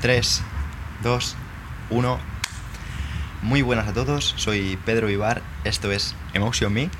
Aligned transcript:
3, 0.00 0.42
2, 1.02 1.36
1. 1.90 2.18
Muy 3.42 3.62
buenas 3.62 3.88
a 3.88 3.92
todos, 3.92 4.34
soy 4.36 4.78
Pedro 4.84 5.06
Vivar, 5.06 5.42
esto 5.64 5.92
es 5.92 6.14
Emotion 6.34 6.72
Me 6.72 6.90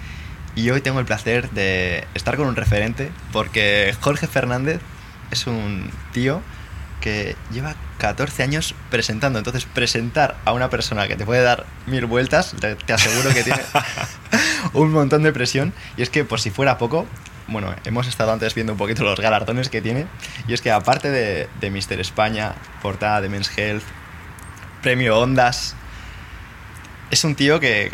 y 0.54 0.71
hoy 0.71 0.80
tengo 0.80 1.00
el 1.00 1.07
placer 1.07 1.50
de 1.50 2.07
estar 2.14 2.36
con 2.36 2.46
un 2.46 2.57
referente 2.57 3.11
porque 3.32 3.95
Jorge 4.00 4.27
Fernández 4.27 4.80
es 5.30 5.46
un 5.46 5.91
tío 6.12 6.43
que 7.00 7.36
lleva 7.50 7.75
14 7.98 8.43
años 8.43 8.75
presentando. 8.91 9.39
Entonces, 9.39 9.64
presentar 9.64 10.37
a 10.45 10.53
una 10.53 10.69
persona 10.69 11.09
que 11.09 11.17
te 11.17 11.25
puede 11.25 11.43
dar 11.43 11.64
mil 11.87 12.05
vueltas, 12.05 12.55
te, 12.61 12.75
te 12.77 12.93
aseguro 12.93 13.30
que 13.32 13.43
tiene 13.43 13.61
un 14.75 14.93
montón 14.93 15.23
de 15.23 15.32
presión. 15.32 15.73
Y 15.96 16.03
es 16.03 16.11
que, 16.11 16.25
por 16.25 16.41
si 16.41 16.51
fuera 16.51 16.77
poco, 16.77 17.07
bueno, 17.51 17.75
hemos 17.85 18.07
estado 18.07 18.32
antes 18.32 18.55
viendo 18.55 18.73
un 18.73 18.79
poquito 18.79 19.05
los 19.05 19.21
galardones 19.21 19.69
que 19.69 19.83
tiene. 19.83 20.07
Y 20.48 20.55
es 20.55 20.62
que, 20.62 20.71
aparte 20.71 21.11
de, 21.11 21.48
de 21.61 21.71
Mister 21.71 22.01
España, 22.01 22.55
portada 22.83 23.20
de 23.20 23.29
Men's 23.29 23.51
Health, 23.57 23.83
premio 24.83 25.19
Ondas, 25.19 25.74
es 27.10 27.24
un 27.24 27.34
tío 27.34 27.60
que. 27.60 27.93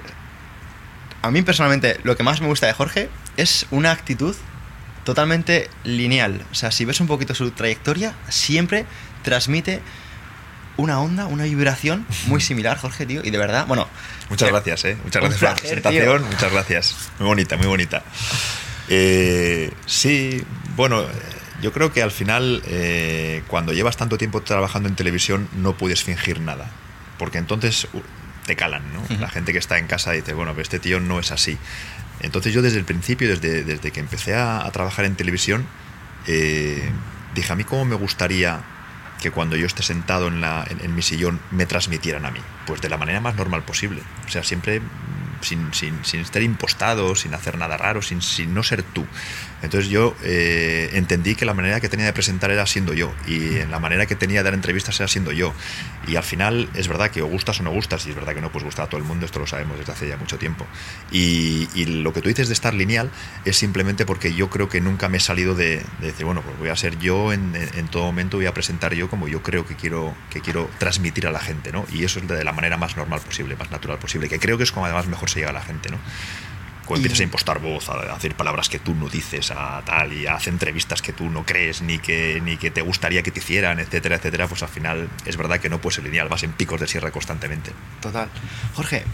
A 1.22 1.30
mí 1.30 1.42
personalmente, 1.42 1.98
lo 2.04 2.16
que 2.16 2.22
más 2.22 2.40
me 2.40 2.46
gusta 2.46 2.66
de 2.66 2.72
Jorge 2.72 3.08
es 3.36 3.66
una 3.70 3.90
actitud 3.90 4.36
totalmente 5.04 5.68
lineal. 5.84 6.42
O 6.52 6.54
sea, 6.54 6.70
si 6.70 6.84
ves 6.84 7.00
un 7.00 7.06
poquito 7.06 7.34
su 7.34 7.50
trayectoria, 7.50 8.14
siempre 8.28 8.86
transmite 9.22 9.80
una 10.76 11.00
onda, 11.00 11.26
una 11.26 11.44
vibración 11.44 12.06
muy 12.26 12.40
similar, 12.40 12.76
Jorge, 12.76 13.06
tío. 13.06 13.22
Y 13.24 13.30
de 13.30 13.38
verdad, 13.38 13.66
bueno. 13.66 13.88
Muchas 14.28 14.48
eh, 14.48 14.52
gracias, 14.52 14.84
¿eh? 14.84 14.96
Muchas 15.02 15.22
gracias 15.22 15.40
por 15.40 15.48
la 15.48 15.56
presentación. 15.56 16.18
tío. 16.18 16.26
Muchas 16.30 16.52
gracias. 16.52 16.96
Muy 17.18 17.28
bonita, 17.28 17.56
muy 17.56 17.66
bonita. 17.66 18.02
Eh, 18.88 19.72
sí, 19.86 20.42
bueno, 20.76 21.04
yo 21.62 21.72
creo 21.72 21.92
que 21.92 22.02
al 22.02 22.10
final, 22.10 22.62
eh, 22.66 23.42
cuando 23.48 23.72
llevas 23.72 23.96
tanto 23.96 24.18
tiempo 24.18 24.42
trabajando 24.42 24.88
en 24.88 24.94
televisión, 24.94 25.48
no 25.56 25.76
puedes 25.76 26.04
fingir 26.04 26.40
nada. 26.40 26.70
Porque 27.18 27.38
entonces 27.38 27.88
uh, 27.92 28.00
te 28.44 28.56
calan, 28.56 28.82
¿no? 28.92 29.02
La 29.18 29.28
gente 29.28 29.52
que 29.52 29.58
está 29.58 29.78
en 29.78 29.86
casa 29.86 30.12
dice, 30.12 30.34
bueno, 30.34 30.52
pero 30.52 30.62
este 30.62 30.78
tío 30.78 31.00
no 31.00 31.18
es 31.18 31.32
así. 31.32 31.56
Entonces 32.20 32.52
yo 32.52 32.62
desde 32.62 32.78
el 32.78 32.84
principio, 32.84 33.28
desde, 33.28 33.64
desde 33.64 33.90
que 33.90 34.00
empecé 34.00 34.34
a, 34.34 34.64
a 34.66 34.70
trabajar 34.70 35.04
en 35.04 35.16
televisión, 35.16 35.66
eh, 36.26 36.90
dije, 37.34 37.52
a 37.52 37.56
mí 37.56 37.64
cómo 37.64 37.84
me 37.84 37.96
gustaría 37.96 38.60
que 39.20 39.30
cuando 39.30 39.56
yo 39.56 39.66
esté 39.66 39.82
sentado 39.82 40.28
en, 40.28 40.42
la, 40.42 40.66
en, 40.68 40.84
en 40.84 40.94
mi 40.94 41.00
sillón 41.02 41.40
me 41.50 41.64
transmitieran 41.64 42.26
a 42.26 42.30
mí. 42.30 42.40
Pues 42.66 42.82
de 42.82 42.90
la 42.90 42.98
manera 42.98 43.20
más 43.20 43.34
normal 43.34 43.62
posible. 43.62 44.02
O 44.26 44.30
sea, 44.30 44.42
siempre 44.44 44.82
sin, 45.40 45.72
sin, 45.72 46.04
sin 46.04 46.20
estar 46.20 46.42
impostado, 46.42 47.14
sin 47.14 47.34
hacer 47.34 47.58
nada 47.58 47.76
raro, 47.76 48.02
sin, 48.02 48.22
sin 48.22 48.54
no 48.54 48.62
ser 48.62 48.82
tú. 48.82 49.06
Entonces 49.62 49.90
yo 49.90 50.14
eh, 50.22 50.90
entendí 50.92 51.34
que 51.34 51.44
la 51.44 51.54
manera 51.54 51.80
que 51.80 51.88
tenía 51.88 52.06
de 52.06 52.12
presentar 52.12 52.50
era 52.50 52.66
siendo 52.66 52.92
yo 52.92 53.12
y 53.26 53.64
la 53.70 53.78
manera 53.78 54.06
que 54.06 54.14
tenía 54.14 54.40
de 54.40 54.44
dar 54.44 54.54
entrevistas 54.54 54.98
era 55.00 55.08
siendo 55.08 55.32
yo. 55.32 55.52
Y 56.06 56.16
al 56.16 56.22
final 56.22 56.68
es 56.74 56.88
verdad 56.88 57.10
que 57.10 57.22
o 57.22 57.26
gustas 57.26 57.60
o 57.60 57.62
no 57.62 57.70
gustas 57.70 58.06
y 58.06 58.10
es 58.10 58.16
verdad 58.16 58.34
que 58.34 58.40
no 58.40 58.52
puedes 58.52 58.64
gustar 58.64 58.86
a 58.86 58.88
todo 58.88 58.98
el 58.98 59.06
mundo, 59.06 59.26
esto 59.26 59.38
lo 59.38 59.46
sabemos 59.46 59.78
desde 59.78 59.92
hace 59.92 60.08
ya 60.08 60.16
mucho 60.16 60.38
tiempo. 60.38 60.66
Y, 61.10 61.66
lo 61.86 62.12
que 62.12 62.20
tú 62.20 62.28
dices 62.28 62.48
de 62.48 62.54
estar 62.54 62.74
lineal 62.74 63.10
es 63.44 63.56
simplemente 63.56 64.04
porque 64.06 64.34
yo 64.34 64.50
creo 64.50 64.68
que 64.68 64.80
nunca 64.80 65.08
me 65.08 65.18
he 65.18 65.20
salido 65.20 65.54
de, 65.54 65.82
de 66.00 66.06
decir, 66.06 66.24
bueno, 66.24 66.42
pues 66.42 66.58
voy 66.58 66.68
a 66.68 66.76
ser 66.76 66.98
yo 66.98 67.32
en, 67.32 67.54
en 67.54 67.88
todo 67.88 68.04
momento, 68.04 68.36
voy 68.36 68.46
a 68.46 68.54
presentar 68.54 68.94
yo 68.94 69.08
como 69.08 69.28
yo 69.28 69.42
creo 69.42 69.66
que 69.66 69.76
quiero, 69.76 70.14
que 70.30 70.40
quiero 70.40 70.68
transmitir 70.78 71.26
a 71.26 71.30
la 71.30 71.40
gente, 71.40 71.72
¿no? 71.72 71.86
Y 71.92 72.04
eso 72.04 72.18
es 72.18 72.28
de 72.28 72.44
la 72.44 72.52
manera 72.52 72.76
más 72.76 72.96
normal 72.96 73.20
posible, 73.20 73.56
más 73.56 73.70
natural 73.70 73.98
posible, 73.98 74.28
que 74.28 74.38
creo 74.38 74.58
que 74.58 74.64
es 74.64 74.72
como 74.72 74.86
además 74.86 75.06
mejor 75.06 75.30
se 75.30 75.40
llega 75.40 75.50
a 75.50 75.54
la 75.54 75.62
gente, 75.62 75.90
¿no? 75.90 75.98
Cuando 76.86 77.02
Y- 77.02 77.06
empiezas 77.06 77.20
a 77.20 77.24
impostar 77.24 77.58
voz, 77.58 77.88
a 77.90 78.14
decir 78.14 78.34
palabras 78.34 78.68
que 78.70 78.78
tú 78.78 78.94
no 78.94 79.08
dices, 79.08 79.50
a 79.50 79.82
tal, 79.84 80.12
y 80.12 80.26
a 80.26 80.36
hacer 80.36 80.52
entrevistas 80.52 81.02
que 81.02 81.12
tú 81.12 81.28
no 81.28 81.44
crees, 81.44 81.82
ni 81.82 81.98
que, 81.98 82.40
ni 82.42 82.56
que 82.56 82.70
te 82.70 82.80
gustaría 82.80 83.22
que 83.22 83.30
te 83.30 83.40
hicieran, 83.40 83.78
etcétera, 83.80 84.16
etcétera, 84.16 84.46
pues 84.48 84.62
al 84.62 84.68
final 84.70 85.08
es 85.26 85.36
verdad 85.36 85.58
que 85.60 85.68
no 85.68 85.80
puedes 85.80 85.96
ser 85.96 86.04
lineal, 86.04 86.28
vas 86.28 86.42
en 86.44 86.52
picos 86.52 86.80
de 86.80 86.86
sierra 86.86 87.10
constantemente. 87.10 87.72
Total. 88.00 88.28
Jorge, 88.74 89.04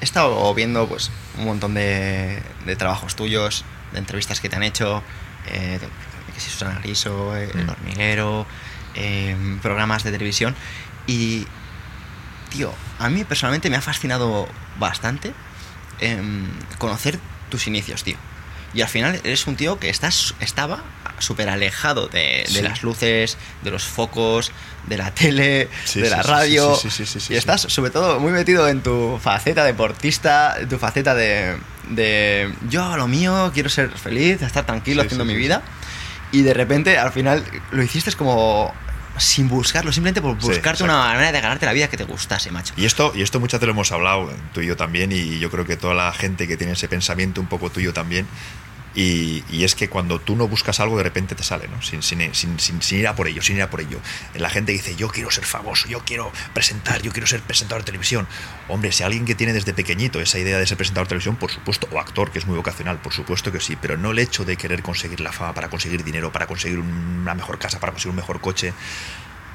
he 0.00 0.04
estado 0.04 0.54
viendo 0.54 0.88
pues 0.88 1.10
un 1.38 1.44
montón 1.44 1.74
de, 1.74 2.40
de 2.64 2.76
trabajos 2.76 3.16
tuyos, 3.16 3.64
de 3.92 3.98
entrevistas 3.98 4.40
que 4.40 4.48
te 4.48 4.56
han 4.56 4.62
hecho, 4.62 5.02
eh, 5.48 5.78
de- 5.80 6.32
que 6.32 6.40
si 6.40 6.50
Susana 6.50 6.78
Griso, 6.82 7.36
eh, 7.36 7.50
El 7.52 7.66
Mm. 7.66 7.68
Hormiguero, 7.70 8.46
eh, 8.94 9.36
programas 9.60 10.04
de 10.04 10.12
televisión. 10.12 10.54
Y, 11.06 11.46
tío, 12.50 12.72
a 12.98 13.08
mí 13.10 13.24
personalmente 13.24 13.68
me 13.70 13.76
ha 13.76 13.80
fascinado 13.82 14.48
bastante 14.78 15.32
em, 16.02 16.46
conocer 16.78 17.18
tus 17.50 17.66
inicios, 17.66 18.04
tío. 18.04 18.16
Y 18.74 18.80
al 18.80 18.88
final 18.88 19.20
eres 19.24 19.46
un 19.46 19.56
tío 19.56 19.78
que 19.78 19.90
estás, 19.90 20.34
estaba 20.40 20.82
súper 21.18 21.48
alejado 21.50 22.08
de, 22.08 22.44
de 22.48 22.48
Sí. 22.48 22.62
las 22.62 22.82
luces, 22.82 23.36
de 23.62 23.70
los 23.70 23.84
focos, 23.84 24.50
de 24.86 24.96
la 24.96 25.12
tele, 25.12 25.68
Sí, 25.84 26.00
de 26.00 26.06
sí, 26.08 26.10
la 26.14 26.22
radio. 26.22 26.74
sí, 26.74 26.88
sí, 26.90 27.04
sí, 27.04 27.06
sí, 27.06 27.20
sí, 27.20 27.34
y 27.34 27.36
estás 27.36 27.60
sobre 27.62 27.90
todo 27.90 28.18
muy 28.18 28.32
metido 28.32 28.66
en 28.68 28.82
tu 28.82 29.18
faceta 29.22 29.62
deportista, 29.64 30.56
en 30.58 30.68
tu 30.68 30.78
faceta 30.78 31.14
de, 31.14 31.56
de 31.90 32.52
yo 32.70 32.82
hago 32.82 32.96
lo 32.96 33.08
mío, 33.08 33.50
quiero 33.54 33.68
ser 33.68 33.90
feliz, 33.90 34.40
estar 34.42 34.64
tranquilo 34.66 35.02
haciendo 35.02 35.24
mi 35.24 35.36
vida. 35.36 35.62
Y 36.32 36.40
de 36.42 36.54
repente 36.54 36.96
al 36.98 37.12
final 37.12 37.44
lo 37.72 37.82
hiciste 37.82 38.10
como 38.12 38.72
sin 39.18 39.48
buscarlo, 39.48 39.92
simplemente 39.92 40.22
por 40.22 40.36
buscarte 40.36 40.84
una 40.84 40.98
manera 40.98 41.32
de 41.32 41.40
ganarte 41.40 41.66
la 41.66 41.72
vida 41.72 41.88
que 41.88 41.96
te 41.96 42.04
gustase, 42.04 42.50
macho. 42.50 42.74
Y 42.76 42.84
esto, 42.84 43.12
y 43.14 43.22
esto 43.22 43.40
muchas 43.40 43.60
veces 43.60 43.68
lo 43.68 43.72
hemos 43.72 43.92
hablado, 43.92 44.32
tú 44.52 44.60
y 44.60 44.66
yo 44.66 44.76
también, 44.76 45.12
y 45.12 45.38
yo 45.38 45.50
creo 45.50 45.66
que 45.66 45.76
toda 45.76 45.94
la 45.94 46.12
gente 46.12 46.48
que 46.48 46.56
tiene 46.56 46.72
ese 46.72 46.88
pensamiento 46.88 47.40
un 47.40 47.46
poco 47.46 47.70
tuyo 47.70 47.92
también. 47.92 48.26
Y, 48.94 49.42
es 49.64 49.74
que 49.74 49.88
cuando 49.88 50.20
tú 50.20 50.36
no 50.36 50.48
buscas 50.48 50.80
algo, 50.80 50.96
de 50.98 51.02
repente 51.04 51.34
te 51.34 51.42
sale, 51.42 51.66
¿no? 51.68 51.80
Sin, 51.80 52.02
sin, 52.02 52.34
sin- 52.34 52.58
sin 52.58 52.98
ir 52.98 53.08
a 53.08 53.14
por 53.16 53.26
ello, 53.28 53.40
sin 53.40 53.56
ir 53.56 53.62
a 53.62 53.70
por 53.70 53.80
ello. 53.80 53.98
La 54.34 54.50
gente 54.50 54.72
dice, 54.72 54.96
yo 54.96 55.08
quiero 55.08 55.30
ser 55.30 55.44
famoso, 55.44 55.88
yo 55.88 56.00
quiero 56.04 56.30
presentar, 56.52 57.00
yo 57.02 57.10
quiero 57.12 57.26
ser 57.26 57.40
presentador 57.40 57.82
de 57.82 57.86
televisión. 57.86 58.26
Hombre, 58.68 58.92
si 58.92 59.02
alguien 59.02 59.24
que 59.24 59.34
tiene 59.34 59.52
desde 59.52 59.72
pequeñito 59.72 60.20
esa 60.20 60.38
idea 60.38 60.58
de 60.58 60.66
ser 60.66 60.76
presentador 60.76 61.06
de 61.06 61.10
televisión, 61.10 61.36
por 61.36 61.50
supuesto, 61.50 61.88
o 61.90 61.98
actor, 61.98 62.30
que 62.30 62.38
es 62.38 62.46
muy 62.46 62.56
vocacional, 62.56 62.98
por 63.00 63.12
supuesto 63.12 63.50
que 63.50 63.60
sí, 63.60 63.76
pero 63.80 63.96
no 63.96 64.10
el 64.10 64.18
hecho 64.18 64.44
de 64.44 64.56
querer 64.56 64.82
conseguir 64.82 65.20
la 65.20 65.32
fama 65.32 65.54
para 65.54 65.70
conseguir 65.70 66.04
dinero, 66.04 66.30
para 66.32 66.46
conseguir 66.46 66.78
una 66.78 67.34
mejor 67.34 67.58
casa, 67.58 67.80
para 67.80 67.92
conseguir 67.92 68.10
un 68.10 68.16
mejor 68.16 68.40
coche. 68.40 68.74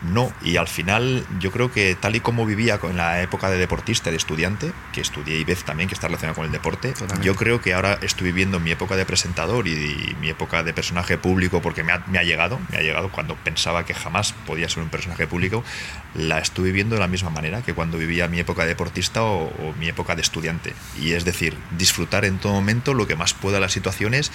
No, 0.01 0.31
y 0.43 0.57
al 0.57 0.67
final 0.67 1.25
yo 1.39 1.51
creo 1.51 1.71
que 1.71 1.95
tal 1.95 2.15
y 2.15 2.19
como 2.19 2.45
vivía 2.45 2.79
en 2.83 2.97
la 2.97 3.21
época 3.21 3.49
de 3.49 3.57
deportista, 3.57 4.11
de 4.11 4.17
estudiante, 4.17 4.71
que 4.93 5.01
estudié 5.01 5.37
IBEF 5.39 5.63
también, 5.63 5.89
que 5.89 5.95
está 5.95 6.07
relacionado 6.07 6.35
con 6.35 6.45
el 6.45 6.51
deporte, 6.51 6.89
Totalmente. 6.89 7.25
yo 7.25 7.35
creo 7.35 7.61
que 7.61 7.73
ahora 7.73 7.97
estoy 8.01 8.27
viviendo 8.27 8.59
mi 8.59 8.71
época 8.71 8.95
de 8.95 9.05
presentador 9.05 9.67
y, 9.67 10.15
mi 10.21 10.29
época 10.29 10.63
de 10.63 10.73
personaje 10.73 11.17
público, 11.17 11.61
porque 11.61 11.83
me 11.83 11.91
ha, 11.91 12.03
me 12.07 12.19
ha 12.19 12.23
llegado, 12.23 12.59
me 12.69 12.77
ha 12.77 12.81
llegado 12.81 13.11
cuando 13.11 13.35
pensaba 13.35 13.85
que 13.85 13.93
jamás 13.93 14.33
podía 14.45 14.69
ser 14.69 14.83
un 14.83 14.89
personaje 14.89 15.27
público, 15.27 15.63
la 16.15 16.39
estoy 16.39 16.65
viviendo 16.65 16.95
de 16.95 17.01
la 17.01 17.07
misma 17.07 17.29
manera 17.29 17.61
que 17.61 17.73
cuando 17.73 17.97
vivía 17.97 18.27
mi 18.27 18.39
época 18.39 18.63
de 18.63 18.69
deportista 18.69 19.23
o, 19.23 19.47
o 19.47 19.73
mi 19.79 19.87
época 19.87 20.15
de 20.15 20.21
estudiante. 20.21 20.73
Y 20.99 21.13
es 21.13 21.25
decir, 21.25 21.57
disfrutar 21.77 22.25
en 22.25 22.37
todo 22.39 22.53
momento 22.53 22.93
lo 22.93 23.07
que 23.07 23.15
más 23.15 23.33
pueda 23.33 23.59
las 23.59 23.71
situaciones 23.71 24.31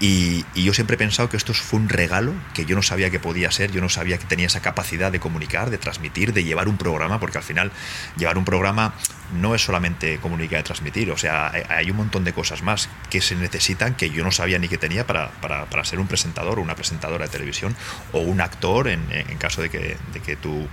y, 0.00 0.44
y 0.54 0.62
yo 0.62 0.74
siempre 0.74 0.94
he 0.94 0.98
pensado 0.98 1.28
que 1.28 1.36
esto 1.36 1.52
fue 1.54 1.80
un 1.80 1.88
regalo 1.88 2.32
que 2.54 2.64
yo 2.64 2.76
no 2.76 2.82
sabía 2.82 3.10
que 3.10 3.18
podía 3.18 3.50
ser, 3.50 3.72
yo 3.72 3.80
no 3.80 3.88
sabía 3.88 4.18
que 4.18 4.26
tenía 4.26 4.46
esa 4.46 4.60
capacidad 4.60 4.97
de 4.98 5.20
comunicar, 5.20 5.70
de 5.70 5.78
transmitir, 5.78 6.32
de 6.32 6.42
llevar 6.44 6.68
un 6.68 6.76
programa, 6.76 7.18
porque 7.20 7.38
al 7.38 7.44
final 7.44 7.70
llevar 8.16 8.36
un 8.38 8.44
programa 8.44 8.94
no 9.40 9.54
es 9.54 9.62
solamente 9.62 10.18
comunicar 10.18 10.60
y 10.60 10.62
transmitir, 10.64 11.10
o 11.10 11.16
sea, 11.16 11.50
hay- 11.68 11.90
un 11.90 11.96
montón 11.96 12.24
de 12.24 12.32
cosas 12.32 12.62
más 12.62 12.88
que 13.10 13.20
se 13.20 13.34
necesitan 13.36 13.94
que 13.94 14.10
yo 14.10 14.24
no 14.24 14.30
sabía 14.32 14.58
ni 14.58 14.68
que 14.68 14.78
tenía 14.78 15.06
para, 15.06 15.30
para- 15.40 15.66
para 15.66 15.84
ser 15.84 16.00
un 16.00 16.06
presentador 16.08 16.58
o 16.58 16.62
una 16.62 16.74
presentadora 16.74 17.26
de 17.26 17.30
televisión 17.30 17.74
o 18.12 18.18
un 18.20 18.40
actor 18.40 18.88
en, 18.88 19.00
en 19.10 19.38
caso 19.38 19.62
de 19.62 19.70
que, 19.70 19.96
de 20.12 20.20
que 20.20 20.36
tú 20.36 20.66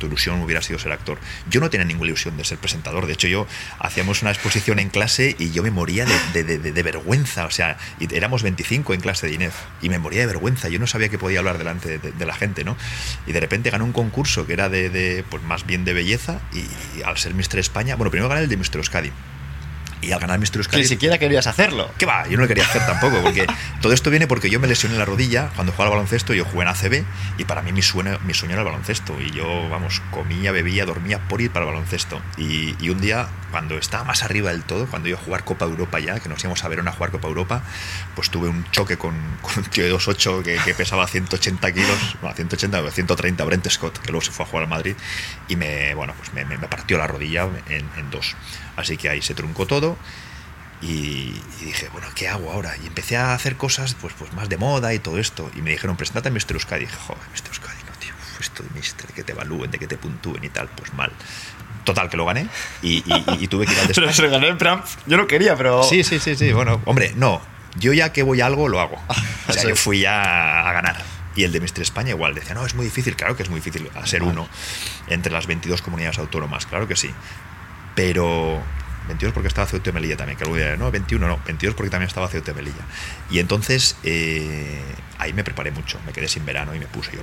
tu 0.00 0.06
ilusión 0.08 0.42
hubiera 0.42 0.62
sido 0.62 0.80
ser 0.80 0.90
actor. 0.90 1.18
Yo 1.48 1.60
no 1.60 1.70
tenía 1.70 1.86
ninguna 1.86 2.08
ilusión 2.08 2.36
de 2.36 2.44
ser 2.44 2.58
presentador. 2.58 3.06
De 3.06 3.12
hecho, 3.12 3.28
yo 3.28 3.46
hacíamos 3.78 4.22
una 4.22 4.32
exposición 4.32 4.80
en 4.80 4.88
clase 4.88 5.36
y 5.38 5.52
yo 5.52 5.62
me 5.62 5.70
moría 5.70 6.04
de, 6.32 6.82
vergüenza. 6.82 7.46
O 7.46 7.50
sea, 7.50 7.76
éramos 8.00 8.42
25 8.42 8.94
en 8.94 9.00
clase 9.00 9.28
de 9.28 9.34
INEF 9.34 9.54
y 9.80 9.88
me 9.88 10.00
moría 10.00 10.20
de 10.20 10.26
vergüenza. 10.26 10.68
Yo 10.68 10.80
no 10.80 10.88
sabía 10.88 11.08
que 11.08 11.18
podía 11.18 11.38
hablar 11.38 11.58
delante 11.58 11.98
de, 11.98 12.26
la 12.26 12.34
gente, 12.34 12.64
¿no? 12.64 12.76
Y 13.26 13.32
de 13.32 13.40
repente 13.40 13.70
gané 13.70 13.84
un 13.84 13.92
concurso 13.92 14.46
que 14.46 14.54
era 14.54 14.68
de, 14.68 14.90
de, 14.90 15.24
pues 15.28 15.42
más 15.42 15.66
bien 15.66 15.84
de 15.84 15.92
belleza 15.92 16.40
y, 16.52 17.02
al 17.02 17.16
ser 17.18 17.34
Mister 17.34 17.60
España, 17.60 17.94
bueno, 17.94 18.10
primero 18.10 18.28
gané 18.28 18.42
el 18.42 18.48
de 18.48 18.56
Mister 18.56 18.78
Euskadi. 18.78 19.12
Y 20.02 20.12
al 20.12 20.20
ganar 20.20 20.38
Euskadi 20.40 20.82
ni 20.82 20.88
siquiera 20.88 21.18
querías 21.18 21.46
hacerlo. 21.46 21.90
¿Qué 21.98 22.06
va? 22.06 22.26
Yo 22.26 22.36
no 22.36 22.42
lo 22.42 22.48
quería 22.48 22.64
hacer 22.64 22.84
tampoco, 22.86 23.20
porque 23.22 23.46
todo 23.82 23.92
esto 23.92 24.10
viene 24.10 24.26
porque 24.26 24.48
yo 24.50 24.58
me 24.58 24.66
lesioné 24.66 24.96
la 24.96 25.04
rodilla 25.04 25.50
cuando 25.54 25.72
jugaba 25.72 25.90
al 25.90 25.96
baloncesto, 25.98 26.32
yo 26.34 26.44
jugué 26.44 26.62
en 26.62 26.68
ACB 26.68 27.04
y 27.38 27.44
para 27.44 27.62
mí 27.62 27.72
mi 27.72 27.82
sueño, 27.82 28.18
mi 28.24 28.34
sueño 28.34 28.54
era 28.54 28.62
el 28.62 28.66
baloncesto 28.68 29.20
y 29.20 29.30
yo, 29.30 29.68
vamos, 29.68 30.00
comía, 30.10 30.52
bebía, 30.52 30.86
dormía 30.86 31.18
por 31.28 31.40
ir 31.40 31.50
para 31.50 31.66
el 31.66 31.72
baloncesto. 31.72 32.20
Y, 32.36 32.74
y 32.80 32.88
un 32.90 33.00
día, 33.00 33.28
cuando 33.50 33.76
estaba 33.78 34.04
más 34.04 34.22
arriba 34.22 34.50
del 34.50 34.62
todo, 34.64 34.86
cuando 34.86 35.08
iba 35.08 35.18
a 35.18 35.22
jugar 35.22 35.44
Copa 35.44 35.66
Europa 35.66 35.98
ya, 36.00 36.18
que 36.18 36.28
nos 36.28 36.40
íbamos 36.40 36.64
a 36.64 36.68
ver 36.68 36.80
a 36.80 36.92
jugar 36.92 37.10
Copa 37.10 37.28
Europa, 37.28 37.62
pues 38.14 38.30
tuve 38.30 38.48
un 38.48 38.64
choque 38.70 38.96
con, 38.96 39.14
con 39.42 39.58
un 39.58 39.64
tío 39.64 39.84
de 39.84 39.92
2'8 39.94 40.42
que, 40.42 40.56
que 40.64 40.74
pesaba 40.74 41.06
180 41.06 41.72
kilos, 41.72 42.16
no, 42.22 42.32
180, 42.32 42.80
no, 42.80 42.90
130, 42.90 43.44
Brent 43.44 43.68
Scott, 43.68 43.98
que 43.98 44.10
luego 44.10 44.24
se 44.24 44.30
fue 44.32 44.46
a 44.46 44.48
jugar 44.48 44.62
al 44.64 44.70
Madrid 44.70 44.94
y 45.48 45.56
me, 45.56 45.94
bueno, 45.94 46.14
pues 46.16 46.32
me, 46.32 46.44
me- 46.46 46.56
me 46.56 46.68
partió 46.68 46.96
la 46.96 47.06
rodilla 47.06 47.46
en, 47.68 47.86
en 47.98 48.10
dos. 48.10 48.34
Así 48.80 48.96
que 48.96 49.08
ahí 49.08 49.22
se 49.22 49.34
truncó 49.34 49.66
todo. 49.66 49.96
Y, 50.82 51.34
y 51.60 51.64
dije, 51.66 51.88
bueno, 51.92 52.06
¿qué 52.14 52.28
hago 52.28 52.50
ahora? 52.52 52.74
Y 52.82 52.86
empecé 52.86 53.16
a 53.18 53.34
hacer 53.34 53.56
cosas 53.56 53.94
pues, 54.00 54.14
pues 54.18 54.32
más 54.32 54.48
de 54.48 54.56
moda 54.56 54.94
y 54.94 54.98
todo 54.98 55.18
esto. 55.18 55.50
Y 55.54 55.60
me 55.62 55.70
dijeron, 55.72 55.96
presentate 55.96 56.28
en 56.28 56.34
Mr. 56.34 56.52
Euskadi. 56.54 56.82
Y 56.84 56.86
dije, 56.86 56.98
joder, 57.06 57.22
Mr. 57.34 57.48
Euskadi, 57.48 57.76
no, 57.86 57.92
tío. 57.98 58.12
esto 58.40 58.62
de 58.62 58.70
mister, 58.70 59.06
de 59.06 59.12
que 59.12 59.22
te 59.22 59.32
evalúen, 59.32 59.70
de 59.70 59.78
que 59.78 59.86
te 59.86 59.98
puntúen 59.98 60.42
y 60.42 60.48
tal, 60.48 60.68
pues 60.68 60.92
mal. 60.94 61.12
Total, 61.84 62.08
que 62.08 62.16
lo 62.16 62.24
gané 62.26 62.46
y, 62.82 62.98
y- 62.98 63.24
y 63.40 63.46
tuve 63.48 63.66
que 63.66 63.72
ir 63.72 63.78
al 63.78 63.86
Pero 63.94 64.06
despacho. 64.06 64.16
se 64.16 64.22
lo 64.22 64.30
gané 64.30 64.48
en 64.48 64.58
plan, 64.58 64.82
yo 65.06 65.16
no 65.16 65.26
quería, 65.26 65.56
pero... 65.56 65.82
Sí, 65.82 66.02
sí, 66.04 66.18
sí, 66.18 66.36
sí. 66.36 66.52
Bueno, 66.52 66.80
hombre, 66.84 67.12
no. 67.16 67.40
Yo 67.76 67.92
ya 67.92 68.12
que 68.12 68.22
voy 68.22 68.40
a 68.40 68.46
algo, 68.46 68.68
lo 68.68 68.80
hago. 68.80 68.96
O 69.48 69.52
sea, 69.52 69.64
yo 69.68 69.74
fui 69.76 70.00
ya 70.00 70.68
a 70.68 70.72
ganar. 70.72 70.96
Y 71.36 71.44
el 71.44 71.52
de 71.52 71.60
Mister 71.60 71.82
España 71.82 72.10
igual. 72.10 72.34
Decía, 72.34 72.54
no, 72.54 72.64
es 72.64 72.74
muy 72.74 72.84
difícil. 72.84 73.16
Claro 73.16 73.36
que 73.36 73.42
es 73.42 73.50
muy 73.50 73.60
difícil 73.60 73.88
a 73.94 74.06
ser 74.06 74.22
uno 74.22 74.48
entre 75.08 75.32
las 75.32 75.46
22 75.46 75.82
comunidades 75.82 76.18
autónomas. 76.18 76.66
Claro 76.66 76.86
que 76.88 76.96
sí. 76.96 77.10
Pero 77.94 78.62
22 79.08 79.34
porque 79.34 79.48
estaba 79.48 79.66
Ceuta 79.66 79.90
y 79.90 79.92
Melilla 79.92 80.16
también. 80.16 80.38
Que 80.38 80.44
luego 80.44 80.58
diré, 80.58 80.76
no, 80.76 80.90
21 80.90 81.26
no. 81.26 81.38
22 81.44 81.74
porque 81.74 81.90
también 81.90 82.08
estaba 82.08 82.28
Ceuta 82.28 82.52
y 82.52 82.54
Melilla. 82.54 82.84
Y 83.30 83.38
entonces 83.38 83.96
eh, 84.02 84.82
ahí 85.18 85.32
me 85.32 85.44
preparé 85.44 85.70
mucho. 85.70 85.98
Me 86.06 86.12
quedé 86.12 86.28
sin 86.28 86.44
verano 86.44 86.74
y 86.74 86.78
me 86.78 86.86
puse 86.86 87.12
yo 87.12 87.22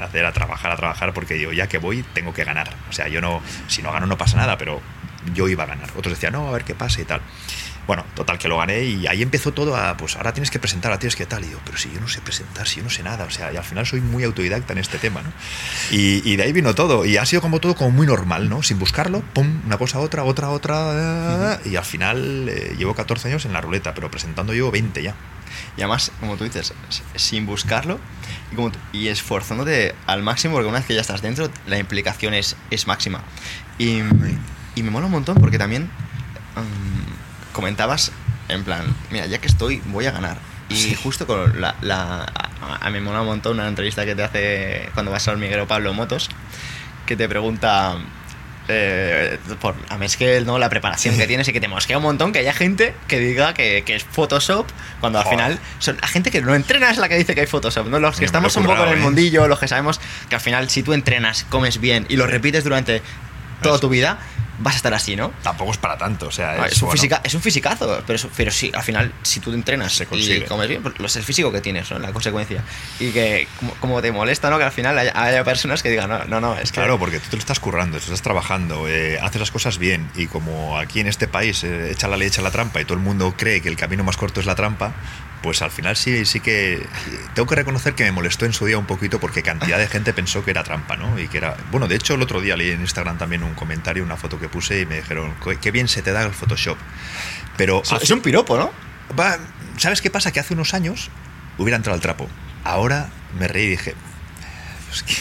a 0.00 0.04
hacer, 0.04 0.26
a 0.26 0.32
trabajar, 0.32 0.72
a 0.72 0.76
trabajar. 0.76 1.14
Porque 1.14 1.34
digo, 1.34 1.52
ya 1.52 1.68
que 1.68 1.78
voy, 1.78 2.02
tengo 2.14 2.32
que 2.34 2.44
ganar. 2.44 2.70
O 2.88 2.92
sea, 2.92 3.08
yo 3.08 3.20
no, 3.20 3.40
si 3.68 3.82
no 3.82 3.92
gano 3.92 4.06
no 4.06 4.18
pasa 4.18 4.36
nada, 4.36 4.58
pero 4.58 4.80
yo 5.34 5.48
iba 5.48 5.64
a 5.64 5.66
ganar. 5.66 5.90
Otros 5.96 6.14
decían, 6.14 6.32
no, 6.32 6.48
a 6.48 6.52
ver 6.52 6.64
qué 6.64 6.74
pasa 6.74 7.00
y 7.00 7.04
tal. 7.04 7.20
Bueno, 7.86 8.04
total 8.14 8.36
que 8.36 8.48
lo 8.48 8.58
gané 8.58 8.82
y 8.82 9.06
ahí 9.06 9.22
empezó 9.22 9.52
todo 9.52 9.76
a, 9.76 9.96
pues 9.96 10.16
ahora 10.16 10.32
tienes 10.32 10.50
que 10.50 10.58
presentar, 10.58 10.90
ahora 10.90 10.98
tienes 10.98 11.14
que 11.14 11.24
tal. 11.24 11.44
Y 11.44 11.50
yo, 11.50 11.58
pero 11.64 11.78
si 11.78 11.88
yo 11.92 12.00
no 12.00 12.08
sé 12.08 12.20
presentar, 12.20 12.66
si 12.66 12.78
yo 12.78 12.82
no 12.82 12.90
sé 12.90 13.04
nada, 13.04 13.24
o 13.24 13.30
sea, 13.30 13.52
y 13.52 13.56
al 13.56 13.62
final 13.62 13.86
soy 13.86 14.00
muy 14.00 14.24
autodidacta 14.24 14.72
en 14.72 14.80
este 14.80 14.98
tema, 14.98 15.22
¿no? 15.22 15.32
Y, 15.92 16.28
y 16.28 16.36
de 16.36 16.42
ahí 16.42 16.52
vino 16.52 16.74
todo. 16.74 17.04
Y 17.04 17.16
ha 17.16 17.24
sido 17.24 17.42
como 17.42 17.60
todo 17.60 17.76
como 17.76 17.92
muy 17.92 18.06
normal, 18.06 18.48
¿no? 18.48 18.64
Sin 18.64 18.80
buscarlo, 18.80 19.22
pum, 19.32 19.60
una 19.64 19.78
cosa, 19.78 20.00
otra, 20.00 20.24
otra, 20.24 20.50
otra. 20.50 21.60
Y 21.64 21.76
al 21.76 21.84
final 21.84 22.48
eh, 22.48 22.74
llevo 22.76 22.94
14 22.94 23.28
años 23.28 23.44
en 23.44 23.52
la 23.52 23.60
ruleta, 23.60 23.94
pero 23.94 24.10
presentando 24.10 24.52
llevo 24.52 24.72
20 24.72 25.02
ya. 25.04 25.14
Y 25.76 25.82
además, 25.82 26.10
como 26.20 26.36
tú 26.36 26.44
dices, 26.44 26.72
sin 27.14 27.46
buscarlo 27.46 28.00
y, 28.50 28.56
como 28.56 28.72
y 28.92 29.08
esforzándote 29.08 29.94
al 30.06 30.22
máximo, 30.22 30.54
porque 30.54 30.68
una 30.68 30.78
vez 30.78 30.86
que 30.86 30.94
ya 30.94 31.00
estás 31.00 31.22
dentro, 31.22 31.50
la 31.66 31.78
implicación 31.78 32.34
es, 32.34 32.56
es 32.70 32.86
máxima. 32.86 33.22
Y, 33.78 34.00
y 34.76 34.82
me 34.84 34.90
mola 34.90 35.06
un 35.06 35.12
montón 35.12 35.36
porque 35.40 35.58
también 35.58 35.90
mm, 36.54 37.52
comentabas, 37.52 38.12
en 38.48 38.62
plan, 38.64 38.84
mira, 39.10 39.26
ya 39.26 39.38
que 39.38 39.48
estoy, 39.48 39.82
voy 39.86 40.06
a 40.06 40.12
ganar. 40.12 40.38
Y 40.68 40.76
Sí. 40.76 40.94
justo 40.94 41.26
con 41.26 41.60
la... 41.60 41.74
la 41.80 42.22
a, 42.22 42.86
a 42.86 42.90
mí 42.90 42.94
me 42.94 43.00
mola 43.02 43.20
un 43.22 43.26
montón 43.28 43.54
una 43.58 43.68
entrevista 43.68 44.04
que 44.04 44.14
te 44.14 44.22
hace 44.22 44.88
cuando 44.94 45.12
vas 45.12 45.26
al 45.28 45.34
hormiguero 45.34 45.66
Pablo 45.66 45.92
Motos, 45.94 46.28
que 47.06 47.16
te 47.16 47.28
pregunta... 47.28 47.96
eh, 48.68 49.38
por, 49.60 49.76
a 49.88 49.96
mí 49.96 50.06
es 50.06 50.16
que 50.16 50.40
no 50.40 50.58
la 50.58 50.68
preparación 50.68 51.16
que 51.16 51.26
tienes 51.28 51.46
y 51.46 51.52
que 51.52 51.60
te 51.60 51.68
mosquea 51.68 51.98
un 51.98 52.02
montón 52.02 52.32
que 52.32 52.40
haya 52.40 52.52
gente 52.52 52.94
que 53.06 53.20
diga 53.20 53.54
que, 53.54 53.84
que 53.86 53.94
es 53.94 54.02
Photoshop 54.02 54.66
cuando 54.98 55.20
al 55.20 55.26
final 55.28 55.60
son 55.78 55.98
la 56.02 56.08
gente 56.08 56.32
que 56.32 56.42
no 56.42 56.52
entrena 56.52 56.90
es 56.90 56.96
la 56.98 57.08
que 57.08 57.16
dice 57.16 57.36
que 57.36 57.42
hay 57.42 57.46
Photoshop 57.46 57.86
no 57.86 58.00
los 58.00 58.16
que 58.16 58.22
Me 58.22 58.26
estamos 58.26 58.56
un 58.56 58.64
poco 58.64 58.82
en 58.82 58.88
el 58.88 58.98
¿eh? 58.98 59.02
mundillo 59.02 59.46
los 59.46 59.60
que 59.60 59.68
sabemos 59.68 60.00
que 60.28 60.34
al 60.34 60.40
final 60.40 60.68
si 60.68 60.82
tú 60.82 60.94
entrenas 60.94 61.44
comes 61.48 61.78
bien 61.80 62.06
y 62.08 62.16
lo 62.16 62.26
repites 62.26 62.64
durante 62.64 63.02
toda 63.62 63.76
Es- 63.76 63.80
tu 63.80 63.88
vida 63.88 64.18
vas 64.58 64.72
a 64.72 64.76
estar 64.78 64.94
así 64.94 65.16
no 65.16 65.32
Tampoco 65.42 65.70
es 65.72 65.76
para 65.76 65.98
tanto, 65.98 66.28
o 66.28 66.30
sea, 66.30 66.52
Ah, 66.62 66.66
es, 66.66 66.72
es, 66.72 66.82
un 66.82 66.88
bueno, 66.88 67.20
es 67.24 67.34
un 67.34 67.42
fisicazo, 67.42 68.02
pero, 68.06 68.16
eso- 68.16 68.30
pero 68.34 68.50
sí, 68.50 68.72
al 68.74 68.82
final, 68.82 69.12
si 69.22 69.38
tú 69.40 69.50
te 69.50 69.56
entrenas 69.56 69.92
Se 69.92 70.04
y 70.04 70.40
comes 70.46 70.66
bien, 70.68 70.82
pues 70.82 70.94
es 70.98 71.16
el 71.16 71.24
físico 71.24 71.52
que 71.52 71.60
tienes, 71.60 71.90
¿no? 71.90 71.98
La 71.98 72.10
consecuencia. 72.10 72.62
Y 72.98 73.10
que, 73.10 73.46
como, 73.60 73.74
como 73.74 74.00
te 74.00 74.10
molesta, 74.12 74.48
¿no? 74.48 74.56
Que 74.56 74.64
al 74.64 74.72
final 74.72 74.96
haya, 74.98 75.12
haya 75.14 75.44
personas 75.44 75.82
que 75.82 75.90
digan, 75.90 76.08
no, 76.08 76.24
no, 76.24 76.40
no, 76.40 76.56
es 76.56 76.70
que. 76.72 76.76
Claro, 76.76 76.98
porque 76.98 77.20
tú 77.20 77.28
te 77.28 77.36
lo 77.36 77.40
estás 77.40 77.60
currando, 77.60 77.98
te 77.98 78.04
estás 78.04 78.22
trabajando, 78.22 78.88
eh, 78.88 79.18
haces 79.20 79.40
las 79.40 79.50
cosas 79.50 79.76
bien 79.76 80.08
y 80.14 80.26
como 80.26 80.78
aquí 80.78 81.00
en 81.00 81.08
este 81.08 81.28
país 81.28 81.62
eh, 81.62 81.90
echa 81.90 82.08
la 82.08 82.16
ley, 82.16 82.28
echa 82.28 82.40
la 82.40 82.50
trampa 82.50 82.80
y 82.80 82.86
todo 82.86 82.94
el 82.96 83.04
mundo 83.04 83.34
cree 83.36 83.60
que 83.60 83.68
el 83.68 83.76
camino 83.76 84.04
más 84.04 84.16
corto 84.16 84.40
es 84.40 84.46
la 84.46 84.54
trampa, 84.54 84.94
pues 85.42 85.62
al 85.62 85.70
final 85.70 85.96
sí, 85.96 86.24
sí 86.24 86.40
que 86.40 86.86
tengo 87.34 87.46
que 87.46 87.54
reconocer 87.54 87.94
que 87.94 88.04
me 88.04 88.12
molestó 88.12 88.46
en 88.46 88.52
su 88.52 88.66
día 88.66 88.78
un 88.78 88.86
poquito 88.86 89.20
porque 89.20 89.42
cantidad 89.42 89.78
de 89.78 89.86
gente 89.86 90.12
pensó 90.12 90.44
que 90.44 90.50
era 90.50 90.64
trampa, 90.64 90.96
¿no? 90.96 91.18
Y 91.18 91.28
que 91.28 91.38
era, 91.38 91.56
bueno, 91.70 91.86
de 91.88 91.94
hecho 91.96 92.14
el 92.14 92.22
otro 92.22 92.40
día 92.40 92.56
leí 92.56 92.70
en 92.70 92.80
Instagram 92.80 93.18
también 93.18 93.42
un 93.42 93.54
comentario, 93.54 94.02
una 94.02 94.16
foto 94.16 94.38
que 94.40 94.48
puse 94.48 94.80
y 94.80 94.86
me 94.86 94.96
dijeron, 94.96 95.34
"Qué- 95.60 95.70
bien 95.70 95.88
se 95.88 96.02
te 96.02 96.12
da 96.12 96.22
el 96.24 96.32
Photoshop. 96.32 96.78
Pero 97.56 97.82
es, 97.82 98.10
un 98.10 98.20
piropo, 98.20 98.56
¿no? 98.58 98.70
Va, 99.18 99.38
¿Sabes 99.76 100.00
qué 100.00 100.10
pasa? 100.10 100.32
Que 100.32 100.40
hace 100.40 100.54
unos 100.54 100.74
años 100.74 101.10
hubiera 101.58 101.76
entrado 101.76 101.94
al 101.94 102.00
trapo. 102.00 102.28
Ahora 102.64 103.08
me 103.38 103.46
reí 103.46 103.66
y 103.66 103.70
dije, 103.70 103.94
pues 104.88 105.02
que 105.02 105.14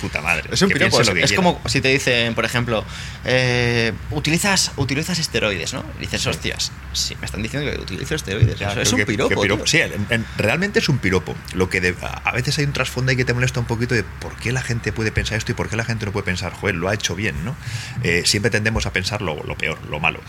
puta 0.00 0.20
madre. 0.22 0.48
Es 0.52 0.62
un 0.62 0.68
que 0.68 0.74
piropo. 0.74 1.00
Es, 1.00 1.10
que 1.10 1.20
es 1.20 1.26
quieran". 1.30 1.44
como 1.44 1.68
si 1.68 1.80
te 1.80 1.88
dicen, 1.88 2.34
por 2.34 2.44
ejemplo, 2.44 2.84
eh, 3.24 3.92
utilizas, 4.10 4.72
utilizas 4.76 5.18
esteroides, 5.18 5.74
¿no? 5.74 5.84
Y 5.98 6.02
dices, 6.02 6.26
hostias, 6.26 6.72
sí, 6.92 7.16
me 7.20 7.26
están 7.26 7.42
diciendo 7.42 7.70
que 7.70 7.78
utilizo 7.80 8.14
esteroides. 8.14 8.60
Es 8.60 8.92
un 8.92 8.98
qué- 8.98 9.06
piropo. 9.06 9.66
Sí, 9.66 9.78
en- 9.78 10.06
en- 10.10 10.26
realmente 10.36 10.78
es 10.78 10.88
un 10.88 10.98
piropo. 10.98 11.34
Lo 11.54 11.68
que 11.68 11.80
de- 11.80 11.94
a 12.02 12.28
a 12.28 12.32
veces 12.32 12.58
hay 12.58 12.64
un 12.64 12.72
trasfondo 12.72 13.10
ahí 13.10 13.16
que 13.16 13.24
te 13.24 13.32
molesta 13.34 13.58
un 13.60 13.66
poquito 13.66 13.94
de 13.94 14.04
por 14.04 14.36
qué 14.36 14.52
la 14.52 14.62
gente 14.62 14.92
puede 14.92 15.10
pensar 15.12 15.38
esto 15.38 15.52
y 15.52 15.54
por 15.54 15.68
qué 15.68 15.76
la 15.76 15.84
gente 15.84 16.06
no 16.06 16.12
puede 16.12 16.24
pensar, 16.26 16.52
joder, 16.52 16.74
lo 16.76 16.88
ha 16.88 16.94
hecho 16.94 17.14
bien, 17.14 17.44
¿no? 17.44 17.56
Eh, 18.02 18.22
siempre 18.26 18.50
tendemos 18.50 18.86
a 18.86 18.92
pensar 18.92 19.22
lo, 19.22 19.42
lo 19.44 19.56
peor, 19.56 19.78
lo 19.88 19.98
malo. 19.98 20.20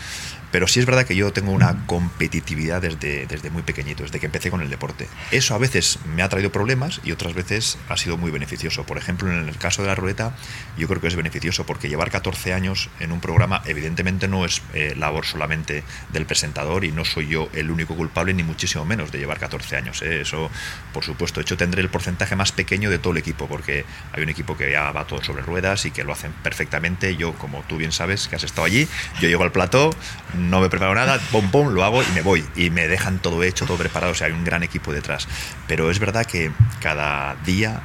Pero 0.50 0.66
sí 0.66 0.80
es 0.80 0.86
verdad 0.86 1.06
que 1.06 1.14
yo 1.14 1.32
tengo 1.32 1.52
una 1.52 1.86
competitividad 1.86 2.82
desde, 2.82 3.26
desde 3.26 3.50
muy 3.50 3.62
pequeñito, 3.62 4.02
desde 4.02 4.18
que 4.18 4.26
empecé 4.26 4.50
con 4.50 4.60
el 4.62 4.68
deporte. 4.68 5.06
Eso 5.30 5.54
a 5.54 5.58
veces 5.58 6.00
me 6.16 6.22
ha 6.22 6.28
traído 6.28 6.50
problemas 6.50 7.00
y 7.04 7.12
otras 7.12 7.34
veces 7.34 7.78
ha 7.88 7.96
sido 7.96 8.16
muy 8.16 8.32
beneficioso. 8.32 8.84
Por 8.84 8.98
ejemplo, 8.98 9.30
en 9.30 9.48
el 9.48 9.56
caso 9.60 9.82
de 9.82 9.88
la 9.88 9.94
ruleta, 9.94 10.34
yo 10.76 10.88
creo 10.88 11.00
que 11.00 11.06
es 11.06 11.14
beneficioso 11.14 11.64
porque 11.64 11.88
llevar 11.88 12.10
14 12.10 12.52
años 12.52 12.90
en 12.98 13.12
un 13.12 13.20
programa, 13.20 13.62
evidentemente 13.66 14.26
no 14.26 14.44
es 14.44 14.62
eh, 14.74 14.94
labor 14.96 15.24
solamente 15.24 15.84
del 16.12 16.26
presentador 16.26 16.84
y 16.84 16.90
no 16.90 17.04
soy 17.04 17.28
yo 17.28 17.48
el 17.52 17.70
único 17.70 17.94
culpable, 17.94 18.34
ni 18.34 18.42
muchísimo 18.42 18.84
menos 18.84 19.12
de 19.12 19.18
llevar 19.18 19.38
14 19.38 19.76
años. 19.76 20.02
¿eh? 20.02 20.22
Eso, 20.22 20.50
por 20.92 21.04
supuesto. 21.04 21.40
Hecho, 21.40 21.56
tendré 21.56 21.82
el 21.82 21.88
porcentaje 21.88 22.34
más 22.34 22.50
pequeño 22.50 22.90
de 22.90 22.98
todo 22.98 23.12
el 23.12 23.18
equipo 23.18 23.46
porque 23.46 23.84
hay 24.12 24.22
un 24.22 24.28
equipo 24.28 24.56
que 24.56 24.72
ya 24.72 24.90
va 24.90 25.06
todo 25.06 25.22
sobre 25.22 25.42
ruedas 25.42 25.84
y 25.86 25.90
que 25.90 26.02
lo 26.02 26.12
hacen 26.12 26.32
perfectamente. 26.42 27.16
Yo, 27.16 27.34
como 27.34 27.62
tú 27.62 27.76
bien 27.76 27.92
sabes, 27.92 28.26
que 28.26 28.36
has 28.36 28.44
estado 28.44 28.64
allí, 28.64 28.88
yo 29.20 29.28
llego 29.28 29.44
al 29.44 29.52
plató, 29.52 29.90
no 30.34 30.60
me 30.60 30.68
preparo 30.68 30.94
nada, 30.94 31.18
pum, 31.30 31.50
pum, 31.50 31.74
lo 31.74 31.84
hago 31.84 32.02
y 32.02 32.06
me 32.14 32.22
voy. 32.22 32.44
Y 32.56 32.70
me 32.70 32.88
dejan 32.88 33.18
todo 33.18 33.42
hecho, 33.42 33.66
todo 33.66 33.76
preparado. 33.76 34.12
O 34.12 34.14
sea, 34.14 34.26
hay 34.26 34.32
un 34.32 34.44
gran 34.44 34.62
equipo 34.62 34.92
detrás. 34.92 35.28
Pero 35.66 35.90
es 35.90 35.98
verdad 35.98 36.26
que 36.26 36.50
cada 36.80 37.36
día 37.44 37.82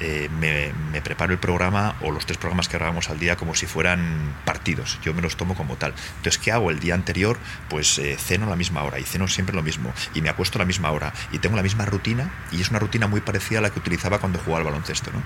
eh, 0.00 0.28
me, 0.38 1.00
preparo 1.02 1.32
el 1.32 1.38
programa 1.38 1.96
o 2.00 2.10
los 2.10 2.26
tres 2.26 2.38
programas 2.38 2.68
que 2.68 2.78
grabamos 2.78 3.10
al 3.10 3.18
día 3.18 3.36
como 3.36 3.54
si 3.54 3.66
fueran 3.66 4.34
partidos. 4.44 4.98
Yo 5.02 5.14
me 5.14 5.22
los 5.22 5.36
tomo 5.36 5.54
como 5.54 5.76
tal. 5.76 5.94
Entonces, 6.16 6.38
¿qué 6.38 6.52
hago? 6.52 6.70
El 6.70 6.80
día 6.80 6.94
anterior, 6.94 7.38
pues 7.68 7.98
eh, 7.98 8.16
ceno 8.18 8.46
a 8.46 8.50
la 8.50 8.56
misma 8.56 8.82
hora 8.82 8.98
y 8.98 9.04
ceno 9.04 9.28
siempre 9.28 9.54
lo 9.54 9.62
mismo. 9.62 9.92
Y 10.14 10.22
me 10.22 10.28
acuesto 10.28 10.58
a 10.58 10.60
la 10.60 10.64
misma 10.64 10.90
hora. 10.90 11.12
Y 11.32 11.38
tengo 11.38 11.56
la 11.56 11.62
misma 11.62 11.84
rutina 11.84 12.30
y 12.50 12.60
es 12.60 12.70
una 12.70 12.78
rutina 12.78 13.06
muy 13.06 13.20
parecida 13.20 13.58
a 13.58 13.62
la 13.62 13.70
que 13.70 13.78
utilizaba 13.78 14.18
cuando 14.18 14.38
jugaba 14.38 14.58
al 14.58 14.64
baloncesto. 14.64 15.10
¿no? 15.12 15.22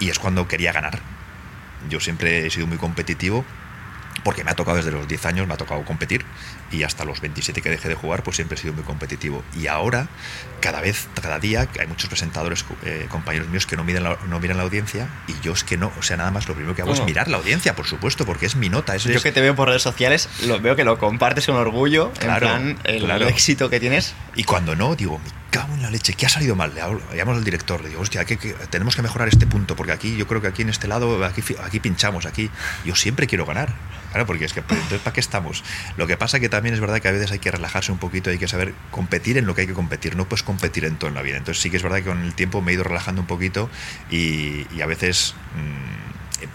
Y 0.00 0.10
es 0.10 0.18
cuando 0.18 0.48
quería 0.48 0.72
ganar. 0.72 1.00
Yo 1.88 2.00
siempre 2.00 2.46
he 2.46 2.50
sido 2.50 2.66
muy 2.66 2.78
competitivo 2.78 3.44
porque 4.24 4.44
me 4.44 4.50
ha 4.50 4.54
tocado 4.54 4.76
desde 4.76 4.90
los 4.90 5.06
10 5.08 5.26
años, 5.26 5.46
me 5.46 5.54
ha 5.54 5.56
tocado 5.56 5.84
competir 5.84 6.24
y 6.70 6.82
hasta 6.82 7.04
los 7.04 7.20
27 7.20 7.62
que 7.62 7.70
dejé 7.70 7.88
de 7.88 7.94
jugar, 7.94 8.22
pues 8.22 8.36
siempre 8.36 8.56
he 8.58 8.60
sido 8.60 8.74
muy 8.74 8.82
competitivo. 8.84 9.42
Y 9.58 9.66
ahora, 9.68 10.08
cada 10.60 10.80
vez, 10.80 11.08
cada 11.20 11.38
día, 11.38 11.66
hay 11.78 11.86
muchos 11.86 12.08
presentadores, 12.08 12.64
eh, 12.84 13.06
compañeros 13.10 13.48
míos 13.48 13.66
que 13.66 13.76
no 13.76 13.84
miran, 13.84 14.02
la, 14.04 14.18
no 14.28 14.40
miran 14.40 14.56
la 14.58 14.64
audiencia 14.64 15.08
y 15.28 15.34
yo 15.42 15.52
es 15.52 15.64
que 15.64 15.76
no, 15.76 15.90
o 15.98 16.02
sea, 16.02 16.16
nada 16.16 16.30
más 16.30 16.48
lo 16.48 16.54
primero 16.54 16.74
que 16.74 16.82
hago 16.82 16.92
es 16.92 17.02
mirar 17.04 17.28
la 17.28 17.36
audiencia, 17.38 17.74
por 17.76 17.86
supuesto, 17.86 18.26
porque 18.26 18.46
es 18.46 18.56
mi 18.56 18.68
nota. 18.68 18.94
Es, 18.96 19.04
Yo 19.04 19.12
es- 19.14 19.22
que 19.22 19.32
te 19.32 19.40
veo 19.40 19.54
por 19.54 19.68
redes 19.68 19.82
sociales, 19.82 20.28
lo 20.46 20.60
veo 20.60 20.76
que 20.76 20.84
lo 20.84 20.98
compartes 20.98 21.46
con 21.46 21.56
orgullo, 21.56 22.12
Claro, 22.18 22.46
en 22.56 22.74
plan, 22.76 22.78
el 22.94 23.04
claro. 23.04 23.28
éxito 23.28 23.70
que 23.70 23.80
tienes. 23.80 24.14
Y 24.34 24.44
cuando 24.44 24.76
no, 24.76 24.94
digo, 24.96 25.20
cago 25.58 25.74
en 25.74 25.82
la 25.82 25.90
leche, 25.90 26.14
¿qué 26.14 26.26
ha 26.26 26.28
salido 26.28 26.54
mal? 26.54 26.72
Le 26.74 26.80
hablo, 26.80 27.00
llamo 27.12 27.32
al 27.32 27.42
director, 27.42 27.82
le 27.82 27.88
digo, 27.88 28.00
hostia, 28.00 28.24
que, 28.24 28.36
que 28.36 28.52
tenemos 28.70 28.94
que 28.94 29.02
mejorar 29.02 29.28
este 29.28 29.46
punto, 29.46 29.74
porque 29.74 29.92
aquí, 29.92 30.16
yo 30.16 30.26
creo 30.26 30.40
que 30.40 30.46
aquí 30.46 30.62
en 30.62 30.68
este 30.68 30.86
lado, 30.86 31.24
aquí, 31.24 31.42
aquí 31.64 31.80
pinchamos, 31.80 32.26
aquí. 32.26 32.50
Yo 32.84 32.94
siempre 32.94 33.26
quiero 33.26 33.44
ganar. 33.44 33.74
Claro, 34.12 34.24
porque 34.24 34.44
es 34.44 34.52
que, 34.52 34.62
pues, 34.62 34.78
entonces, 34.78 35.00
¿para 35.00 35.14
qué 35.14 35.20
estamos? 35.20 35.64
Lo 35.96 36.06
que 36.06 36.16
pasa 36.16 36.38
que 36.38 36.48
también 36.48 36.74
es 36.74 36.80
verdad 36.80 37.00
que 37.00 37.08
a 37.08 37.12
veces 37.12 37.32
hay 37.32 37.40
que 37.40 37.50
relajarse 37.50 37.90
un 37.90 37.98
poquito, 37.98 38.30
hay 38.30 38.38
que 38.38 38.48
saber 38.48 38.72
competir 38.90 39.36
en 39.36 39.46
lo 39.46 39.54
que 39.54 39.62
hay 39.62 39.66
que 39.66 39.74
competir, 39.74 40.16
no 40.16 40.28
puedes 40.28 40.42
competir 40.42 40.84
en 40.84 40.96
todo 40.96 41.08
en 41.08 41.14
la 41.14 41.22
vida. 41.22 41.36
Entonces 41.36 41.60
sí 41.60 41.70
que 41.70 41.76
es 41.76 41.82
verdad 41.82 41.98
que 41.98 42.04
con 42.04 42.22
el 42.22 42.34
tiempo 42.34 42.62
me 42.62 42.70
he 42.70 42.74
ido 42.74 42.84
relajando 42.84 43.20
un 43.20 43.26
poquito 43.26 43.68
y, 44.10 44.66
y 44.74 44.80
a 44.82 44.86
veces... 44.86 45.34
mm, 45.56 46.08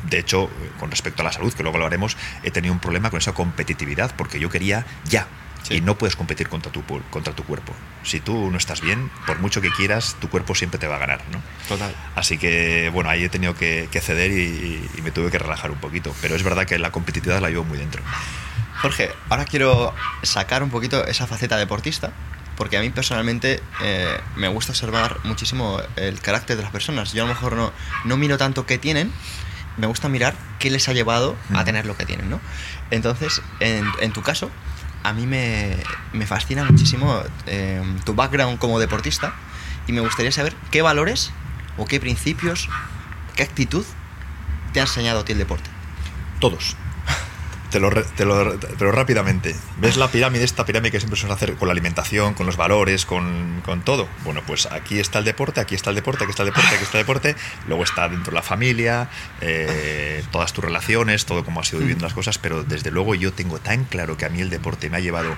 de 0.09 0.17
hecho, 0.17 0.49
con 0.79 0.89
respecto 0.91 1.23
a 1.23 1.25
la 1.25 1.31
salud, 1.33 1.53
que 1.53 1.61
luego 1.61 1.77
lo 1.77 1.85
haremos, 1.85 2.15
he 2.43 2.51
tenido 2.51 2.73
un 2.73 2.79
problema 2.79 3.09
con 3.09 3.17
esa 3.17 3.33
competitividad, 3.33 4.15
porque 4.15 4.39
yo 4.39 4.49
quería 4.49 4.85
ya, 5.09 5.27
Sí. 5.63 5.75
y 5.75 5.81
no 5.81 5.97
puedes 5.97 6.15
competir 6.15 6.49
contra 6.49 6.71
tu, 6.71 6.83
contra 7.09 7.33
tu 7.33 7.43
cuerpo. 7.43 7.73
Si 8.03 8.19
tú 8.19 8.51
no 8.51 8.57
estás 8.57 8.81
bien, 8.81 9.09
por 9.25 9.39
mucho 9.39 9.61
que 9.61 9.69
quieras, 9.71 10.17
tu 10.19 10.29
cuerpo 10.29 10.55
siempre 10.55 10.77
te 10.77 10.87
va 10.87 10.97
a 10.97 10.99
ganar, 10.99 11.21
¿no? 11.31 11.41
Total. 11.67 11.95
Así 12.15 12.37
que, 12.37 12.89
bueno, 12.93 13.09
ahí 13.09 13.23
he 13.23 13.29
tenido 13.29 13.55
que, 13.55 13.87
que 13.89 14.01
ceder 14.01 14.31
y, 14.31 14.89
y 14.97 15.01
me 15.01 15.11
tuve 15.11 15.31
que 15.31 15.39
relajar 15.39 15.71
un 15.71 15.77
poquito. 15.79 16.13
Pero 16.21 16.35
es 16.35 16.43
verdad 16.43 16.65
que 16.65 16.77
la 16.77 16.91
competitividad 16.91 17.39
la 17.41 17.49
llevo 17.49 17.63
muy 17.63 17.77
dentro. 17.77 18.01
Jorge, 18.81 19.09
ahora 19.29 19.45
quiero 19.45 19.93
sacar 20.23 20.63
un 20.63 20.69
poquito 20.69 21.05
esa 21.07 21.25
faceta 21.27 21.55
deportista, 21.55 22.11
porque 22.57 22.75
a 22.75 22.81
mí 22.81 22.89
personalmente 22.89 23.63
eh, 23.81 24.17
me 24.35 24.49
gusta 24.49 24.73
observar 24.73 25.19
muchísimo 25.23 25.81
el 25.95 26.19
carácter 26.19 26.57
de 26.57 26.63
las 26.63 26.71
personas. 26.73 27.13
Yo 27.13 27.23
a 27.23 27.27
lo 27.27 27.33
mejor 27.33 27.53
no, 27.53 27.71
no 28.03 28.17
miro 28.17 28.37
tanto 28.37 28.65
qué 28.65 28.77
tienen, 28.77 29.13
me 29.77 29.87
gusta 29.87 30.09
mirar 30.09 30.35
qué 30.59 30.69
les 30.69 30.89
ha 30.89 30.93
llevado 30.93 31.37
a 31.55 31.63
tener 31.63 31.85
lo 31.85 31.95
que 31.95 32.05
tienen, 32.05 32.29
¿no? 32.29 32.41
Entonces, 32.91 33.41
en, 33.61 33.85
en 34.01 34.11
tu 34.11 34.21
caso, 34.21 34.51
a 35.03 35.13
mí 35.13 35.27
me, 35.27 35.75
me 36.13 36.25
fascina 36.25 36.63
muchísimo 36.63 37.21
eh, 37.45 37.81
tu 38.05 38.15
background 38.15 38.57
como 38.57 38.79
deportista 38.79 39.33
y 39.87 39.91
me 39.91 40.01
gustaría 40.01 40.31
saber 40.31 40.55
qué 40.71 40.81
valores 40.81 41.31
o 41.77 41.85
qué 41.85 41.99
principios, 41.99 42.69
qué 43.35 43.43
actitud 43.43 43.85
te 44.71 44.79
ha 44.79 44.83
enseñado 44.83 45.19
a 45.19 45.25
ti 45.25 45.33
el 45.33 45.37
deporte? 45.37 45.69
Todos. 46.39 46.75
Te 47.73 47.79
lo, 47.79 47.89
te 47.89 48.23
lo- 48.23 48.57
pero 48.77 48.91
rápidamente. 48.91 49.55
¿Ves 49.77 49.97
la 49.97 50.07
pirámide, 50.09 50.43
esta 50.43 50.63
pirámide 50.63 50.91
que 50.91 50.99
siempre 50.99 51.19
suele 51.19 51.33
hacer 51.33 51.55
con 51.55 51.67
la 51.67 51.71
alimentación, 51.71 52.35
con 52.35 52.45
los 52.45 52.55
valores, 52.55 53.03
con, 53.07 53.61
con 53.65 53.81
todo? 53.81 54.07
Bueno, 54.23 54.41
pues 54.45 54.67
aquí 54.67 54.99
está 54.99 55.17
el 55.17 55.25
deporte, 55.25 55.59
aquí 55.59 55.73
está 55.73 55.89
el 55.89 55.95
deporte, 55.95 56.23
aquí 56.23 56.29
está 56.29 56.43
el 56.43 56.49
deporte, 56.49 56.69
aquí 56.75 56.83
está 56.83 56.99
el 56.99 57.03
deporte. 57.03 57.35
Luego 57.67 57.83
está 57.83 58.07
dentro 58.07 58.29
de 58.29 58.35
la 58.35 58.43
familia, 58.43 59.09
eh, 59.41 60.23
todas 60.31 60.53
tus 60.53 60.63
relaciones, 60.63 61.25
todo 61.25 61.43
cómo 61.43 61.61
has 61.61 61.69
ido 61.71 61.79
viviendo 61.79 62.05
las 62.05 62.13
cosas. 62.13 62.37
Pero 62.37 62.63
desde 62.63 62.91
luego 62.91 63.15
yo 63.15 63.33
tengo 63.33 63.57
tan 63.57 63.85
claro 63.85 64.17
que 64.17 64.25
a 64.25 64.29
mí 64.29 64.39
el 64.39 64.51
deporte 64.51 64.91
me 64.91 64.97
ha 64.97 64.99
llevado 64.99 65.35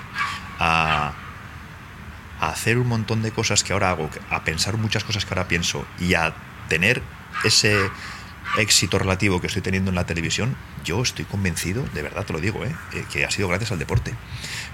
a, 0.58 1.14
a 2.38 2.48
hacer 2.50 2.76
un 2.76 2.86
montón 2.88 3.22
de 3.22 3.30
cosas 3.32 3.64
que 3.64 3.72
ahora 3.72 3.88
hago, 3.90 4.10
a 4.28 4.44
pensar 4.44 4.76
muchas 4.76 5.04
cosas 5.04 5.24
que 5.24 5.32
ahora 5.32 5.48
pienso 5.48 5.86
y 5.98 6.12
a 6.12 6.34
tener 6.68 7.02
ese 7.44 7.90
éxito 8.56 8.98
relativo 8.98 9.40
que 9.40 9.46
estoy 9.46 9.62
teniendo 9.62 9.90
en 9.90 9.94
la 9.94 10.06
televisión, 10.06 10.56
yo 10.84 11.02
estoy 11.02 11.24
convencido, 11.24 11.84
de 11.94 12.02
verdad 12.02 12.24
te 12.24 12.32
lo 12.32 12.40
digo, 12.40 12.64
¿eh? 12.64 12.74
eh, 12.92 13.04
que 13.12 13.24
ha 13.24 13.30
sido 13.30 13.48
gracias 13.48 13.72
al 13.72 13.78
deporte. 13.78 14.14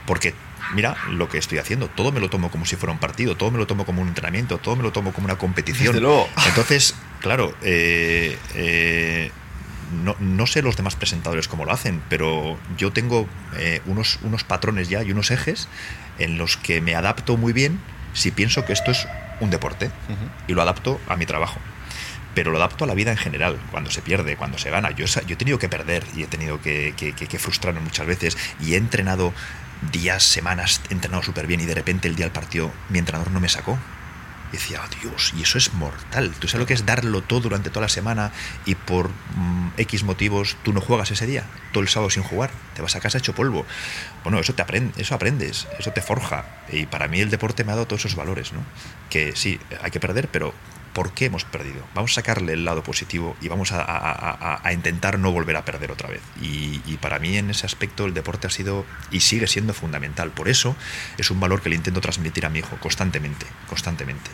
Porque, 0.06 0.34
mira, 0.74 0.96
lo 1.10 1.28
que 1.28 1.38
estoy 1.38 1.58
haciendo, 1.58 1.88
todo 1.88 2.12
me 2.12 2.20
lo 2.20 2.30
tomo 2.30 2.50
como 2.50 2.64
si 2.64 2.76
fuera 2.76 2.92
un 2.92 2.98
partido, 2.98 3.36
todo 3.36 3.50
me 3.50 3.58
lo 3.58 3.66
tomo 3.66 3.84
como 3.84 4.02
un 4.02 4.08
entrenamiento, 4.08 4.58
todo 4.58 4.76
me 4.76 4.82
lo 4.82 4.92
tomo 4.92 5.12
como 5.12 5.26
una 5.26 5.38
competición. 5.38 6.00
Luego. 6.00 6.28
Entonces, 6.46 6.94
claro, 7.20 7.54
eh, 7.62 8.36
eh, 8.54 9.30
no, 10.04 10.16
no 10.18 10.46
sé 10.46 10.62
los 10.62 10.76
demás 10.76 10.96
presentadores 10.96 11.48
cómo 11.48 11.64
lo 11.64 11.72
hacen, 11.72 12.02
pero 12.08 12.58
yo 12.76 12.92
tengo 12.92 13.28
eh, 13.56 13.80
unos, 13.86 14.18
unos 14.22 14.44
patrones 14.44 14.88
ya 14.88 15.02
y 15.02 15.12
unos 15.12 15.30
ejes 15.30 15.68
en 16.18 16.38
los 16.38 16.56
que 16.56 16.80
me 16.80 16.94
adapto 16.94 17.36
muy 17.36 17.52
bien 17.52 17.80
si 18.14 18.30
pienso 18.30 18.64
que 18.64 18.72
esto 18.72 18.90
es 18.90 19.06
un 19.40 19.50
deporte 19.50 19.90
y 20.46 20.52
lo 20.52 20.62
adapto 20.62 21.00
a 21.08 21.16
mi 21.16 21.26
trabajo. 21.26 21.58
Pero 22.34 22.50
lo 22.50 22.58
adapto 22.58 22.84
a 22.84 22.86
la 22.86 22.94
vida 22.94 23.10
en 23.10 23.16
general, 23.16 23.58
cuando 23.70 23.90
se 23.90 24.02
pierde, 24.02 24.36
cuando 24.36 24.58
se 24.58 24.70
gana. 24.70 24.90
Yo, 24.90 25.06
yo 25.06 25.34
he 25.34 25.36
tenido 25.36 25.58
que 25.58 25.68
perder 25.68 26.04
y 26.14 26.22
he 26.22 26.26
tenido 26.26 26.60
que, 26.60 26.94
que, 26.96 27.38
frustrarme 27.38 27.80
muchas 27.80 28.06
veces 28.06 28.38
y 28.60 28.74
he 28.74 28.76
entrenado 28.76 29.32
días, 29.90 30.22
semanas, 30.22 30.80
he 30.90 30.94
entrenado 30.94 31.22
súper 31.22 31.46
bien 31.46 31.60
y 31.60 31.66
de 31.66 31.74
repente 31.74 32.08
el 32.08 32.14
día 32.14 32.26
del 32.26 32.32
partido 32.32 32.72
mi 32.88 32.98
entrenador 32.98 33.30
no 33.30 33.40
me 33.40 33.48
sacó. 33.48 33.78
Y 34.50 34.56
decía, 34.56 34.82
"Oh, 34.84 35.00
Dios, 35.00 35.32
y 35.34 35.42
eso 35.42 35.56
es 35.56 35.72
mortal. 35.72 36.30
¿Tú 36.38 36.46
sabes 36.46 36.60
lo 36.60 36.66
que 36.66 36.74
es 36.74 36.84
darlo 36.84 37.22
todo 37.22 37.40
durante 37.40 37.70
toda 37.70 37.86
la 37.86 37.88
semana 37.88 38.32
y 38.66 38.74
por 38.74 39.08
mm, 39.08 39.70
X 39.78 40.04
motivos 40.04 40.58
tú 40.62 40.74
no 40.74 40.82
juegas 40.82 41.10
ese 41.10 41.26
día? 41.26 41.44
Todo 41.72 41.82
el 41.82 41.88
sábado 41.88 42.10
sin 42.10 42.22
jugar. 42.22 42.50
Te 42.74 42.82
vas 42.82 42.94
a 42.94 43.00
casa 43.00 43.16
hecho 43.16 43.34
polvo. 43.34 43.64
Bueno, 44.24 44.38
eso 44.38 44.54
te 44.54 44.60
aprende, 44.60 45.00
eso 45.00 45.14
aprendes, 45.14 45.66
eso 45.78 45.92
te 45.92 46.02
forja. 46.02 46.44
Y 46.70 46.84
para 46.84 47.08
mí 47.08 47.20
el 47.20 47.30
deporte 47.30 47.64
me 47.64 47.72
ha 47.72 47.76
dado 47.76 47.86
todos 47.86 48.04
esos 48.04 48.14
valores, 48.14 48.52
¿no? 48.52 48.60
Que 49.08 49.34
sí, 49.34 49.58
hay 49.80 49.90
que 49.90 50.00
perder, 50.00 50.28
pero 50.28 50.52
¿por 50.92 51.12
qué 51.12 51.26
hemos 51.26 51.44
perdido? 51.44 51.84
Vamos 51.94 52.12
a 52.12 52.14
sacarle 52.16 52.52
el 52.52 52.64
lado 52.64 52.82
positivo 52.82 53.36
y 53.40 53.48
vamos 53.48 53.70
a, 53.72 54.60
intentar 54.72 55.18
no 55.18 55.32
volver 55.32 55.56
a 55.56 55.64
perder 55.64 55.90
otra 55.90 56.08
vez. 56.08 56.20
Y, 56.40 56.78
para 57.02 57.18
mí 57.18 57.36
en 57.36 57.50
ese 57.50 57.66
aspecto 57.66 58.04
el 58.06 58.14
deporte 58.14 58.46
ha 58.46 58.50
sido 58.50 58.86
y 59.10 59.20
sigue 59.20 59.46
siendo 59.46 59.74
fundamental. 59.74 60.30
Por 60.30 60.48
eso 60.48 60.76
es 61.18 61.30
un 61.30 61.40
valor 61.40 61.62
que 61.62 61.70
le 61.70 61.76
intento 61.76 62.00
transmitir 62.00 62.46
a 62.46 62.50
mi 62.50 62.60
hijo 62.60 62.76
constantemente, 62.76 63.46
constantemente. 63.68 64.30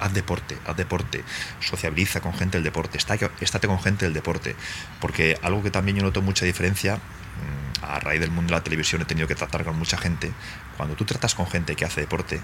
Haz 0.00 0.12
deporte, 0.12 0.56
haz 0.66 0.76
deporte, 0.76 1.22
sociabiliza 1.60 2.20
con 2.20 2.34
gente 2.34 2.56
del 2.56 2.64
deporte, 2.64 2.98
está, 2.98 3.14
estate 3.40 3.66
con 3.66 3.80
gente 3.80 4.06
del 4.06 4.14
deporte, 4.14 4.56
porque 5.00 5.38
algo 5.42 5.62
que 5.62 5.70
también 5.70 5.98
yo 5.98 6.02
noto 6.02 6.22
mucha 6.22 6.46
diferencia, 6.46 6.96
mm, 6.96 7.84
a 7.84 8.00
raíz 8.00 8.20
del 8.20 8.30
mundo 8.30 8.54
de 8.54 8.58
la 8.58 8.64
televisión 8.64 9.02
he 9.02 9.04
tenido 9.04 9.28
que 9.28 9.34
tratar 9.34 9.64
con 9.64 9.78
mucha 9.78 9.98
gente, 9.98 10.32
cuando 10.76 10.96
tú 10.96 11.04
tratas 11.04 11.34
con 11.34 11.46
gente 11.46 11.76
que 11.76 11.84
hace 11.84 12.00
deporte, 12.00 12.40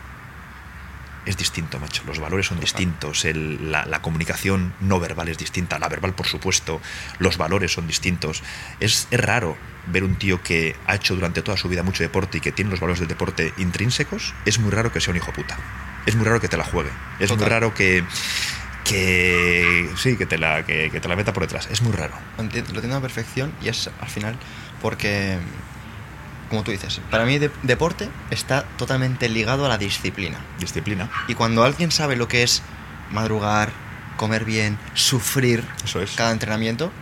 es 1.26 1.36
distinto, 1.36 1.78
macho. 1.78 2.02
Los 2.06 2.18
valores 2.18 2.46
son 2.46 2.58
distintos, 2.60 3.24
el- 3.24 3.70
la, 3.70 3.84
la 3.86 4.02
comunicación 4.02 4.72
no 4.80 4.98
verbal 5.00 5.28
es 5.28 5.38
distinta, 5.38 5.78
la 5.78 5.88
verbal, 5.88 6.14
por 6.14 6.26
supuesto, 6.26 6.80
los 7.18 7.36
valores 7.36 7.72
son 7.72 7.86
distintos. 7.86 8.42
Es, 8.80 9.06
es 9.10 9.20
raro 9.20 9.56
ver 9.86 10.04
un 10.04 10.16
tío 10.16 10.42
que 10.42 10.76
ha 10.86 10.94
hecho 10.96 11.14
durante 11.14 11.42
toda 11.42 11.56
su 11.56 11.68
vida 11.68 11.82
mucho 11.82 12.02
deporte 12.02 12.38
y 12.38 12.40
que 12.40 12.52
tiene 12.52 12.70
los 12.70 12.80
valores 12.80 13.00
del 13.00 13.08
deporte 13.08 13.52
intrínsecos. 13.58 14.34
Es 14.46 14.58
muy 14.58 14.70
raro 14.70 14.92
que 14.92 15.00
sea 15.00 15.10
un 15.12 15.16
hijo 15.16 15.32
puta. 15.32 15.56
Es 16.06 16.14
muy 16.16 16.24
raro 16.24 16.40
que 16.40 16.48
te 16.48 16.56
la 16.56 16.64
juegue. 16.64 16.90
Es 17.20 17.30
muy 17.36 17.44
raro 17.46 17.72
que. 17.74 18.04
que 18.84 19.88
sí, 19.96 20.16
que 20.16 20.26
te, 20.26 20.38
la, 20.38 20.64
que, 20.64 20.90
que 20.90 21.00
te 21.00 21.08
la 21.08 21.16
meta 21.16 21.32
por 21.32 21.42
detrás. 21.44 21.68
Es 21.70 21.82
muy 21.82 21.92
raro. 21.92 22.14
Lo 22.36 22.42
entiendo, 22.44 22.96
a 22.96 23.00
perfección 23.00 23.52
y 23.62 23.68
es 23.68 23.88
al 24.00 24.08
final 24.08 24.36
porque, 24.80 25.38
como 26.52 26.64
tú 26.64 26.70
dices, 26.70 27.00
para 27.10 27.24
mí 27.24 27.38
de- 27.38 27.50
deporte 27.62 28.08
está 28.30 28.64
totalmente 28.76 29.28
ligado 29.28 29.64
a 29.66 29.68
la 29.70 29.78
disciplina. 29.78 30.38
Disciplina. 30.58 31.10
Y 31.28 31.34
cuando 31.34 31.64
alguien 31.64 31.90
sabe 31.90 32.14
lo 32.14 32.28
que 32.28 32.42
es 32.42 32.62
madrugar, 33.10 33.70
comer 34.18 34.44
bien, 34.44 34.78
sufrir 34.94 35.64
Eso 35.84 36.00
es. 36.02 36.10
cada 36.12 36.30
entrenamiento, 36.32 36.92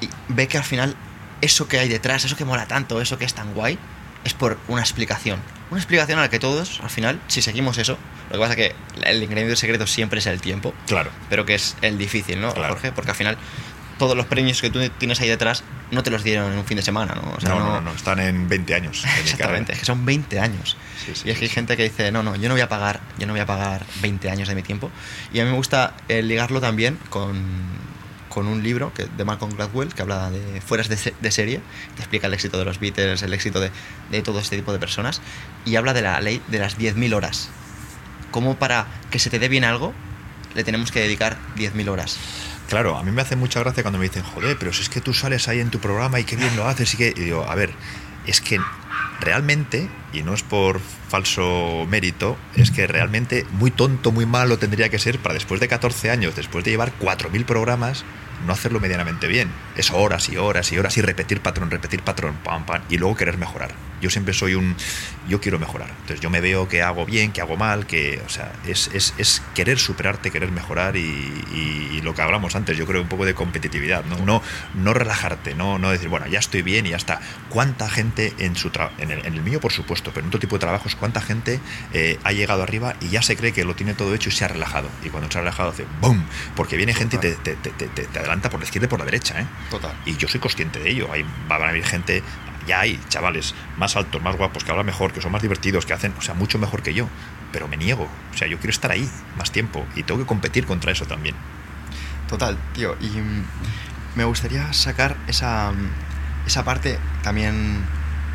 y 0.00 0.08
ve 0.28 0.46
que 0.46 0.58
al 0.58 0.64
final 0.64 0.94
eso 1.40 1.68
que 1.68 1.78
hay 1.78 1.88
detrás, 1.88 2.24
eso 2.24 2.36
que 2.36 2.44
mola 2.44 2.66
tanto, 2.66 3.00
eso 3.00 3.18
que 3.18 3.24
es 3.24 3.34
tan 3.34 3.54
guay, 3.54 3.78
es 4.24 4.34
por 4.34 4.58
una 4.68 4.82
explicación. 4.82 5.40
Una 5.70 5.80
explicación 5.80 6.18
a 6.18 6.22
la 6.22 6.28
que 6.30 6.38
todos, 6.38 6.80
al 6.82 6.90
final, 6.90 7.18
si 7.28 7.40
seguimos 7.42 7.78
eso, 7.78 7.96
lo 8.30 8.34
que 8.36 8.38
pasa 8.40 8.52
es 8.52 8.56
que 8.56 8.74
el 9.08 9.22
ingrediente 9.22 9.56
secreto 9.56 9.86
siempre 9.86 10.18
es 10.20 10.26
el 10.26 10.40
tiempo, 10.40 10.74
Claro. 10.86 11.10
pero 11.30 11.44
que 11.46 11.54
es 11.54 11.76
el 11.80 11.96
difícil, 11.98 12.40
¿no, 12.40 12.52
Claro. 12.52 12.74
Jorge? 12.74 12.92
Porque 12.92 13.10
al 13.12 13.16
final 13.16 13.38
todos 13.98 14.16
los 14.16 14.26
premios 14.26 14.60
que 14.60 14.70
tú 14.70 14.80
tienes 14.98 15.20
ahí 15.20 15.28
detrás 15.28 15.64
no 15.92 16.02
te 16.02 16.10
los 16.10 16.24
dieron 16.24 16.50
en 16.52 16.58
un 16.58 16.64
fin 16.64 16.76
de 16.76 16.82
semana, 16.82 17.14
¿no? 17.14 17.34
O 17.36 17.40
sea, 17.40 17.50
no, 17.50 17.58
no, 17.58 17.66
no, 17.74 17.80
no, 17.82 17.92
están 17.92 18.18
en 18.18 18.48
20 18.48 18.74
años. 18.74 19.04
Exactamente, 19.20 19.72
es 19.72 19.78
que 19.78 19.84
son 19.84 20.04
20 20.04 20.40
años. 20.40 20.76
Sí, 21.04 21.12
sí, 21.14 21.22
y 21.26 21.30
es 21.30 21.38
que 21.38 21.44
hay 21.44 21.50
gente 21.50 21.76
que 21.76 21.84
dice, 21.84 22.10
no, 22.10 22.22
no, 22.22 22.34
yo 22.34 22.48
no 22.48 22.54
voy 22.54 22.62
a 22.62 22.68
pagar, 22.68 23.00
yo 23.18 23.26
no 23.26 23.34
voy 23.34 23.40
a 23.40 23.46
pagar 23.46 23.84
20 24.00 24.30
años 24.30 24.48
de 24.48 24.54
mi 24.54 24.62
tiempo. 24.62 24.90
Y 25.32 25.40
a 25.40 25.44
mí 25.44 25.50
me 25.50 25.56
gusta 25.56 25.94
eh, 26.08 26.22
ligarlo 26.22 26.62
también 26.62 26.98
con, 27.10 27.42
con 28.30 28.46
un 28.46 28.62
libro 28.62 28.94
que, 28.94 29.04
de 29.04 29.24
Malcolm 29.24 29.54
Gladwell 29.54 29.92
que 29.92 30.00
habla 30.00 30.30
de 30.30 30.62
fueras 30.62 30.88
de 30.88 31.30
serie, 31.30 31.60
te 31.94 32.00
explica 32.00 32.26
el 32.26 32.34
éxito 32.34 32.58
de 32.58 32.64
los 32.64 32.80
Beatles, 32.80 33.22
el 33.22 33.34
éxito 33.34 33.60
de, 33.60 33.70
de 34.10 34.22
todo 34.22 34.38
este 34.38 34.56
tipo 34.56 34.72
de 34.72 34.78
personas, 34.78 35.20
y 35.66 35.76
habla 35.76 35.92
de 35.92 36.00
la 36.00 36.18
ley 36.22 36.40
de 36.48 36.58
las 36.58 36.78
10.000 36.78 37.14
horas. 37.14 37.50
Cómo 38.30 38.56
para 38.56 38.86
que 39.10 39.18
se 39.18 39.28
te 39.28 39.38
dé 39.38 39.48
bien 39.48 39.64
algo, 39.64 39.92
le 40.54 40.64
tenemos 40.64 40.90
que 40.90 41.00
dedicar 41.00 41.36
10.000 41.56 41.88
horas. 41.90 42.18
Claro, 42.72 42.96
a 42.96 43.02
mí 43.02 43.10
me 43.10 43.20
hace 43.20 43.36
mucha 43.36 43.60
gracia 43.60 43.82
cuando 43.82 43.98
me 43.98 44.04
dicen, 44.04 44.22
joder, 44.22 44.56
pero 44.58 44.72
si 44.72 44.80
es 44.80 44.88
que 44.88 45.02
tú 45.02 45.12
sales 45.12 45.46
ahí 45.46 45.60
en 45.60 45.68
tu 45.68 45.78
programa 45.78 46.20
y 46.20 46.24
qué 46.24 46.36
bien 46.36 46.56
lo 46.56 46.66
haces 46.66 46.94
y 46.94 46.96
que... 46.96 47.12
Digo, 47.12 47.44
a 47.46 47.54
ver, 47.54 47.74
es 48.26 48.40
que 48.40 48.58
realmente, 49.20 49.90
y 50.14 50.22
no 50.22 50.32
es 50.32 50.42
por 50.42 50.80
falso 50.80 51.84
mérito, 51.86 52.38
es 52.56 52.70
que 52.70 52.86
realmente 52.86 53.44
muy 53.58 53.70
tonto, 53.70 54.10
muy 54.10 54.24
malo 54.24 54.58
tendría 54.58 54.88
que 54.88 54.98
ser 54.98 55.18
para 55.18 55.34
después 55.34 55.60
de 55.60 55.68
14 55.68 56.10
años, 56.10 56.34
después 56.34 56.64
de 56.64 56.70
llevar 56.70 56.94
4.000 56.98 57.44
programas, 57.44 58.06
no 58.46 58.52
hacerlo 58.52 58.80
medianamente 58.80 59.26
bien. 59.28 59.50
Es 59.76 59.90
horas 59.90 60.28
y 60.28 60.36
horas 60.36 60.70
y 60.72 60.78
horas 60.78 60.96
y 60.96 61.02
repetir 61.02 61.40
patrón, 61.40 61.70
repetir 61.70 62.02
patrón, 62.02 62.36
pam, 62.44 62.64
pam, 62.66 62.82
y 62.88 62.98
luego 62.98 63.16
querer 63.16 63.38
mejorar. 63.38 63.72
Yo 64.00 64.10
siempre 64.10 64.34
soy 64.34 64.54
un... 64.56 64.74
Yo 65.28 65.40
quiero 65.40 65.60
mejorar. 65.60 65.88
Entonces 65.90 66.20
yo 66.20 66.28
me 66.28 66.40
veo 66.40 66.68
que 66.68 66.82
hago 66.82 67.06
bien, 67.06 67.30
que 67.30 67.40
hago 67.40 67.56
mal, 67.56 67.86
que... 67.86 68.20
O 68.26 68.28
sea, 68.28 68.50
es, 68.66 68.90
es, 68.92 69.14
es 69.16 69.40
querer 69.54 69.78
superarte, 69.78 70.32
querer 70.32 70.50
mejorar 70.50 70.96
y, 70.96 71.00
y- 71.54 71.88
y 71.92 72.00
lo 72.02 72.12
que 72.12 72.22
hablamos 72.22 72.56
antes, 72.56 72.76
yo 72.76 72.84
creo 72.84 73.00
un 73.00 73.06
poco 73.06 73.24
de 73.24 73.34
competitividad, 73.34 74.04
¿no? 74.06 74.16
No, 74.26 74.42
no 74.74 74.92
relajarte, 74.92 75.54
no, 75.54 75.78
no 75.78 75.90
decir, 75.90 76.08
bueno, 76.08 76.26
ya 76.26 76.40
estoy 76.40 76.62
bien 76.62 76.84
y 76.86 76.90
ya 76.90 76.96
está. 76.96 77.20
¿Cuánta 77.48 77.88
gente 77.88 78.34
en 78.38 78.56
su 78.56 78.70
tra- 78.72 78.90
en, 78.98 79.12
el, 79.12 79.24
en 79.24 79.34
el 79.34 79.42
mío, 79.42 79.60
por 79.60 79.70
supuesto, 79.72 80.10
pero 80.12 80.22
en 80.24 80.28
otro 80.28 80.40
tipo 80.40 80.56
de 80.56 80.60
trabajos, 80.60 80.96
cuánta 80.96 81.20
gente 81.20 81.60
eh, 81.92 82.18
ha 82.24 82.32
llegado 82.32 82.64
arriba 82.64 82.96
y 83.00 83.08
ya 83.10 83.22
se 83.22 83.36
cree 83.36 83.52
que 83.52 83.64
lo 83.64 83.76
tiene 83.76 83.94
todo 83.94 84.12
hecho 84.16 84.30
y 84.30 84.32
se 84.32 84.44
ha 84.44 84.48
relajado? 84.48 84.88
Y 85.04 85.10
cuando 85.10 85.30
se 85.30 85.38
ha 85.38 85.42
relajado 85.42 85.68
hace 85.70 85.86
¡boom! 86.00 86.24
Porque 86.56 86.76
viene 86.76 86.92
gente 86.92 87.16
y 87.16 87.18
te, 87.20 87.34
te, 87.36 87.54
te, 87.54 87.70
te- 87.70 87.86
te 88.06 88.18
adelanta 88.22 88.50
por 88.50 88.60
la 88.60 88.64
izquierda 88.64 88.86
y 88.86 88.88
por 88.88 88.98
la 88.98 89.04
derecha, 89.04 89.40
¿eh? 89.40 89.46
Total. 89.70 89.92
Y 90.06 90.16
yo 90.16 90.28
soy 90.28 90.40
consciente 90.40 90.78
de 90.78 90.90
ello. 90.90 91.08
Hay, 91.12 91.24
va 91.50 91.56
a 91.56 91.58
venir 91.58 91.84
gente, 91.84 92.22
ya 92.66 92.80
hay 92.80 92.98
chavales 93.08 93.54
más 93.76 93.96
altos, 93.96 94.22
más 94.22 94.36
guapos, 94.36 94.64
que 94.64 94.70
hablan 94.70 94.86
mejor, 94.86 95.12
que 95.12 95.20
son 95.20 95.32
más 95.32 95.42
divertidos, 95.42 95.86
que 95.86 95.92
hacen, 95.92 96.14
o 96.18 96.22
sea, 96.22 96.34
mucho 96.34 96.58
mejor 96.58 96.82
que 96.82 96.94
yo. 96.94 97.08
Pero 97.52 97.68
me 97.68 97.76
niego. 97.76 98.08
O 98.32 98.36
sea, 98.36 98.48
yo 98.48 98.58
quiero 98.58 98.70
estar 98.70 98.90
ahí 98.90 99.08
más 99.36 99.52
tiempo 99.52 99.84
y 99.94 100.02
tengo 100.02 100.20
que 100.20 100.26
competir 100.26 100.66
contra 100.66 100.92
eso 100.92 101.06
también. 101.06 101.34
Total, 102.28 102.56
tío. 102.72 102.96
Y 103.00 103.08
mm, 103.08 103.44
me 104.16 104.24
gustaría 104.24 104.72
sacar 104.72 105.16
esa, 105.26 105.72
mm, 105.72 106.46
esa 106.46 106.64
parte 106.64 106.98
también 107.22 107.84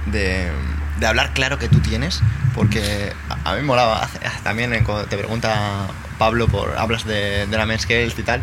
de, 0.06 0.52
de 1.00 1.08
hablar 1.08 1.34
claro 1.34 1.58
que 1.58 1.68
tú 1.68 1.80
tienes, 1.80 2.22
porque 2.54 3.14
a, 3.30 3.52
a 3.52 3.54
mí 3.54 3.62
me 3.62 3.68
molaba 3.68 4.08
también 4.44 4.74
eh, 4.74 4.84
cuando 4.84 5.06
te 5.06 5.18
pregunta 5.18 5.88
Pablo 6.18 6.48
por 6.48 6.78
hablas 6.78 7.06
de, 7.06 7.46
de 7.48 7.58
la 7.58 7.66
men's 7.66 7.90
health 7.90 8.18
y 8.18 8.24
tal, 8.24 8.42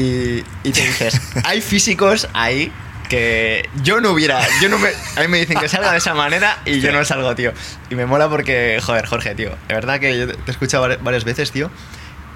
y, 0.00 0.44
y 0.64 0.72
te 0.72 0.82
dices, 0.82 1.20
hay 1.44 1.60
físicos 1.60 2.28
ahí 2.34 2.72
que 3.08 3.68
yo 3.82 4.00
no 4.02 4.10
hubiera, 4.10 4.40
yo 4.60 4.68
no 4.68 4.78
me, 4.78 4.90
a 5.16 5.20
mí 5.22 5.28
me 5.28 5.38
dicen 5.38 5.58
que 5.58 5.68
salga 5.68 5.92
de 5.92 5.98
esa 5.98 6.12
manera 6.14 6.58
y 6.66 6.80
yo 6.80 6.92
no 6.92 7.02
salgo, 7.06 7.34
tío. 7.34 7.52
Y 7.90 7.94
me 7.94 8.04
mola 8.04 8.28
porque, 8.28 8.78
joder, 8.84 9.06
Jorge, 9.06 9.34
tío, 9.34 9.50
de 9.66 9.74
verdad 9.74 9.98
que 9.98 10.18
yo 10.18 10.26
te 10.28 10.34
he 10.46 10.50
escuchado 10.50 10.86
vari- 10.86 10.98
varias 11.02 11.24
veces, 11.24 11.50
tío. 11.50 11.70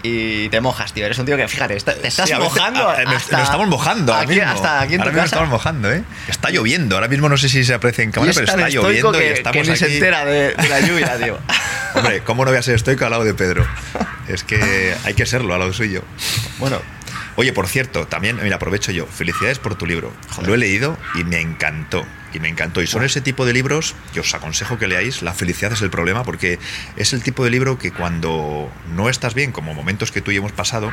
Y 0.05 0.49
te 0.49 0.61
mojas, 0.61 0.93
tío. 0.95 1.07
Eres 1.07 1.17
un 1.21 1.27
tío 1.27 1.37
que, 1.37 1.47
fíjate, 1.47 1.77
está- 1.77 1.95
te 1.95 2.09
estás 2.09 2.27
Sí, 2.27 2.33
a 2.35 2.39
mojando. 2.41 2.89
a- 2.89 2.95
hasta- 2.95 3.37
nos 3.37 3.43
estamos 3.45 3.69
mojando 3.69 4.13
ahora 4.15 4.25
aquí, 4.25 4.35
mismo. 4.35 4.51
Hasta 4.51 4.81
aquí 4.81 4.95
en 4.95 5.01
ahora 5.03 5.11
tu 5.11 5.15
mismo 5.15 5.23
casa. 5.23 5.37
estamos 5.37 5.49
mojando, 5.51 5.93
¿eh? 5.93 6.03
Está 6.27 6.51
lloviendo. 6.51 6.97
Ahora 6.97 7.07
mismo 7.09 7.29
no 7.29 7.37
sé 7.37 7.49
si 7.49 7.63
se 7.65 7.73
aprecia 7.75 8.03
en 8.03 8.11
cámara, 8.11 8.33
pero 8.35 8.47
está 8.47 8.69
lloviendo 8.69 9.13
que, 9.13 9.27
y 9.29 9.33
estamos 9.35 9.63
que 9.63 9.71
ni 9.71 9.77
se 9.77 9.85
aquí. 9.85 9.95
entera 9.95 10.25
de, 10.25 10.55
de 10.55 10.69
la 10.69 10.81
lluvia, 10.81 11.17
tío. 11.23 11.39
Hombre, 11.95 12.23
¿cómo 12.25 12.45
no 12.45 12.51
voy 12.51 12.59
a 12.59 12.63
ser 12.63 12.75
estoico 12.75 13.05
al 13.05 13.11
lado 13.13 13.23
de 13.25 13.35
Pedro? 13.35 13.65
Es 14.27 14.43
que 14.43 14.97
hay 15.05 15.15
que 15.15 15.25
serlo 15.27 15.53
al 15.55 15.61
lado 15.61 15.73
suyo. 15.73 16.03
Bueno, 16.59 16.81
Oye, 17.37 17.53
por 17.53 17.67
cierto, 17.67 18.07
también, 18.07 18.39
mira, 18.43 18.57
aprovecho 18.57 18.93
yo. 18.93 19.07
Felicidades 19.07 19.59
por 19.59 19.75
tu 19.75 19.87
libro. 19.87 20.13
Joder. 20.31 20.49
Lo 20.49 20.55
he 20.55 20.59
leído 20.59 20.99
y 21.15 21.25
me 21.25 21.41
encantó. 21.41 22.05
Y 22.35 22.41
me 22.41 22.49
encantó. 22.49 22.83
Y 22.83 22.87
son 22.87 23.05
ese 23.05 23.21
tipo 23.21 23.45
de 23.45 23.53
libros 23.53 23.95
que 24.13 24.21
os 24.21 24.35
aconsejo 24.35 24.79
que 24.79 24.87
leáis. 24.87 25.23
La 25.23 25.35
felicidad 25.35 25.73
es 25.73 25.83
el 25.83 25.91
problema 25.91 26.25
porque 26.25 26.59
es 26.97 27.13
el 27.13 27.23
tipo 27.23 27.45
de 27.45 27.51
libro 27.51 27.79
que 27.79 27.91
cuando 27.91 28.71
no 28.95 29.09
estás 29.09 29.35
bien, 29.35 29.53
como 29.53 29.75
momentos 29.75 30.13
que 30.13 30.21
tú 30.21 30.31
y 30.31 30.35
yo 30.35 30.41
hemos 30.41 30.53
pasado, 30.53 30.93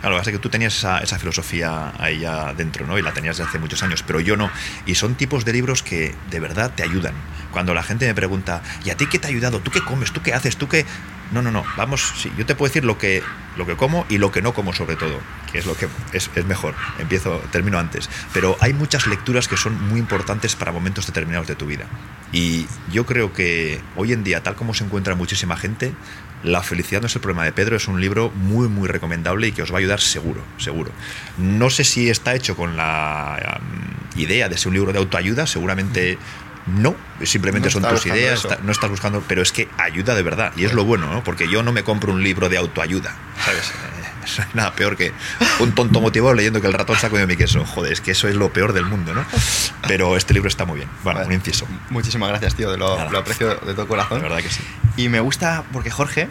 claro, 0.00 0.16
pasa 0.16 0.30
que 0.30 0.38
tú 0.38 0.48
tenías 0.48 0.76
esa, 0.76 0.98
esa 0.98 1.18
filosofía 1.18 1.92
ahí 1.98 2.20
ya 2.20 2.52
dentro, 2.54 2.86
¿no? 2.86 2.98
Y 2.98 3.02
la 3.02 3.12
tenías 3.12 3.36
desde 3.36 3.48
hace 3.48 3.58
muchos 3.58 3.82
años, 3.82 4.04
pero 4.06 4.20
yo 4.20 4.36
no. 4.36 4.50
Y 4.86 4.94
son 4.94 5.16
tipos 5.16 5.44
de 5.44 5.52
libros 5.52 5.82
que 5.82 6.14
de 6.30 6.40
verdad 6.40 6.72
te 6.74 6.82
ayudan. 6.84 7.14
Cuando 7.56 7.72
la 7.72 7.82
gente 7.82 8.06
me 8.06 8.14
pregunta, 8.14 8.60
¿y 8.84 8.90
a 8.90 8.98
ti 8.98 9.06
qué 9.06 9.18
te 9.18 9.28
ha 9.28 9.30
ayudado? 9.30 9.60
¿Tú 9.60 9.70
qué 9.70 9.80
comes? 9.80 10.12
¿Tú 10.12 10.20
qué 10.20 10.34
haces? 10.34 10.58
¿Tú 10.58 10.68
qué...? 10.68 10.84
No, 11.32 11.40
no, 11.40 11.50
no. 11.50 11.64
Vamos, 11.78 12.12
sí, 12.18 12.30
yo 12.36 12.44
te 12.44 12.54
puedo 12.54 12.68
decir 12.68 12.84
lo 12.84 12.98
que, 12.98 13.22
lo 13.56 13.64
que 13.64 13.76
como 13.76 14.04
y 14.10 14.18
lo 14.18 14.30
que 14.30 14.42
no 14.42 14.52
como 14.52 14.74
sobre 14.74 14.96
todo, 14.96 15.18
que 15.50 15.60
es 15.60 15.64
lo 15.64 15.74
que 15.74 15.88
es, 16.12 16.30
es 16.34 16.44
mejor. 16.44 16.74
Empiezo, 16.98 17.42
termino 17.50 17.78
antes. 17.78 18.10
Pero 18.34 18.58
hay 18.60 18.74
muchas 18.74 19.06
lecturas 19.06 19.48
que 19.48 19.56
son 19.56 19.88
muy 19.88 19.98
importantes 19.98 20.54
para 20.54 20.70
momentos 20.70 21.06
determinados 21.06 21.48
de 21.48 21.54
tu 21.54 21.64
vida. 21.64 21.86
Y 22.30 22.66
yo 22.92 23.06
creo 23.06 23.32
que 23.32 23.80
hoy 23.96 24.12
en 24.12 24.22
día, 24.22 24.42
tal 24.42 24.54
como 24.54 24.74
se 24.74 24.84
encuentra 24.84 25.14
muchísima 25.14 25.56
gente, 25.56 25.94
La 26.42 26.62
felicidad 26.62 27.00
no 27.00 27.06
es 27.06 27.14
el 27.14 27.22
problema 27.22 27.44
de 27.44 27.52
Pedro 27.52 27.76
es 27.76 27.88
un 27.88 28.00
libro 28.00 28.30
muy, 28.30 28.68
muy 28.68 28.88
recomendable 28.88 29.48
y 29.48 29.52
que 29.52 29.62
os 29.62 29.72
va 29.72 29.76
a 29.76 29.78
ayudar 29.78 30.00
seguro, 30.00 30.42
seguro. 30.58 30.92
No 31.38 31.70
sé 31.70 31.82
si 31.82 32.10
está 32.10 32.34
hecho 32.34 32.54
con 32.56 32.76
la 32.76 33.60
idea 34.16 34.48
de 34.48 34.56
ser 34.56 34.68
un 34.68 34.74
libro 34.74 34.92
de 34.92 34.98
autoayuda, 34.98 35.46
seguramente 35.46 36.18
no, 36.66 36.96
simplemente 37.22 37.68
No 37.68 37.72
son 37.72 37.82
tus 37.88 38.06
ideas, 38.06 38.44
está- 38.44 38.58
no 38.62 38.72
estás 38.72 38.90
buscando, 38.90 39.22
pero 39.28 39.42
es 39.42 39.52
que 39.52 39.68
ayuda 39.78 40.14
de 40.14 40.22
verdad. 40.22 40.52
Y 40.56 40.64
es 40.64 40.72
lo 40.72 40.84
bueno, 40.84 41.06
¿no? 41.12 41.22
Porque 41.24 41.48
yo 41.48 41.62
no 41.62 41.72
me 41.72 41.84
compro 41.84 42.12
un 42.12 42.22
libro 42.22 42.48
de 42.48 42.56
autoayuda, 42.58 43.14
¿sabes? 43.44 43.72
Eso 44.24 44.42
es 44.48 44.54
nada 44.56 44.74
peor 44.74 44.96
que 44.96 45.12
un 45.60 45.72
tonto 45.72 46.00
motivado 46.00 46.34
leyendo 46.34 46.60
que 46.60 46.66
el 46.66 46.72
ratón 46.72 46.96
se 46.98 47.06
ha 47.06 47.10
comido 47.10 47.28
mi 47.28 47.36
queso. 47.36 47.64
Joder, 47.64 47.92
es 47.92 48.00
que 48.00 48.10
eso 48.10 48.26
es 48.26 48.34
lo 48.34 48.52
peor 48.52 48.72
del 48.72 48.84
mundo, 48.84 49.14
¿no? 49.14 49.24
Pero 49.86 50.16
este 50.16 50.34
libro 50.34 50.48
está 50.48 50.64
muy 50.64 50.78
bien. 50.78 50.88
Bueno, 51.04 51.18
Vale. 51.20 51.28
un 51.28 51.34
inciso. 51.34 51.66
Muchísimas 51.90 52.28
gracias, 52.30 52.56
tío, 52.56 52.70
de 52.72 52.76
lo, 52.78 53.08
lo 53.10 53.18
aprecio 53.18 53.54
de 53.54 53.74
todo 53.74 53.86
corazón. 53.86 54.18
La 54.22 54.28
verdad 54.28 54.42
que 54.42 54.50
sí. 54.50 54.62
Y 54.96 55.08
me 55.08 55.20
gusta 55.20 55.62
porque 55.72 55.90
Jorge 55.90 56.28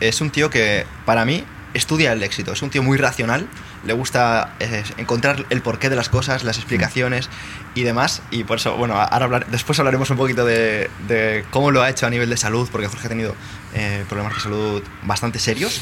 es 0.00 0.20
un 0.20 0.28
tío 0.30 0.50
que, 0.50 0.84
para 1.06 1.24
mí, 1.24 1.44
estudia 1.72 2.12
el 2.12 2.22
éxito. 2.22 2.52
Es 2.52 2.60
un 2.60 2.68
tío 2.68 2.82
muy 2.82 2.98
racional. 2.98 3.48
Le 3.84 3.92
gusta 3.92 4.54
eh, 4.60 4.82
encontrar 4.96 5.46
el 5.50 5.62
porqué 5.62 5.88
de 5.88 5.96
las 5.96 6.08
cosas, 6.08 6.42
las 6.44 6.56
explicaciones 6.58 7.28
y 7.74 7.82
demás. 7.84 8.22
Y 8.30 8.44
por 8.44 8.58
eso, 8.58 8.76
bueno, 8.76 8.94
ahora 9.00 9.24
hablar- 9.26 9.46
después 9.46 9.78
hablaremos 9.78 10.10
un 10.10 10.16
poquito 10.16 10.44
de, 10.44 10.90
de 11.06 11.44
cómo 11.50 11.70
lo 11.70 11.82
ha 11.82 11.88
hecho 11.90 12.06
a 12.06 12.10
nivel 12.10 12.28
de 12.28 12.36
salud, 12.36 12.68
porque 12.72 12.88
Jorge 12.88 13.06
ha 13.06 13.10
tenido 13.10 13.34
eh, 13.74 14.04
problemas 14.08 14.34
de 14.34 14.40
salud 14.40 14.82
bastante 15.02 15.38
serios. 15.38 15.80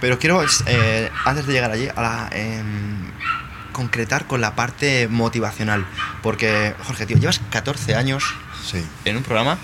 Pero 0.00 0.18
quiero, 0.18 0.44
eh, 0.66 1.10
antes 1.24 1.46
de 1.46 1.52
llegar 1.54 1.70
allí, 1.70 1.88
a 1.96 2.02
la, 2.02 2.28
em, 2.32 3.10
concretar 3.72 4.26
con 4.26 4.40
la 4.40 4.54
parte 4.54 5.08
motivacional. 5.08 5.86
Porque, 6.22 6.74
Jorge, 6.84 7.06
tío, 7.06 7.16
llevas 7.18 7.40
14 7.50 7.94
años 7.94 8.24
Sí. 8.64 8.84
en 9.04 9.16
un 9.16 9.22
programa 9.22 9.58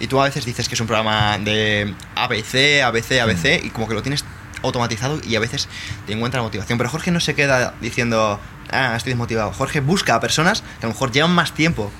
y 0.00 0.06
tú 0.06 0.20
a 0.20 0.24
veces 0.24 0.44
dices 0.44 0.68
que 0.68 0.74
es 0.74 0.80
un 0.80 0.86
programa 0.86 1.38
de 1.38 1.94
ABC, 2.14 2.82
ABC, 2.82 3.20
ABC 3.20 3.60
y 3.64 3.70
como 3.70 3.88
que 3.88 3.94
lo 3.94 4.02
tienes 4.02 4.24
automatizado 4.64 5.20
y 5.26 5.36
a 5.36 5.40
veces 5.40 5.68
te 6.06 6.12
encuentra 6.12 6.40
la 6.40 6.44
motivación. 6.44 6.78
Pero 6.78 6.90
Jorge 6.90 7.10
no 7.10 7.20
se 7.20 7.34
queda 7.34 7.74
diciendo, 7.80 8.40
ah, 8.70 8.94
estoy 8.96 9.10
desmotivado. 9.12 9.52
Jorge 9.52 9.80
busca 9.80 10.14
a 10.14 10.20
personas 10.20 10.62
que 10.80 10.86
a 10.86 10.88
lo 10.88 10.94
mejor 10.94 11.12
llevan 11.12 11.32
más 11.32 11.52
tiempo 11.54 11.90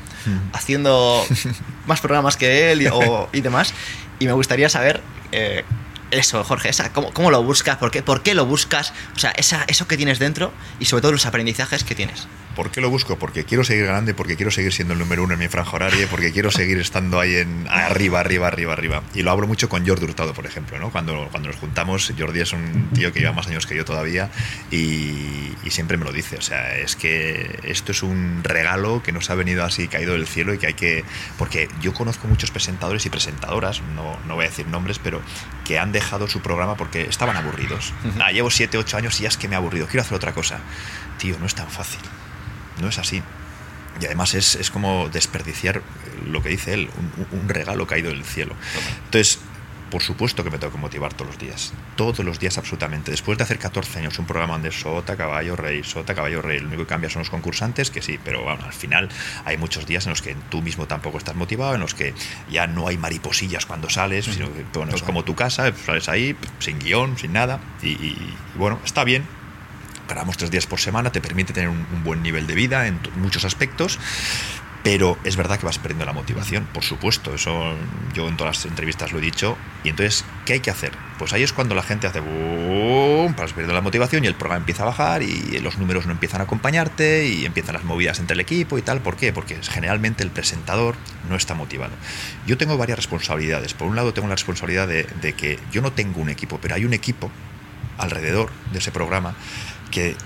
haciendo 0.52 1.24
más 1.86 2.00
programas 2.00 2.36
que 2.36 2.72
él 2.72 2.82
y, 2.82 2.86
o- 2.86 3.28
y 3.32 3.40
demás. 3.40 3.74
Y 4.18 4.26
me 4.26 4.32
gustaría 4.32 4.68
saber 4.68 5.02
eh, 5.32 5.64
eso, 6.10 6.44
Jorge, 6.44 6.68
esa, 6.68 6.92
¿cómo, 6.92 7.12
cómo 7.12 7.30
lo 7.30 7.42
buscas? 7.42 7.76
¿Por 7.76 7.90
qué, 7.90 8.02
¿Por 8.02 8.22
qué 8.22 8.34
lo 8.34 8.46
buscas? 8.46 8.92
O 9.16 9.18
sea, 9.18 9.30
esa, 9.32 9.64
eso 9.68 9.86
que 9.88 9.96
tienes 9.96 10.18
dentro 10.18 10.52
y 10.78 10.84
sobre 10.86 11.02
todo 11.02 11.12
los 11.12 11.26
aprendizajes 11.26 11.84
que 11.84 11.94
tienes. 11.94 12.26
¿Por 12.54 12.70
qué 12.70 12.80
lo 12.80 12.90
busco? 12.90 13.18
Porque 13.18 13.44
quiero 13.44 13.64
seguir 13.64 13.86
ganando 13.86 14.14
porque 14.14 14.36
quiero 14.36 14.50
seguir 14.50 14.72
siendo 14.72 14.92
el 14.94 14.98
número 14.98 15.22
uno 15.22 15.34
en 15.34 15.40
mi 15.40 15.48
franja 15.48 15.72
horaria, 15.76 16.06
porque 16.10 16.32
quiero 16.32 16.50
seguir 16.50 16.78
estando 16.78 17.20
ahí 17.20 17.36
en 17.36 17.66
arriba, 17.68 18.20
arriba, 18.20 18.48
arriba, 18.48 18.72
arriba. 18.72 19.02
Y 19.14 19.22
lo 19.22 19.30
hablo 19.30 19.46
mucho 19.46 19.68
con 19.68 19.86
Jordi 19.86 20.04
Hurtado, 20.04 20.34
por 20.34 20.46
ejemplo, 20.46 20.78
¿no? 20.78 20.90
Cuando, 20.90 21.28
cuando 21.30 21.48
nos 21.48 21.58
juntamos, 21.58 22.12
Jordi 22.18 22.40
es 22.40 22.52
un 22.52 22.90
tío 22.94 23.12
que 23.12 23.20
lleva 23.20 23.32
más 23.32 23.46
años 23.46 23.66
que 23.66 23.74
yo 23.74 23.84
todavía 23.84 24.30
y, 24.70 25.52
y 25.62 25.70
siempre 25.70 25.96
me 25.96 26.04
lo 26.04 26.12
dice. 26.12 26.36
O 26.36 26.42
sea, 26.42 26.76
es 26.76 26.96
que 26.96 27.60
esto 27.64 27.92
es 27.92 28.02
un 28.02 28.42
regalo 28.42 29.02
que 29.02 29.12
nos 29.12 29.30
ha 29.30 29.34
venido 29.34 29.64
así 29.64 29.88
caído 29.88 30.12
del 30.12 30.26
cielo 30.26 30.54
y 30.54 30.58
que 30.58 30.66
hay 30.68 30.74
que... 30.74 31.04
Porque 31.38 31.68
yo 31.80 31.94
conozco 31.94 32.28
muchos 32.28 32.50
presentadores 32.50 33.06
y 33.06 33.10
presentadoras, 33.10 33.82
no, 33.94 34.18
no 34.26 34.34
voy 34.34 34.46
a 34.46 34.48
decir 34.48 34.66
nombres, 34.66 34.98
pero 34.98 35.22
que 35.64 35.78
han 35.78 35.92
dejado 35.92 36.28
su 36.28 36.40
programa 36.40 36.76
porque 36.76 37.02
estaban 37.02 37.36
aburridos. 37.36 37.92
Ah, 38.20 38.32
llevo 38.32 38.50
7, 38.50 38.78
8 38.78 38.96
años 38.96 39.20
y 39.20 39.24
ya 39.24 39.28
es 39.28 39.36
que 39.36 39.48
me 39.48 39.54
he 39.54 39.56
aburrido, 39.56 39.86
quiero 39.86 40.02
hacer 40.02 40.14
otra 40.14 40.32
cosa. 40.32 40.58
Tío, 41.18 41.38
no 41.38 41.46
es 41.46 41.54
tan 41.54 41.68
fácil. 41.68 42.00
No 42.80 42.88
es 42.88 42.98
así. 42.98 43.22
Y 44.00 44.06
además 44.06 44.34
es, 44.34 44.56
es 44.56 44.70
como 44.70 45.08
desperdiciar 45.08 45.80
lo 46.26 46.42
que 46.42 46.48
dice 46.48 46.74
él, 46.74 46.90
un, 47.32 47.40
un 47.40 47.48
regalo 47.48 47.86
caído 47.86 48.10
del 48.10 48.24
cielo. 48.24 48.54
Entonces, 49.04 49.38
por 49.90 50.02
supuesto 50.02 50.42
que 50.42 50.50
me 50.50 50.58
tengo 50.58 50.72
que 50.72 50.78
motivar 50.80 51.14
todos 51.14 51.28
los 51.32 51.38
días. 51.38 51.72
Todos 51.94 52.18
los 52.24 52.40
días, 52.40 52.58
absolutamente. 52.58 53.12
Después 53.12 53.38
de 53.38 53.44
hacer 53.44 53.60
14 53.60 54.00
años 54.00 54.18
un 54.18 54.26
programa 54.26 54.54
donde 54.54 54.72
sota, 54.72 55.16
caballo, 55.16 55.54
rey, 55.54 55.84
sota, 55.84 56.16
caballo, 56.16 56.42
rey, 56.42 56.58
lo 56.58 56.66
único 56.66 56.82
que 56.82 56.88
cambia 56.88 57.08
son 57.08 57.20
los 57.20 57.30
concursantes, 57.30 57.92
que 57.92 58.02
sí, 58.02 58.18
pero 58.24 58.42
bueno, 58.42 58.64
al 58.64 58.72
final 58.72 59.08
hay 59.44 59.56
muchos 59.56 59.86
días 59.86 60.04
en 60.06 60.10
los 60.10 60.22
que 60.22 60.34
tú 60.50 60.60
mismo 60.62 60.86
tampoco 60.86 61.18
estás 61.18 61.36
motivado, 61.36 61.76
en 61.76 61.80
los 61.80 61.94
que 61.94 62.12
ya 62.50 62.66
no 62.66 62.88
hay 62.88 62.98
mariposillas 62.98 63.66
cuando 63.66 63.88
sales, 63.88 64.24
sino 64.24 64.52
que 64.52 64.64
bueno, 64.74 64.92
es 64.96 65.02
como 65.04 65.22
tu 65.22 65.36
casa, 65.36 65.72
sales 65.86 66.08
ahí 66.08 66.36
sin 66.58 66.80
guion, 66.80 67.16
sin 67.16 67.32
nada. 67.32 67.60
Y, 67.80 67.90
y- 67.90 68.34
y 68.54 68.58
bueno, 68.58 68.80
está 68.84 69.04
bien, 69.04 69.24
grabamos 70.14 70.36
tres 70.36 70.50
días 70.50 70.66
por 70.66 70.80
semana, 70.80 71.10
te 71.10 71.20
permite 71.20 71.52
tener 71.52 71.68
un, 71.68 71.86
un 71.92 72.04
buen 72.04 72.22
nivel 72.22 72.46
de 72.46 72.54
vida 72.54 72.86
en 72.86 72.98
muchos 73.16 73.44
aspectos, 73.44 73.98
pero 74.84 75.16
es 75.24 75.36
verdad 75.36 75.58
que 75.58 75.64
vas 75.64 75.78
perdiendo 75.78 76.04
la 76.04 76.12
motivación, 76.12 76.66
por 76.66 76.84
supuesto, 76.84 77.34
eso 77.34 77.74
yo 78.12 78.28
en 78.28 78.36
todas 78.36 78.58
las 78.58 78.66
entrevistas 78.66 79.12
lo 79.12 79.18
he 79.18 79.22
dicho. 79.22 79.56
Y 79.82 79.88
entonces, 79.88 80.26
¿qué 80.44 80.52
hay 80.52 80.60
que 80.60 80.70
hacer? 80.70 80.92
Pues 81.18 81.32
ahí 81.32 81.42
es 81.42 81.54
cuando 81.54 81.74
la 81.74 81.82
gente 81.82 82.06
hace 82.06 82.20
boom, 82.20 83.32
para 83.32 83.48
perdiendo 83.48 83.72
la 83.72 83.80
motivación 83.80 84.24
y 84.24 84.26
el 84.26 84.34
programa 84.34 84.58
empieza 84.58 84.82
a 84.82 84.86
bajar 84.86 85.22
y 85.22 85.58
los 85.60 85.78
números 85.78 86.04
no 86.04 86.12
empiezan 86.12 86.42
a 86.42 86.44
acompañarte 86.44 87.26
y 87.26 87.46
empiezan 87.46 87.72
las 87.72 87.84
movidas 87.84 88.20
entre 88.20 88.34
el 88.34 88.40
equipo 88.40 88.76
y 88.76 88.82
tal. 88.82 89.00
¿Por 89.00 89.16
qué? 89.16 89.32
Porque 89.32 89.56
generalmente 89.62 90.22
el 90.22 90.30
presentador 90.30 90.96
no 91.30 91.34
está 91.34 91.54
motivado. 91.54 91.94
Yo 92.46 92.58
tengo 92.58 92.76
varias 92.76 92.98
responsabilidades. 92.98 93.72
Por 93.72 93.88
un 93.88 93.96
lado 93.96 94.12
tengo 94.12 94.28
la 94.28 94.34
responsabilidad 94.34 94.86
de, 94.86 95.04
de 95.22 95.32
que 95.32 95.58
yo 95.72 95.80
no 95.80 95.92
tengo 95.92 96.20
un 96.20 96.28
equipo, 96.28 96.58
pero 96.60 96.74
hay 96.74 96.84
un 96.84 96.92
equipo 96.92 97.30
alrededor 97.96 98.50
de 98.70 98.80
ese 98.80 98.92
programa 98.92 99.34
que 99.94 100.16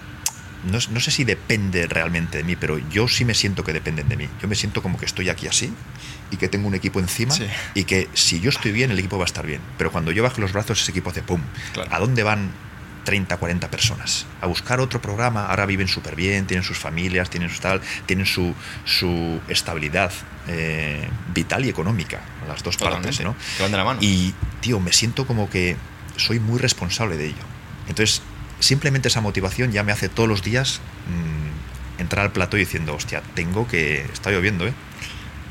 no, 0.65 0.79
no 0.91 0.99
sé 1.01 1.11
si 1.13 1.23
depende 1.25 1.87
realmente 1.87 2.39
de 2.39 2.45
mí, 2.45 2.57
pero 2.57 2.79
yo 2.91 3.07
sí 3.07 3.25
me 3.25 3.35
siento 3.35 3.63
que 3.63 3.73
dependen 3.73 4.09
de 4.09 4.17
mí. 4.17 4.29
Yo 4.43 4.49
me 4.49 4.57
siento 4.57 4.83
como 4.83 4.99
que 4.99 5.05
estoy 5.07 5.29
aquí 5.29 5.47
así 5.47 5.73
y 6.33 6.37
que 6.37 6.49
tengo 6.49 6.67
un 6.67 6.75
equipo 6.75 6.99
encima 6.99 7.33
Sí. 7.35 7.47
y 7.75 7.85
que 7.85 8.09
si 8.15 8.41
yo 8.41 8.51
estoy 8.51 8.73
bien, 8.73 8.91
el 8.91 8.99
equipo 8.99 9.17
va 9.19 9.25
a 9.25 9.27
estar 9.27 9.47
bien. 9.47 9.61
Pero 9.79 9.93
cuando 9.93 10.11
yo 10.11 10.23
bajo 10.25 10.41
los 10.41 10.53
brazos, 10.53 10.81
ese 10.83 10.91
equipo 10.91 11.11
hace 11.11 11.23
pum. 11.23 11.41
Claro. 11.75 11.95
¿A 11.95 12.01
dónde 12.01 12.25
van 12.25 12.51
30, 13.05 13.37
40 13.37 13.71
personas? 13.71 14.27
A 14.41 14.47
buscar 14.47 14.81
otro 14.81 15.01
programa. 15.01 15.47
Ahora 15.47 15.65
viven 15.65 15.87
súper 15.87 16.17
bien, 16.17 16.47
tienen 16.49 16.65
sus 16.65 16.77
familias, 16.77 17.31
tienen 17.31 17.51
su 17.51 17.61
tal, 17.61 17.81
tienen 18.07 18.27
su, 18.27 18.53
su 18.85 19.41
estabilidad 19.49 20.11
eh, 20.49 21.09
vital 21.33 21.65
y 21.67 21.69
económica, 21.69 22.21
las 22.49 22.65
dos 22.65 22.77
partes. 22.77 23.21
¿no? 23.21 23.37
Van 23.61 23.71
de 23.71 23.77
la 23.77 23.85
mano. 23.85 24.01
Y, 24.03 24.35
tío, 24.61 24.81
me 24.81 24.93
siento 24.93 25.25
como 25.25 25.49
que 25.49 25.77
soy 26.17 26.41
muy 26.41 26.59
responsable 26.59 27.17
de 27.17 27.27
ello. 27.27 27.45
Entonces, 27.89 28.23
simplemente 28.61 29.09
esa 29.09 29.21
motivación 29.21 29.73
ya 29.73 29.83
me 29.83 29.93
hace 29.93 30.09
todos 30.09 30.29
los 30.29 30.43
días 30.43 30.81
mm, 31.09 32.01
entrar 32.01 32.25
al 32.27 32.33
plato 32.33 32.57
diciendo, 32.57 32.95
hostia, 32.95 33.23
tengo 33.35 33.67
que... 33.69 34.03
Está 34.13 34.31
lloviendo, 34.31 34.67
¿eh? 34.67 34.73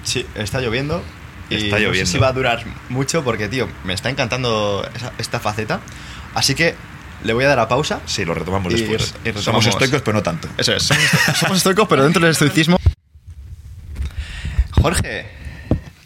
Sí, 0.03 0.25
está 0.35 0.61
lloviendo. 0.61 1.03
Y 1.49 1.55
Está 1.55 1.67
no 1.69 1.77
sé 1.77 1.85
lloviendo. 1.85 2.11
si 2.11 2.17
va 2.17 2.27
a 2.27 2.33
durar 2.33 2.63
mucho 2.89 3.23
porque, 3.23 3.47
tío, 3.47 3.67
me 3.85 3.93
está 3.93 4.09
encantando 4.09 4.85
esa- 4.95 5.13
esta 5.17 5.39
faceta. 5.39 5.79
Así 6.35 6.55
que 6.55 6.75
le 7.23 7.33
voy 7.33 7.45
a 7.45 7.47
dar 7.47 7.59
a 7.59 7.67
pausa. 7.69 8.01
Sí, 8.05 8.25
lo 8.25 8.33
retomamos 8.33 8.73
Y 8.73 8.77
después. 8.81 9.13
re- 9.13 9.19
y 9.29 9.31
retomamos. 9.33 9.43
Somos 9.43 9.67
estoicos, 9.67 10.01
pero 10.01 10.15
no 10.17 10.23
tanto. 10.23 10.49
Eso 10.57 10.73
es, 10.73 10.83
somos, 10.83 11.03
somos 11.39 11.57
estoicos, 11.57 11.87
pero 11.87 12.03
dentro 12.03 12.21
del 12.21 12.31
estoicismo. 12.31 12.77
Jorge, 14.71 15.25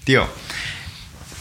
tío, 0.04 0.28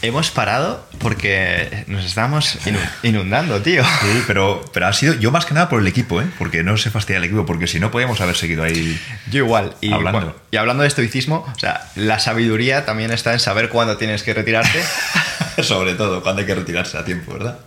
hemos 0.01 0.31
parado 0.31 0.87
porque 0.99 1.83
nos 1.87 2.03
estamos 2.05 2.57
inu- 2.65 2.89
inundando, 3.03 3.61
tío. 3.61 3.83
Sí, 3.83 4.23
pero, 4.27 4.63
pero 4.73 4.87
ha 4.87 4.93
sido 4.93 5.13
yo 5.15 5.31
más 5.31 5.45
que 5.45 5.53
nada 5.53 5.69
por 5.69 5.79
el 5.81 5.87
equipo, 5.87 6.21
¿eh? 6.21 6.27
Porque 6.37 6.63
no 6.63 6.77
se 6.77 6.89
fastidia 6.89 7.17
el 7.17 7.23
equipo, 7.25 7.45
porque 7.45 7.67
si 7.67 7.79
no 7.79 7.91
podíamos 7.91 8.19
haber 8.21 8.35
seguido 8.35 8.63
ahí. 8.63 8.99
Yo 9.29 9.45
igual. 9.45 9.75
Y 9.81 9.91
Hablando. 9.93 10.19
bueno, 10.19 10.35
y 10.51 10.57
hablando 10.57 10.81
de 10.83 10.87
estoicismo, 10.87 11.45
o 11.55 11.59
sea, 11.59 11.89
la 11.95 12.19
sabiduría 12.19 12.85
también 12.85 13.11
está 13.11 13.33
en 13.33 13.39
saber 13.39 13.69
cuándo 13.69 13.97
tienes 13.97 14.23
que 14.23 14.33
retirarte. 14.33 14.81
Sobre 15.63 15.93
todo 15.95 16.23
cuando 16.23 16.41
hay 16.41 16.47
que 16.47 16.55
retirarse 16.55 16.97
a 16.97 17.05
tiempo, 17.05 17.33
¿verdad? 17.33 17.59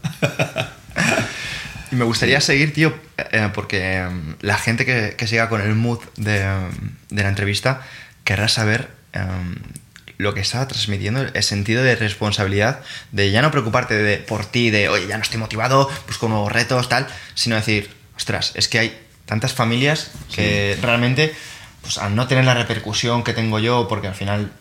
Y 1.92 1.96
me 1.96 2.04
gustaría 2.04 2.40
seguir, 2.40 2.72
tío, 2.72 2.94
eh, 3.30 3.50
porque 3.54 3.98
em, 3.98 4.34
la 4.40 4.56
gente 4.58 4.84
que, 4.84 5.14
que 5.16 5.26
siga 5.28 5.48
con 5.48 5.60
el 5.60 5.74
mood 5.74 6.00
de, 6.16 6.40
de 7.10 7.22
la 7.22 7.28
entrevista 7.28 7.82
querrá 8.24 8.48
saber 8.48 8.88
em, 9.12 9.54
lo 10.16 10.34
que 10.34 10.40
está 10.40 10.66
transmitiendo, 10.68 11.22
el 11.22 11.42
sentido 11.42 11.82
de 11.82 11.96
responsabilidad, 11.96 12.80
de 13.12 13.30
ya 13.30 13.42
no 13.42 13.50
preocuparte 13.50 13.94
de, 13.94 14.18
por 14.18 14.46
ti, 14.46 14.70
de, 14.70 14.88
oye, 14.88 15.06
ya 15.06 15.16
no 15.16 15.22
estoy 15.22 15.40
motivado, 15.40 15.90
busco 16.06 16.28
nuevos 16.28 16.52
retos, 16.52 16.88
tal, 16.88 17.06
sino 17.34 17.56
decir, 17.56 17.90
ostras, 18.16 18.52
es 18.54 18.68
que 18.68 18.78
hay 18.78 19.00
tantas 19.26 19.52
familias 19.52 20.10
que 20.34 20.78
realmente, 20.80 21.34
pues 21.82 21.98
al 21.98 22.14
no 22.14 22.26
tener 22.26 22.44
la 22.44 22.54
repercusión 22.54 23.24
que 23.24 23.32
tengo 23.32 23.58
yo, 23.58 23.88
porque 23.88 24.08
al 24.08 24.14
final 24.14 24.52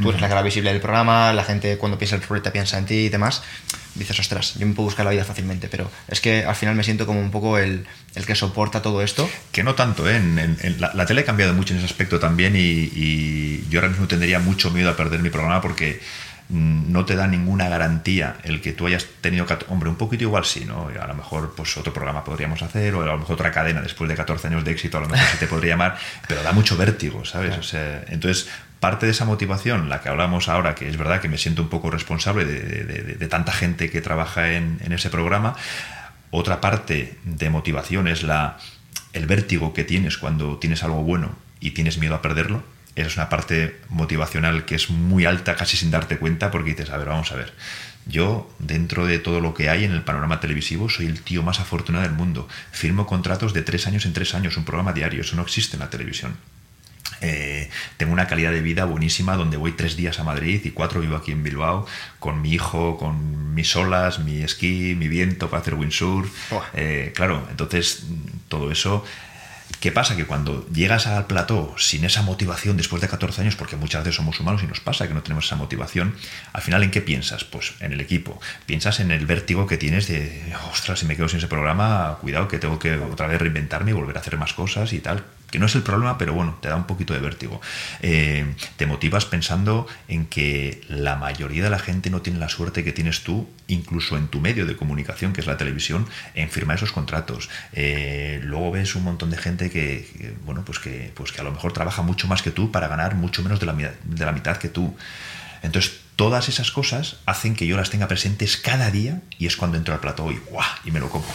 tú 0.00 0.08
eres 0.08 0.20
la 0.20 0.28
cara 0.28 0.42
visible 0.42 0.72
del 0.72 0.80
programa, 0.80 1.32
la 1.32 1.44
gente 1.44 1.78
cuando 1.78 1.98
piensa 1.98 2.16
el 2.16 2.22
ruleta 2.22 2.52
piensa 2.52 2.78
en 2.78 2.86
ti 2.86 2.94
y 2.94 3.08
demás, 3.08 3.42
dices, 3.94 4.18
ostras, 4.18 4.54
yo 4.54 4.66
me 4.66 4.74
puedo 4.74 4.86
buscar 4.86 5.04
la 5.04 5.12
vida 5.12 5.24
fácilmente, 5.24 5.68
pero 5.68 5.90
es 6.08 6.20
que 6.20 6.44
al 6.44 6.56
final 6.56 6.74
me 6.74 6.82
siento 6.82 7.06
como 7.06 7.20
un 7.20 7.30
poco 7.30 7.58
el, 7.58 7.86
el 8.14 8.26
que 8.26 8.34
soporta 8.34 8.82
todo 8.82 9.02
esto. 9.02 9.28
Que 9.52 9.62
no 9.62 9.74
tanto, 9.74 10.08
¿eh? 10.08 10.16
En, 10.16 10.76
la, 10.78 11.06
tele 11.06 11.22
ha 11.22 11.24
cambiado 11.24 11.54
mucho 11.54 11.72
en 11.72 11.78
ese 11.78 11.86
aspecto 11.86 12.18
también 12.18 12.56
y, 12.56 12.58
y, 12.60 13.66
yo 13.70 13.80
ahora 13.80 13.90
mismo 13.90 14.06
tendría 14.06 14.38
mucho 14.38 14.70
miedo 14.70 14.90
a 14.90 14.96
perder 14.96 15.20
mi 15.20 15.30
programa 15.30 15.60
porque 15.60 16.00
mm, 16.48 16.90
no 16.90 17.04
te 17.04 17.14
da 17.14 17.28
ninguna 17.28 17.68
garantía 17.68 18.38
el 18.42 18.60
que 18.60 18.72
tú 18.72 18.86
hayas 18.86 19.06
tenido, 19.20 19.46
hombre, 19.68 19.88
un 19.88 19.96
poquito 19.96 20.24
igual 20.24 20.44
sí, 20.44 20.64
¿no? 20.64 20.88
A 20.88 21.06
lo 21.06 21.14
mejor 21.14 21.54
pues 21.54 21.76
otro 21.76 21.92
programa 21.92 22.24
podríamos 22.24 22.62
hacer 22.62 22.94
o 22.96 23.02
a 23.02 23.06
lo 23.06 23.18
mejor 23.18 23.34
otra 23.34 23.52
cadena 23.52 23.80
después 23.80 24.08
de 24.08 24.16
14 24.16 24.48
años 24.48 24.64
de 24.64 24.72
éxito, 24.72 24.98
a 24.98 25.02
lo 25.02 25.08
mejor 25.08 25.26
se 25.28 25.36
te 25.36 25.46
podría 25.46 25.74
llamar, 25.74 25.96
pero 26.26 26.42
da 26.42 26.52
mucho 26.52 26.76
vértigo, 26.76 27.24
¿sabes? 27.24 27.56
O 27.56 27.62
sea, 27.62 28.04
entonces 28.08 28.48
parte 28.84 29.06
de 29.06 29.12
esa 29.12 29.24
motivación, 29.24 29.88
la 29.88 30.02
que 30.02 30.10
hablamos 30.10 30.50
ahora, 30.50 30.74
que 30.74 30.86
es 30.86 30.98
verdad 30.98 31.22
que 31.22 31.30
me 31.30 31.38
siento 31.38 31.62
un 31.62 31.70
poco 31.70 31.90
responsable 31.90 32.44
de, 32.44 33.28
tanta 33.28 33.50
gente 33.50 33.88
que 33.88 34.02
trabaja 34.02 34.52
en, 34.52 34.78
ese 34.92 35.08
programa, 35.08 35.56
otra 36.30 36.60
parte 36.60 37.16
de 37.24 37.48
motivación 37.48 38.08
es 38.08 38.22
la, 38.22 38.58
el 39.14 39.24
vértigo 39.24 39.72
que 39.72 39.84
tienes 39.84 40.18
cuando 40.18 40.58
tienes 40.58 40.82
algo 40.82 41.02
bueno 41.02 41.34
y 41.60 41.70
tienes 41.70 41.96
miedo 41.96 42.14
a 42.14 42.20
perderlo. 42.20 42.62
Es 42.94 43.16
una 43.16 43.30
parte 43.30 43.80
motivacional 43.88 44.66
que 44.66 44.74
es 44.74 44.90
muy 44.90 45.24
alta 45.24 45.56
casi 45.56 45.78
sin 45.78 45.90
darte 45.90 46.18
cuenta 46.18 46.50
porque 46.50 46.72
dices, 46.72 46.90
a 46.90 46.98
ver, 46.98 47.08
vamos 47.08 47.32
a 47.32 47.36
ver. 47.36 47.54
Yo, 48.04 48.54
dentro 48.58 49.06
de 49.06 49.18
todo 49.18 49.40
lo 49.40 49.54
que 49.54 49.70
hay 49.70 49.84
en 49.84 49.92
el 49.92 50.02
panorama 50.02 50.40
televisivo, 50.40 50.90
soy 50.90 51.06
el 51.06 51.22
tío 51.22 51.42
más 51.42 51.58
afortunado 51.58 52.04
del 52.04 52.14
mundo. 52.14 52.48
Firmo 52.70 53.06
contratos 53.06 53.54
de 53.54 53.62
tres 53.62 53.86
años 53.86 54.04
en 54.04 54.12
tres 54.12 54.34
años, 54.34 54.58
un 54.58 54.66
programa 54.66 54.92
diario. 54.92 55.22
Eso 55.22 55.36
no 55.36 55.42
existe 55.42 55.76
en 55.76 55.80
la 55.80 55.88
televisión. 55.88 56.36
Eh, 57.24 57.70
tengo 57.96 58.12
una 58.12 58.26
calidad 58.26 58.52
de 58.52 58.60
vida 58.60 58.84
buenísima 58.84 59.36
donde 59.36 59.56
voy 59.56 59.72
tres 59.72 59.96
días 59.96 60.20
a 60.20 60.24
Madrid 60.24 60.60
y 60.62 60.70
cuatro 60.72 61.00
vivo 61.00 61.16
aquí 61.16 61.32
en 61.32 61.42
Bilbao 61.42 61.86
con 62.18 62.42
mi 62.42 62.52
hijo, 62.52 62.98
con 62.98 63.54
mis 63.54 63.74
olas, 63.76 64.18
mi 64.18 64.42
esquí, 64.42 64.94
mi 64.94 65.08
viento 65.08 65.48
para 65.48 65.62
hacer 65.62 65.74
windsurf. 65.74 66.30
Eh, 66.74 67.12
claro, 67.14 67.46
entonces 67.50 68.04
todo 68.48 68.70
eso 68.70 69.04
¿Qué 69.80 69.92
pasa? 69.92 70.16
Que 70.16 70.24
cuando 70.24 70.66
llegas 70.68 71.06
al 71.06 71.26
plató 71.26 71.74
sin 71.78 72.04
esa 72.04 72.22
motivación 72.22 72.76
después 72.76 73.00
de 73.02 73.08
14 73.08 73.42
años, 73.42 73.56
porque 73.56 73.76
muchas 73.76 74.04
veces 74.04 74.16
somos 74.16 74.38
humanos 74.40 74.62
y 74.62 74.66
nos 74.66 74.80
pasa 74.80 75.08
que 75.08 75.14
no 75.14 75.22
tenemos 75.22 75.46
esa 75.46 75.56
motivación, 75.56 76.14
al 76.52 76.62
final 76.62 76.82
¿en 76.82 76.90
qué 76.90 77.00
piensas? 77.00 77.44
Pues 77.44 77.74
en 77.80 77.92
el 77.92 78.00
equipo. 78.00 78.40
Piensas 78.66 79.00
en 79.00 79.10
el 79.10 79.26
vértigo 79.26 79.66
que 79.66 79.76
tienes 79.76 80.06
de, 80.06 80.54
ostras, 80.70 81.00
si 81.00 81.06
me 81.06 81.16
quedo 81.16 81.28
sin 81.28 81.38
ese 81.38 81.48
programa, 81.48 82.18
cuidado 82.20 82.48
que 82.48 82.58
tengo 82.58 82.78
que 82.78 82.96
otra 82.96 83.26
vez 83.26 83.38
reinventarme 83.40 83.90
y 83.90 83.94
volver 83.94 84.16
a 84.16 84.20
hacer 84.20 84.36
más 84.36 84.52
cosas 84.52 84.92
y 84.92 85.00
tal 85.00 85.24
que 85.50 85.58
no 85.58 85.66
es 85.66 85.74
el 85.74 85.82
problema, 85.82 86.18
pero 86.18 86.32
bueno, 86.32 86.56
te 86.60 86.68
da 86.68 86.76
un 86.76 86.84
poquito 86.84 87.14
de 87.14 87.20
vértigo. 87.20 87.60
Eh, 88.00 88.54
te 88.76 88.86
motivas 88.86 89.24
pensando 89.24 89.86
en 90.08 90.26
que 90.26 90.82
la 90.88 91.16
mayoría 91.16 91.62
de 91.62 91.70
la 91.70 91.78
gente 91.78 92.10
no 92.10 92.22
tiene 92.22 92.38
la 92.38 92.48
suerte 92.48 92.82
que 92.82 92.92
tienes 92.92 93.22
tú, 93.22 93.48
incluso 93.68 94.16
en 94.16 94.28
tu 94.28 94.40
medio 94.40 94.66
de 94.66 94.76
comunicación, 94.76 95.32
que 95.32 95.40
es 95.40 95.46
la 95.46 95.56
televisión, 95.56 96.08
en 96.34 96.50
firmar 96.50 96.78
esos 96.78 96.92
contratos. 96.92 97.48
Eh, 97.72 98.40
luego 98.42 98.72
ves 98.72 98.94
un 98.96 99.04
montón 99.04 99.30
de 99.30 99.36
gente 99.36 99.70
que, 99.70 100.34
bueno, 100.44 100.64
pues 100.64 100.78
que, 100.78 101.12
pues 101.14 101.30
que 101.30 101.40
a 101.40 101.44
lo 101.44 101.52
mejor 101.52 101.72
trabaja 101.72 102.02
mucho 102.02 102.26
más 102.26 102.42
que 102.42 102.50
tú 102.50 102.72
para 102.72 102.88
ganar 102.88 103.14
mucho 103.14 103.42
menos 103.42 103.60
de 103.60 103.66
la, 103.66 103.74
de 103.74 104.24
la 104.24 104.32
mitad 104.32 104.56
que 104.56 104.68
tú. 104.68 104.96
Entonces, 105.62 106.00
todas 106.16 106.48
esas 106.48 106.70
cosas 106.70 107.16
hacen 107.26 107.54
que 107.54 107.66
yo 107.66 107.76
las 107.76 107.90
tenga 107.90 108.08
presentes 108.08 108.56
cada 108.56 108.90
día 108.90 109.20
y 109.38 109.46
es 109.46 109.56
cuando 109.56 109.76
entro 109.76 109.94
al 109.94 110.00
plató 110.00 110.30
y 110.30 110.38
¡guau! 110.50 110.66
y 110.84 110.90
me 110.90 111.00
lo 111.00 111.08
como. 111.08 111.26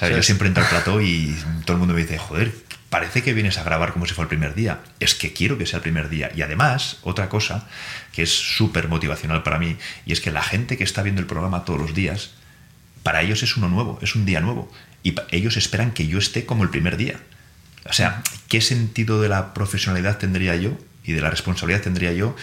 Yo 0.00 0.22
siempre 0.22 0.48
entro 0.48 0.62
al 0.62 0.68
plató 0.68 1.00
y 1.00 1.36
todo 1.64 1.74
el 1.74 1.78
mundo 1.78 1.94
me 1.94 2.02
dice, 2.02 2.18
joder, 2.18 2.52
parece 2.92 3.22
que 3.22 3.32
vienes 3.32 3.56
a 3.56 3.64
grabar 3.64 3.94
como 3.94 4.04
si 4.04 4.12
fuera 4.12 4.26
el 4.26 4.28
primer 4.28 4.54
día. 4.54 4.80
Es 5.00 5.14
que 5.14 5.32
quiero 5.32 5.56
que 5.56 5.64
sea 5.64 5.78
el 5.78 5.82
primer 5.82 6.10
día. 6.10 6.30
Y 6.36 6.42
además, 6.42 6.98
otra 7.00 7.30
cosa 7.30 7.66
que 8.12 8.22
es 8.22 8.30
súper 8.30 8.88
motivacional 8.88 9.42
para 9.42 9.58
mí, 9.58 9.78
y 10.04 10.12
es 10.12 10.20
que 10.20 10.30
la 10.30 10.42
gente 10.42 10.76
que 10.76 10.84
está 10.84 11.02
viendo 11.02 11.22
el 11.22 11.26
programa 11.26 11.64
todos 11.64 11.80
los 11.80 11.94
días, 11.94 12.32
para 13.02 13.22
ellos 13.22 13.42
es 13.42 13.56
uno 13.56 13.70
nuevo, 13.70 13.98
es 14.02 14.14
un 14.14 14.26
día 14.26 14.42
nuevo. 14.42 14.70
Y 15.02 15.14
ellos 15.30 15.56
esperan 15.56 15.92
que 15.92 16.06
yo 16.06 16.18
esté 16.18 16.44
como 16.44 16.64
el 16.64 16.68
primer 16.68 16.98
día. 16.98 17.18
O 17.88 17.94
sea, 17.94 18.22
¿qué 18.48 18.60
sentido 18.60 19.22
de 19.22 19.30
la 19.30 19.54
profesionalidad 19.54 20.18
tendría 20.18 20.54
yo 20.56 20.76
y 21.02 21.12
de 21.12 21.22
la 21.22 21.30
responsabilidad 21.30 21.80
tendría 21.80 22.12
yo 22.12 22.36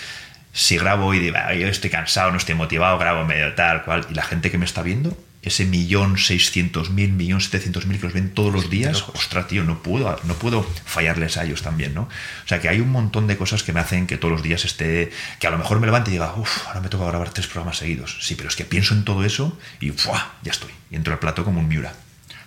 si 0.51 0.79
grabo 0.79 1.13
y 1.13 1.19
digo, 1.19 1.37
yo 1.59 1.67
estoy 1.67 1.91
cansado, 1.91 2.31
no 2.31 2.37
estoy 2.37 2.55
motivado, 2.55 2.97
grabo 2.97 3.23
medio 3.23 3.53
tal, 3.53 3.83
cual, 3.83 4.07
y 4.09 4.15
la 4.15 4.23
gente 4.23 4.49
que 4.49 4.57
me 4.57 4.65
está 4.65 4.81
viendo 4.81 5.15
ese 5.41 5.65
millón 5.65 6.17
seiscientos 6.17 6.89
mil, 6.89 7.13
millón 7.13 7.39
setecientos 7.39 7.85
mil 7.85 7.97
que 7.97 8.05
los 8.05 8.13
ven 8.13 8.33
todos 8.33 8.53
los 8.53 8.69
días, 8.69 9.05
ostras, 9.13 9.47
tío, 9.47 9.63
no 9.63 9.81
puedo, 9.81 10.19
no 10.25 10.33
puedo 10.33 10.63
fallarles 10.85 11.37
a 11.37 11.45
ellos 11.45 11.61
también, 11.61 11.93
¿no? 11.93 12.03
O 12.03 12.47
sea 12.47 12.59
que 12.59 12.67
hay 12.67 12.81
un 12.81 12.91
montón 12.91 13.27
de 13.27 13.37
cosas 13.37 13.63
que 13.63 13.71
me 13.71 13.79
hacen 13.79 14.05
que 14.05 14.17
todos 14.17 14.33
los 14.33 14.43
días 14.43 14.65
esté, 14.65 15.11
que 15.39 15.47
a 15.47 15.49
lo 15.49 15.57
mejor 15.57 15.79
me 15.79 15.87
levante 15.87 16.11
y 16.11 16.13
diga, 16.13 16.35
uff, 16.35 16.67
ahora 16.67 16.81
me 16.81 16.89
toca 16.89 17.05
grabar 17.05 17.31
tres 17.31 17.47
programas 17.47 17.77
seguidos. 17.77 18.17
Sí, 18.21 18.35
pero 18.35 18.49
es 18.49 18.55
que 18.55 18.65
pienso 18.65 18.93
en 18.93 19.05
todo 19.05 19.23
eso 19.23 19.57
y 19.79 19.91
¡fua! 19.91 20.33
ya 20.43 20.51
estoy. 20.51 20.71
Y 20.91 20.95
entro 20.95 21.13
al 21.13 21.19
plato 21.19 21.45
como 21.45 21.61
un 21.61 21.69
Miura. 21.69 21.93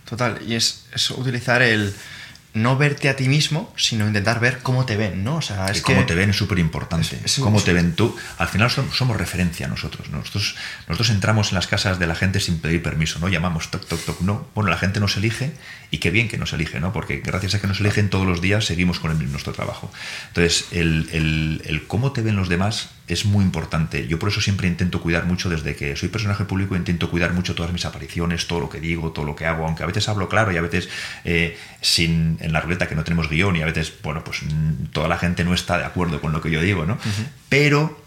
Total, 0.05 0.40
y 0.46 0.55
es, 0.55 0.87
es 0.92 1.11
utilizar 1.11 1.62
el 1.62 1.94
no 2.55 2.77
verte 2.77 3.09
a 3.09 3.17
ti 3.17 3.29
mismo, 3.29 3.73
sino 3.77 4.07
intentar 4.07 4.38
ver 4.38 4.59
cómo 4.62 4.85
te 4.85 4.97
ven, 4.97 5.25
¿no? 5.25 5.37
O 5.37 5.43
sea, 5.43 5.67
es 5.67 5.81
cómo 5.81 6.05
te 6.05 6.15
ven 6.15 6.31
es 6.31 6.37
súper 6.37 6.59
importante. 6.59 7.19
Cómo 7.41 7.62
te 7.62 7.73
ven 7.73 7.95
tú. 7.95 8.15
Al 8.37 8.49
final 8.49 8.71
somos, 8.71 9.17
referencia 9.17 9.69
nosotros. 9.69 10.11
Nosotros, 10.11 10.57
nosotros 10.87 11.11
entramos 11.11 11.49
en 11.51 11.55
las 11.55 11.67
casas 11.67 11.99
de 11.99 12.07
la 12.07 12.15
gente 12.15 12.41
sin 12.41 12.59
pedir 12.59 12.83
permiso, 12.83 13.19
¿no? 13.21 13.29
Llamamos 13.29 13.71
toc, 13.71 13.87
toc, 13.87 14.05
toc, 14.05 14.21
no. 14.21 14.47
Bueno, 14.55 14.69
la 14.71 14.77
gente 14.77 15.01
nos 15.01 15.17
elige 15.17 15.53
y 15.91 15.99
qué 15.99 16.11
bien 16.11 16.29
que 16.29 16.37
nos 16.37 16.53
elige, 16.53 16.79
¿no? 16.79 16.93
Porque 16.93 17.23
gracias 17.25 17.55
a 17.55 17.61
que 17.61 17.67
nos 17.67 17.81
eligen 17.81 18.11
todos 18.11 18.27
los 18.27 18.43
días 18.43 18.67
seguimos 18.67 19.01
con 19.01 19.12
el, 19.12 19.31
nuestro 19.31 19.55
trabajo. 19.55 19.91
Entonces, 20.29 20.67
el, 20.73 21.09
el, 21.12 21.62
el 21.65 21.87
cómo 21.87 22.12
te 22.12 22.21
ven 22.21 22.37
los 22.37 22.51
demás 22.51 22.91
es 23.09 23.25
muy 23.25 23.45
importante. 23.45 24.07
Yo 24.07 24.19
por 24.19 24.29
eso 24.29 24.41
siempre 24.41 24.69
intento 24.69 25.01
cuidar 25.01 25.27
mucho, 25.27 25.49
desde 25.51 25.75
que 25.75 25.97
soy 25.97 26.09
personaje 26.09 26.45
público, 26.45 26.77
intento 26.77 27.11
cuidar 27.11 27.33
mucho 27.33 27.55
todas 27.55 27.73
mis 27.73 27.85
apariciones, 27.85 28.47
todo 28.47 28.61
lo 28.61 28.69
que 28.69 28.81
digo, 28.81 29.12
todo 29.12 29.25
lo 29.25 29.37
que 29.37 29.47
hago, 29.47 29.67
aunque 29.67 29.83
a 29.83 29.87
veces 29.87 30.09
hablo 30.09 30.29
claro 30.29 30.53
y 30.53 30.57
a 30.57 30.62
veces 30.62 30.88
eh, 31.25 31.59
sin, 31.81 32.38
en 32.41 32.53
la 32.53 32.61
ruleta 32.61 32.88
que 32.88 32.95
no 32.95 33.05
tenemos 33.05 33.29
guion 33.29 33.57
y 33.57 33.62
a 33.62 33.67
veces, 33.67 33.93
bueno, 34.03 34.23
pues 34.25 34.43
mm, 34.43 34.87
toda 34.93 35.09
la 35.09 35.19
gente 35.19 35.45
no 35.45 35.55
está 35.55 35.79
de 35.79 35.85
acuerdo 35.85 36.21
con 36.21 36.33
lo 36.33 36.41
que 36.41 36.51
yo 36.51 36.61
digo, 36.61 36.87
¿no? 36.87 36.99
Pero 37.49 38.03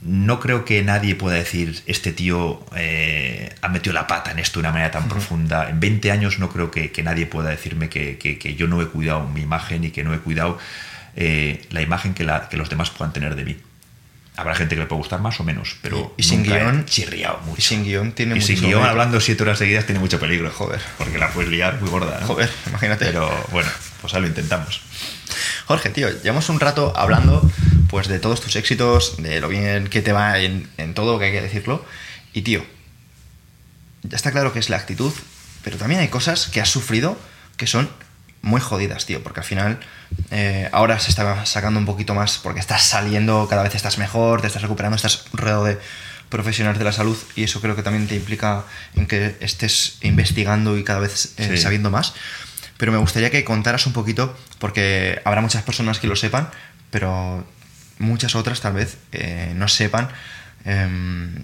no 0.00 0.38
creo 0.38 0.64
que 0.64 0.82
nadie 0.82 1.16
pueda 1.16 1.36
decir, 1.36 1.82
este 1.86 2.12
tío 2.12 2.64
eh, 2.76 3.52
ha 3.60 3.68
metido 3.68 3.92
la 3.92 4.06
pata 4.06 4.30
en 4.30 4.38
esto 4.38 4.60
de 4.60 4.66
una 4.66 4.72
manera 4.72 4.92
tan 4.92 5.08
profunda. 5.08 5.68
En 5.68 5.80
20 5.80 6.12
años 6.12 6.38
no 6.38 6.48
creo 6.50 6.70
que, 6.70 6.92
nadie 7.02 7.26
pueda 7.26 7.50
decirme 7.50 7.88
que, 7.88 8.54
yo 8.56 8.68
no 8.68 8.80
he 8.80 8.86
cuidado 8.86 9.26
mi 9.28 9.40
imagen 9.40 9.84
y 9.84 9.90
que 9.90 10.04
no 10.04 10.14
he 10.14 10.18
cuidado 10.18 10.58
eh, 11.16 11.66
la 11.70 11.82
imagen 11.82 12.14
que, 12.14 12.22
la, 12.22 12.48
que 12.48 12.56
los 12.56 12.70
demás 12.70 12.90
puedan 12.90 13.12
tener 13.12 13.34
de 13.34 13.44
mí. 13.44 13.56
Habrá 14.38 14.54
gente 14.54 14.76
que 14.76 14.82
le 14.82 14.86
puede 14.86 15.00
gustar 15.00 15.20
más 15.20 15.40
o 15.40 15.44
menos, 15.44 15.76
pero 15.82 16.14
y, 16.16 16.22
sin 16.22 16.44
guion 16.44 16.84
chirriado 16.84 17.40
mucho. 17.40 17.58
Y 17.58 17.60
sin 17.60 17.82
guion 17.82 18.12
tiene 18.12 18.38
y 18.38 18.40
sin 18.40 18.60
guion 18.60 18.84
hablando 18.84 19.20
siete 19.20 19.42
horas 19.42 19.58
seguidas 19.58 19.84
tiene 19.84 19.98
mucho 19.98 20.20
peligro, 20.20 20.48
joder, 20.52 20.80
porque 20.96 21.18
la 21.18 21.28
puedes 21.30 21.50
liar 21.50 21.80
muy 21.80 21.90
gorda, 21.90 22.20
¿no? 22.20 22.26
Joder, 22.28 22.48
imagínate. 22.68 23.06
Pero 23.06 23.28
bueno, 23.50 23.68
pues 24.00 24.14
ahora 24.14 24.22
lo 24.22 24.28
intentamos. 24.28 24.80
Jorge, 25.66 25.90
tío, 25.90 26.08
llevamos 26.22 26.48
un 26.50 26.60
rato 26.60 26.92
hablando 26.96 27.50
pues 27.90 28.06
de 28.06 28.20
todos 28.20 28.40
tus 28.40 28.54
éxitos, 28.54 29.20
de 29.20 29.40
lo 29.40 29.48
bien 29.48 29.88
que 29.88 30.02
te 30.02 30.12
va 30.12 30.38
en, 30.38 30.68
en 30.76 30.94
todo, 30.94 31.18
que 31.18 31.24
hay 31.24 31.32
que 31.32 31.42
decirlo. 31.42 31.84
Y 32.32 32.42
tío, 32.42 32.64
ya 34.04 34.14
está 34.14 34.30
claro 34.30 34.52
que 34.52 34.60
es 34.60 34.70
la 34.70 34.76
actitud, 34.76 35.12
pero 35.64 35.78
también 35.78 36.00
hay 36.00 36.08
cosas 36.08 36.46
que 36.46 36.60
has 36.60 36.70
sufrido 36.70 37.18
que 37.56 37.66
son 37.66 37.90
muy 38.42 38.60
jodidas, 38.60 39.06
tío, 39.06 39.22
porque 39.22 39.40
al 39.40 39.46
final 39.46 39.80
eh, 40.30 40.68
ahora 40.72 40.98
se 40.98 41.10
está 41.10 41.44
sacando 41.46 41.78
un 41.78 41.86
poquito 41.86 42.14
más 42.14 42.38
porque 42.38 42.60
estás 42.60 42.82
saliendo, 42.84 43.46
cada 43.48 43.62
vez 43.62 43.74
estás 43.74 43.98
mejor, 43.98 44.40
te 44.40 44.46
estás 44.46 44.62
recuperando, 44.62 44.96
estás 44.96 45.24
rodeado 45.32 45.64
de 45.64 45.78
profesionales 46.28 46.78
de 46.78 46.84
la 46.84 46.92
salud 46.92 47.16
y 47.36 47.44
eso 47.44 47.60
creo 47.60 47.74
que 47.74 47.82
también 47.82 48.06
te 48.06 48.14
implica 48.14 48.64
en 48.94 49.06
que 49.06 49.36
estés 49.40 49.98
investigando 50.02 50.76
y 50.76 50.84
cada 50.84 51.00
vez 51.00 51.34
eh, 51.38 51.56
sabiendo 51.56 51.90
más. 51.90 52.14
Pero 52.76 52.92
me 52.92 52.98
gustaría 52.98 53.30
que 53.30 53.44
contaras 53.44 53.86
un 53.86 53.92
poquito, 53.92 54.36
porque 54.58 55.20
habrá 55.24 55.40
muchas 55.40 55.64
personas 55.64 55.98
que 55.98 56.06
lo 56.06 56.14
sepan, 56.14 56.48
pero 56.90 57.44
muchas 57.98 58.36
otras 58.36 58.60
tal 58.60 58.74
vez 58.74 58.98
eh, 59.12 59.52
no 59.56 59.66
sepan 59.66 60.08
em, 60.64 61.34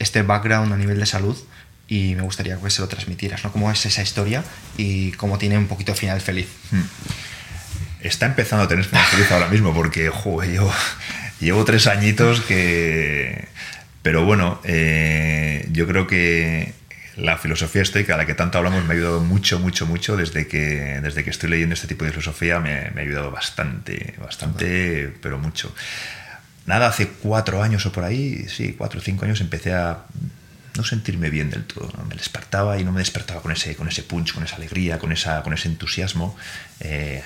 este 0.00 0.22
background 0.22 0.72
a 0.72 0.76
nivel 0.76 0.98
de 0.98 1.06
salud 1.06 1.36
y 1.92 2.14
me 2.14 2.22
gustaría 2.22 2.56
que 2.56 2.70
se 2.70 2.80
lo 2.80 2.88
transmitieras, 2.88 3.44
¿no? 3.44 3.52
¿Cómo 3.52 3.70
es 3.70 3.84
esa 3.84 4.02
historia 4.02 4.44
y 4.76 5.12
cómo 5.12 5.36
tiene 5.36 5.58
un 5.58 5.66
poquito 5.66 5.94
final 5.94 6.20
feliz? 6.20 6.48
Hmm 6.70 6.82
está 8.02 8.26
empezando 8.26 8.64
a 8.64 8.68
tener 8.68 8.84
final 8.84 9.04
feliz 9.06 9.30
ahora 9.30 9.48
mismo 9.48 9.72
porque 9.72 10.10
yo 10.52 10.72
llevo 11.40 11.64
tres 11.64 11.86
añitos 11.86 12.40
que... 12.40 13.48
Pero 14.02 14.24
bueno, 14.24 14.60
eh, 14.64 15.68
yo 15.70 15.86
creo 15.86 16.08
que 16.08 16.72
la 17.16 17.38
filosofía 17.38 17.82
estoica, 17.82 18.14
a 18.14 18.16
la 18.16 18.26
que 18.26 18.34
tanto 18.34 18.58
hablamos, 18.58 18.84
me 18.84 18.94
ha 18.94 18.96
ayudado 18.96 19.20
mucho, 19.20 19.60
mucho, 19.60 19.86
mucho. 19.86 20.16
Desde 20.16 20.48
que, 20.48 20.98
desde 21.00 21.22
que 21.22 21.30
estoy 21.30 21.50
leyendo 21.50 21.74
este 21.74 21.86
tipo 21.86 22.04
de 22.04 22.10
filosofía 22.10 22.58
me 22.58 22.92
ha 22.96 23.00
ayudado 23.00 23.30
bastante, 23.30 24.14
bastante, 24.18 25.14
pero 25.22 25.38
mucho. 25.38 25.72
Nada, 26.66 26.88
hace 26.88 27.08
cuatro 27.08 27.62
años 27.62 27.86
o 27.86 27.92
por 27.92 28.02
ahí, 28.02 28.46
sí, 28.48 28.74
cuatro 28.76 28.98
o 28.98 29.02
cinco 29.02 29.24
años 29.24 29.40
empecé 29.40 29.72
a 29.72 30.04
no 30.76 30.84
sentirme 30.84 31.30
bien 31.30 31.50
del 31.50 31.64
todo. 31.64 31.90
¿no? 31.96 32.04
Me 32.04 32.14
despertaba 32.14 32.78
y 32.78 32.84
no 32.84 32.92
me 32.92 33.00
despertaba 33.00 33.40
con 33.42 33.52
ese, 33.52 33.76
con 33.76 33.88
ese 33.88 34.02
punch, 34.02 34.32
con 34.34 34.44
esa 34.44 34.56
alegría, 34.56 34.98
con, 34.98 35.12
esa, 35.12 35.42
con 35.42 35.52
ese 35.52 35.68
entusiasmo. 35.68 36.36
Eh, 36.80 37.22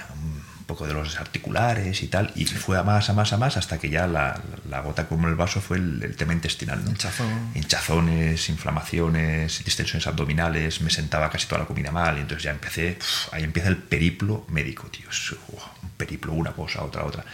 un 0.69 0.75
poco 0.75 0.89
de 0.89 0.95
los 0.95 1.21
articulares 1.21 2.03
y 2.03 2.09
tal, 2.09 2.33
y 2.35 2.45
fue 2.45 2.77
a 2.77 2.83
más, 2.83 3.09
a 3.09 3.13
más, 3.13 3.33
a 3.33 3.37
más, 3.37 3.57
hasta 3.57 3.79
que 3.79 3.89
ya 3.89 4.09
la, 4.09 4.43
la 4.69 4.81
gota 4.81 5.07
como 5.07 5.29
el 5.29 5.37
vaso 5.37 5.61
fue 5.61 5.77
el, 5.77 6.03
el 6.03 6.17
tema 6.17 6.33
intestinal. 6.33 6.85
¿no? 6.85 6.91
Hinchazón. 6.91 7.53
Hinchazones, 7.55 8.49
inflamaciones, 8.49 9.65
distensiones 9.65 10.09
abdominales, 10.09 10.81
me 10.81 10.91
sentaba 10.91 11.31
casi 11.31 11.47
toda 11.47 11.61
la 11.61 11.67
comida 11.67 11.93
mal, 11.93 12.19
y 12.19 12.23
entonces 12.23 12.43
ya 12.43 12.51
empecé, 12.51 12.99
uf, 13.01 13.33
ahí 13.33 13.45
empieza 13.45 13.69
el 13.69 13.77
periplo 13.77 14.45
médico, 14.49 14.89
tío. 14.89 15.07
Uf, 15.09 15.63
un 15.85 15.91
periplo, 15.91 16.33
una 16.33 16.51
cosa, 16.51 16.83
otra, 16.83 17.05
otra. 17.05 17.25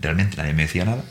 Realmente 0.00 0.36
nadie 0.36 0.54
me 0.54 0.62
decía 0.62 0.84
nada, 0.84 1.02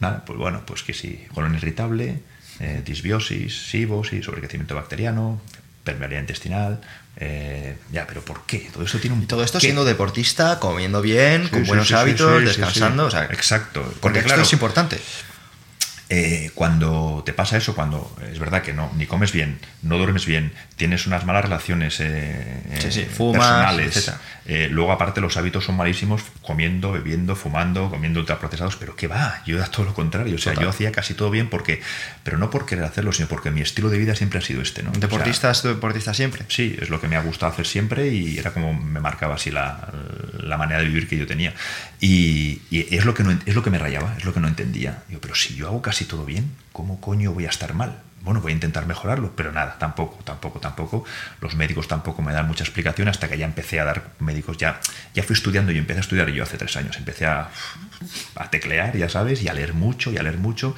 nada, 0.00 0.24
pues 0.24 0.38
bueno, 0.38 0.62
pues 0.64 0.82
que 0.82 0.94
sí, 0.94 1.26
colon 1.34 1.54
irritable, 1.54 2.22
eh, 2.60 2.82
disbiosis, 2.84 3.68
SIBOS, 3.70 4.10
sobrecrecimiento 4.22 4.74
bacteriano, 4.74 5.40
permeabilidad 5.82 6.22
intestinal, 6.22 6.80
eh, 7.16 7.76
ya, 7.92 8.06
pero 8.06 8.24
¿por 8.24 8.44
qué? 8.46 8.68
Todo 8.72 8.84
esto 8.84 8.98
tiene 8.98 9.14
un 9.16 9.22
Y 9.22 9.26
todo 9.26 9.44
esto 9.44 9.58
qué. 9.58 9.66
siendo 9.66 9.84
deportista, 9.84 10.58
comiendo 10.58 11.00
bien, 11.02 11.44
Sí, 11.44 11.50
con 11.50 11.62
sí, 11.62 11.68
buenos 11.68 11.88
sí, 11.88 11.94
hábitos, 11.94 12.44
descansando. 12.44 13.04
sí. 13.10 13.16
O 13.16 13.18
sea, 13.18 13.24
Exacto. 13.30 13.82
Porque 13.82 13.98
Porque 14.00 14.18
esto 14.20 14.28
claro, 14.28 14.42
es 14.42 14.52
importante. 14.52 14.98
eh, 16.10 16.50
cuando 16.54 17.22
te 17.24 17.32
pasa 17.32 17.56
eso, 17.56 17.74
cuando 17.74 18.14
es 18.30 18.38
verdad 18.38 18.62
que 18.62 18.72
no, 18.72 18.90
ni 18.96 19.06
comes 19.06 19.32
bien, 19.32 19.58
no 19.82 19.96
duermes 19.98 20.26
bien, 20.26 20.52
tienes 20.76 21.06
unas 21.06 21.24
malas 21.24 21.44
relaciones 21.44 21.96
eh, 22.00 22.62
Sí, 22.80 22.92
sí, 22.92 23.00
eh, 23.00 23.06
fumas, 23.06 23.40
personales, 23.40 23.96
etcétera. 23.96 24.20
Eh, 24.46 24.68
luego 24.70 24.92
aparte 24.92 25.20
los 25.20 25.36
hábitos 25.36 25.64
son 25.64 25.76
malísimos, 25.76 26.22
comiendo, 26.42 26.92
bebiendo, 26.92 27.34
fumando, 27.34 27.88
comiendo 27.88 28.20
ultraprocesados, 28.20 28.76
pero 28.76 28.94
¿qué 28.94 29.06
va? 29.06 29.42
Yo 29.46 29.56
era 29.56 29.66
todo 29.66 29.86
lo 29.86 29.94
contrario, 29.94 30.34
o 30.34 30.38
sea, 30.38 30.52
Total. 30.52 30.64
yo 30.64 30.70
hacía 30.70 30.92
casi 30.92 31.14
todo 31.14 31.30
bien 31.30 31.48
porque, 31.48 31.80
pero 32.22 32.36
no 32.36 32.50
por 32.50 32.66
querer 32.66 32.84
hacerlo, 32.84 33.12
sino 33.12 33.28
porque 33.28 33.50
mi 33.50 33.62
estilo 33.62 33.88
de 33.88 33.98
vida 33.98 34.14
siempre 34.14 34.38
ha 34.38 34.42
sido 34.42 34.60
este, 34.60 34.82
¿no? 34.82 34.90
O 34.90 34.94
sea, 34.94 35.00
Deportista 35.74 36.14
siempre. 36.14 36.44
Sí, 36.48 36.76
es 36.80 36.90
lo 36.90 37.00
que 37.00 37.08
me 37.08 37.16
ha 37.16 37.22
gustado 37.22 37.52
hacer 37.52 37.66
siempre 37.66 38.08
y 38.08 38.38
era 38.38 38.52
como 38.52 38.74
me 38.74 39.00
marcaba 39.00 39.36
así 39.36 39.50
la, 39.50 39.88
la 40.40 40.56
manera 40.56 40.80
de 40.80 40.88
vivir 40.88 41.08
que 41.08 41.16
yo 41.16 41.26
tenía. 41.26 41.54
Y, 42.00 42.60
y 42.70 42.94
es, 42.94 43.04
lo 43.04 43.14
que 43.14 43.22
no, 43.22 43.30
es 43.30 43.54
lo 43.54 43.62
que 43.62 43.70
me 43.70 43.78
rayaba, 43.78 44.14
es 44.18 44.24
lo 44.24 44.34
que 44.34 44.40
no 44.40 44.48
entendía. 44.48 45.02
Digo, 45.08 45.20
pero 45.20 45.34
si 45.34 45.54
yo 45.54 45.68
hago 45.68 45.82
casi 45.82 46.04
todo 46.04 46.24
bien, 46.24 46.50
¿cómo 46.72 47.00
coño 47.00 47.32
voy 47.32 47.46
a 47.46 47.50
estar 47.50 47.74
mal? 47.74 47.98
Bueno, 48.24 48.40
voy 48.40 48.52
a 48.52 48.54
intentar 48.54 48.86
mejorarlo, 48.86 49.36
pero 49.36 49.52
nada, 49.52 49.76
tampoco, 49.78 50.24
tampoco, 50.24 50.58
tampoco. 50.58 51.04
Los 51.42 51.54
médicos 51.56 51.88
tampoco 51.88 52.22
me 52.22 52.32
dan 52.32 52.46
mucha 52.48 52.64
explicación 52.64 53.06
hasta 53.08 53.28
que 53.28 53.36
ya 53.36 53.44
empecé 53.44 53.80
a 53.80 53.84
dar 53.84 54.12
médicos. 54.18 54.56
Ya, 54.56 54.80
ya 55.12 55.22
fui 55.22 55.34
estudiando, 55.34 55.72
yo 55.72 55.78
empecé 55.78 55.98
a 55.98 56.00
estudiar 56.00 56.30
yo 56.30 56.42
hace 56.42 56.56
tres 56.56 56.74
años. 56.76 56.96
Empecé 56.96 57.26
a, 57.26 57.50
a 58.36 58.50
teclear, 58.50 58.96
ya 58.96 59.10
sabes, 59.10 59.42
y 59.42 59.48
a 59.48 59.52
leer 59.52 59.74
mucho, 59.74 60.10
y 60.10 60.16
a 60.16 60.22
leer 60.22 60.38
mucho. 60.38 60.74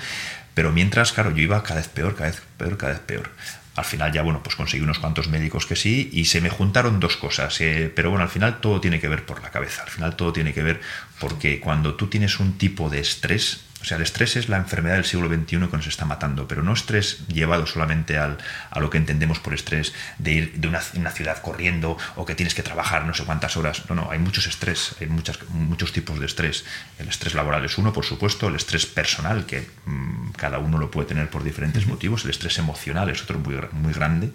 Pero 0.55 0.73
mientras, 0.73 1.13
claro, 1.13 1.31
yo 1.31 1.43
iba 1.43 1.63
cada 1.63 1.77
vez 1.77 1.89
peor, 1.89 2.17
cada 2.17 2.31
vez 2.31 2.43
peor, 2.59 2.77
cada 2.77 2.93
vez 2.95 3.03
peor. 3.03 3.31
Al 3.77 3.85
final 3.85 4.11
ya, 4.11 4.23
bueno, 4.23 4.43
pues 4.43 4.57
conseguí 4.57 4.83
unos 4.83 4.99
cuantos 4.99 5.29
médicos 5.29 5.67
que 5.67 5.77
sí 5.77 6.09
y 6.13 6.25
se 6.25 6.41
me 6.41 6.49
juntaron 6.51 6.99
dos 6.99 7.17
cosas. 7.17 7.61
eh, 7.61 7.93
pero 7.95 8.11
bueno, 8.11 8.25
al 8.25 8.31
final 8.31 8.61
todo 8.61 8.81
tiene 8.81 8.99
que 8.99 9.09
ver 9.09 9.25
por 9.25 9.43
la 9.43 9.51
cabeza. 9.51 9.83
Al 9.83 9.91
final 9.91 10.17
todo 10.17 10.33
tiene 10.33 10.53
que 10.53 10.63
ver 10.63 10.81
porque 11.21 11.61
cuando 11.61 11.95
tú 11.95 12.09
tienes 12.09 12.41
un 12.41 12.59
tipo 12.59 12.89
de 12.91 13.01
estrés, 13.01 13.66
o 13.81 13.85
sea, 13.85 13.99
el 13.99 14.03
estrés 14.03 14.37
es 14.37 14.49
la 14.49 14.57
enfermedad 14.57 14.97
del 14.97 15.05
siglo 15.05 15.29
XXI 15.29 15.69
que 15.69 15.77
nos 15.77 15.87
está 15.87 16.05
matando, 16.05 16.49
pero 16.49 16.63
no 16.63 16.73
estrés 16.73 17.27
llevado 17.29 17.67
solamente 17.67 18.19
al, 18.19 18.39
a 18.71 18.81
lo 18.81 18.91
que 18.91 18.99
entendemos 18.99 19.39
por 19.39 19.55
estrés, 19.55 19.93
de 20.19 20.33
ir 20.33 20.53
de 20.55 20.67
una, 20.67 20.81
una 20.95 21.11
ciudad 21.11 21.41
corriendo 21.41 21.97
o 22.17 22.25
que 22.25 22.35
tienes 22.35 22.55
que 22.55 22.63
trabajar 22.63 23.05
no 23.05 23.15
sé 23.15 23.25
cuántas 23.25 23.57
horas. 23.57 23.89
No, 23.89 23.95
no, 23.95 24.11
hay 24.11 24.19
muchos 24.19 24.47
estrés, 24.47 24.97
hay 25.01 25.07
muchas, 25.07 25.39
muchos 25.51 25.93
tipos 25.93 26.19
de 26.19 26.27
estrés. 26.27 26.65
El 26.99 27.09
estrés 27.09 27.35
laboral 27.35 27.65
es 27.65 27.79
uno, 27.79 27.93
por 27.93 28.05
supuesto, 28.05 28.49
el 28.49 28.57
estrés 28.57 28.87
personal, 28.87 29.47
que 29.47 29.69
mm, 29.85 30.31
cada 30.33 30.59
uno 30.59 30.79
lo 30.79 30.91
puede 30.91 31.07
tener 31.07 31.29
por 31.29 31.45
diferentes 31.45 31.87
motivos, 31.87 32.25
el 32.25 32.31
estrés 32.31 32.59
emocional 32.59 33.11
es 33.11 33.23
otro 33.23 33.39
muy, 33.39 33.57
muy 33.73 33.93
grande 33.93 34.33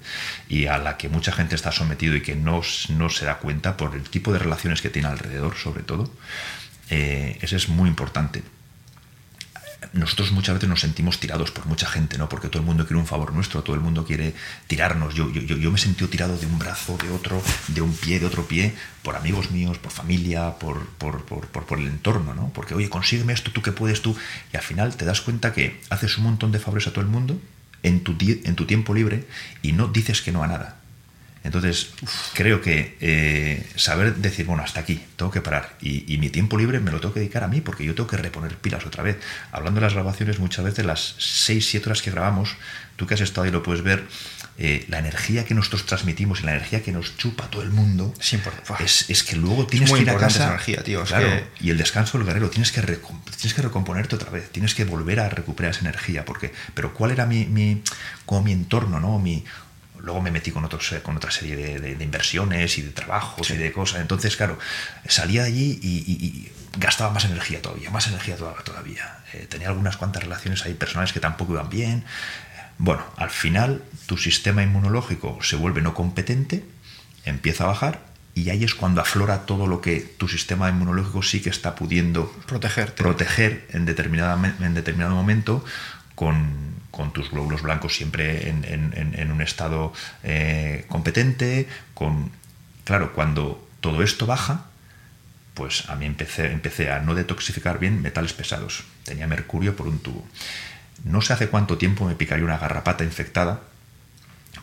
y 0.48 0.68
a 0.68 0.78
la 0.78 0.98
que 0.98 1.10
mucha 1.10 1.32
gente 1.32 1.56
está 1.56 1.72
sometido 1.72 2.16
y 2.16 2.22
que 2.22 2.36
no, 2.36 2.62
no 2.90 3.10
se 3.10 3.26
da 3.26 3.40
cuenta 3.40 3.76
por 3.76 3.96
el 3.96 4.04
tipo 4.04 4.32
de 4.32 4.40
relaciones 4.40 4.82
que 4.82 4.90
tiene 4.90 5.08
alrededor, 5.08 5.56
sobre 5.56 5.84
todo. 5.84 6.10
Eh, 6.90 7.38
ese 7.42 7.56
es 7.56 7.70
muy 7.70 7.90
importante 7.90 8.44
nosotros 9.94 10.32
muchas 10.32 10.56
veces 10.56 10.70
nos 10.70 10.80
sentimos 10.80 11.20
tirados 11.20 11.52
por 11.52 11.66
mucha 11.66 11.88
gente, 11.88 12.18
¿no? 12.18 12.30
Porque 12.30 12.50
todo 12.50 12.60
el 12.60 12.66
mundo 12.66 12.86
quiere 12.86 13.00
un 13.00 13.08
favor 13.08 13.34
nuestro, 13.34 13.64
todo 13.64 13.76
el 13.76 13.82
mundo 13.82 14.06
quiere 14.06 14.36
tirarnos. 14.68 15.16
Yo, 15.16 15.32
yo, 15.32 15.42
yo, 15.42 15.72
me 15.72 15.78
he 15.78 15.82
sentido 15.82 16.08
tirado 16.08 16.38
de 16.38 16.46
un 16.46 16.60
brazo, 16.60 16.98
de 16.98 17.10
otro, 17.10 17.42
de 17.68 17.82
un 17.82 17.94
pie, 17.94 18.20
de 18.20 18.28
otro 18.28 18.46
pie, 18.46 18.74
por 19.02 19.16
amigos 19.16 19.52
míos, 19.52 19.80
por 19.80 19.92
familia, 19.92 20.52
por, 20.60 20.86
por, 20.98 21.26
por, 21.26 21.48
por, 21.48 21.80
el 21.80 21.88
entorno, 21.88 22.34
¿no? 22.34 22.52
Porque, 22.54 22.76
oye, 22.76 22.90
consígueme 22.90 23.34
esto, 23.34 23.52
tú 23.52 23.62
que 23.62 23.72
puedes, 23.72 24.02
tú. 24.02 24.16
Y 24.54 24.58
al 24.58 24.64
final 24.64 24.96
te 24.96 25.06
das 25.06 25.22
cuenta 25.22 25.52
que 25.54 25.82
haces 25.90 26.18
un 26.18 26.26
montón 26.26 26.52
de 26.52 26.60
favores 26.60 26.88
a 26.88 26.92
todo 26.92 27.02
el 27.02 27.10
mundo 27.10 27.42
en 27.84 28.04
tu, 28.04 28.16
en 28.20 28.56
tu 28.56 28.66
tiempo 28.66 28.94
libre 28.94 29.26
y 29.62 29.72
no 29.72 29.88
dices 29.88 30.22
que 30.22 30.32
no 30.32 30.44
a 30.44 30.48
nada. 30.48 30.81
Entonces, 31.44 31.90
creo 32.34 32.62
que 32.62 32.98
eh, 33.02 33.68
saber 33.76 34.16
decir, 34.18 34.46
bueno, 34.46 34.62
hasta 34.64 34.80
aquí, 34.82 35.02
tengo 35.16 35.32
que 35.32 35.42
parar. 35.42 35.76
Y, 35.82 36.12
y 36.14 36.18
mi 36.20 36.30
tiempo 36.30 36.58
libre 36.58 36.80
me 36.80 36.92
lo 36.92 37.00
tengo 37.00 37.14
que 37.16 37.20
dedicar 37.20 37.44
a 37.44 37.48
mí, 37.48 37.62
porque 37.62 37.84
yo 37.84 37.96
tengo 37.96 38.08
que 38.08 38.18
reponer 38.18 38.56
pilas 38.58 38.86
otra 38.86 39.02
vez. 39.02 39.18
Hablando 39.52 39.80
de 39.80 39.86
las 39.88 39.94
grabaciones, 39.94 40.38
muchas 40.40 40.64
veces 40.66 40.86
las 40.86 41.16
6, 41.18 41.66
7 41.68 41.88
horas 41.90 42.02
que 42.04 42.12
grabamos, 42.12 42.56
tú 42.96 43.08
que 43.08 43.16
has 43.16 43.22
estado 43.22 43.46
ahí 43.46 43.52
lo 43.52 43.64
puedes 43.64 43.82
ver, 43.82 44.06
eh, 44.60 44.86
la 44.90 45.00
energía 45.00 45.44
que 45.44 45.56
nosotros 45.56 45.88
transmitimos 45.88 46.42
y 46.42 46.44
la 46.44 46.52
energía 46.52 46.84
que 46.84 46.92
nos 46.92 47.18
chupa 47.18 47.48
todo 47.50 47.64
el 47.64 47.72
mundo, 47.72 48.14
Es 48.20 48.34
importante. 48.34 48.84
Es, 48.84 49.10
es 49.10 49.24
que 49.24 49.36
luego 49.36 49.66
tienes 49.66 49.90
muy 49.90 50.00
que 50.00 50.04
ir 50.04 50.10
a 50.12 50.18
casa. 50.18 50.38
esa 50.44 50.48
energía, 50.50 50.84
tío, 50.84 51.02
es 51.02 51.10
claro, 51.10 51.26
que- 51.28 51.66
y 51.66 51.72
el 51.72 51.78
descanso 51.80 52.20
del 52.20 52.28
guerrero, 52.28 52.52
tienes 52.52 52.72
que, 52.72 52.82
tienes 52.82 53.54
que 53.56 53.62
recomponerte 53.64 54.16
otra 54.16 54.30
vez, 54.30 54.52
tienes 54.52 54.76
que 54.76 54.86
volver 54.86 55.20
a 55.22 55.30
recuperar 55.30 55.72
esa 55.72 55.82
energía. 55.82 56.24
Porque, 56.24 56.54
pero 56.76 56.94
¿cuál 56.94 57.10
era 57.10 57.26
mi, 57.26 57.46
mi, 57.46 57.82
como 58.28 58.44
mi 58.44 58.52
entorno? 58.52 59.00
¿no? 59.00 59.18
Mi, 59.18 59.44
luego 60.04 60.22
me 60.22 60.32
metí 60.32 60.52
con, 60.52 60.66
otros, 60.66 60.94
con 61.04 61.18
otra 61.18 61.32
serie 61.32 61.56
de, 61.56 61.80
de- 61.80 61.96
de 61.96 62.04
inversiones 62.04 62.78
y 62.78 62.82
de 62.82 62.90
trabajos 62.92 63.50
y 63.52 63.58
de 63.58 63.72
cosas. 63.72 64.02
Entonces, 64.02 64.36
claro, 64.36 64.58
salía 65.08 65.42
de 65.44 65.48
allí 65.50 65.80
y, 65.82 65.98
y- 66.12 66.26
y 66.26 66.52
gastaba 66.78 67.12
más 67.12 67.26
energía 67.26 67.62
todavía, 67.62 67.90
más 67.92 68.08
energía 68.08 68.36
toda- 68.36 68.56
todavía. 68.64 69.20
Eh, 69.34 69.46
tenía 69.50 69.68
algunas 69.70 69.98
cuantas 69.98 70.24
relaciones 70.24 70.66
ahí 70.66 70.74
personales 70.74 71.14
que 71.14 71.20
tampoco 71.20 71.54
iban 71.54 71.70
bien. 71.70 72.04
Bueno, 72.78 73.04
al 73.18 73.30
final 73.30 73.84
tu 74.08 74.18
sistema 74.18 74.64
inmunológico 74.64 75.38
se 75.42 75.56
vuelve 75.56 75.82
no 75.82 75.94
competente, 75.94 76.64
empieza 77.26 77.66
a 77.66 77.68
bajar 77.68 78.00
y 78.34 78.50
ahí 78.50 78.64
es 78.64 78.74
cuando 78.74 79.02
aflora 79.02 79.46
todo 79.46 79.68
lo 79.68 79.82
que 79.82 80.00
tu 80.00 80.28
sistema 80.28 80.70
inmunológico 80.70 81.22
sí 81.22 81.42
que 81.42 81.50
está 81.52 81.76
pudiendo 81.76 82.32
Protegerte. 82.48 83.04
proteger 83.04 83.68
en, 83.72 83.86
determinada, 83.86 84.56
en 84.60 84.74
determinado 84.74 85.14
momento 85.14 85.64
con, 86.16 86.74
con 87.02 87.12
tus 87.14 87.32
glóbulos 87.32 87.64
blancos 87.64 87.96
siempre 87.96 88.48
en, 88.48 89.32
un 89.32 89.42
estado 89.42 89.92
eh, 90.22 90.86
competente, 90.88 91.68
con 91.96 92.30
claro, 92.84 93.12
cuando 93.14 93.68
todo 93.80 94.04
esto 94.04 94.28
baja, 94.28 94.66
pues 95.56 95.90
a 95.90 95.96
mí 95.96 96.06
empecé, 96.06 96.52
empecé 96.52 96.92
a 96.92 97.00
no 97.00 97.16
detoxificar 97.16 97.80
bien 97.80 98.04
metales 98.04 98.34
pesados. 98.34 98.84
Tenía 99.04 99.26
mercurio 99.26 99.76
por 99.76 99.88
un 99.88 99.98
tubo. 99.98 100.24
No 101.04 101.24
sé 101.24 101.34
hace 101.34 101.48
cuánto 101.48 101.80
tiempo 101.80 102.06
me 102.06 102.14
picaría 102.14 102.46
una 102.46 102.60
garrapata 102.60 103.04
infectada 103.04 103.62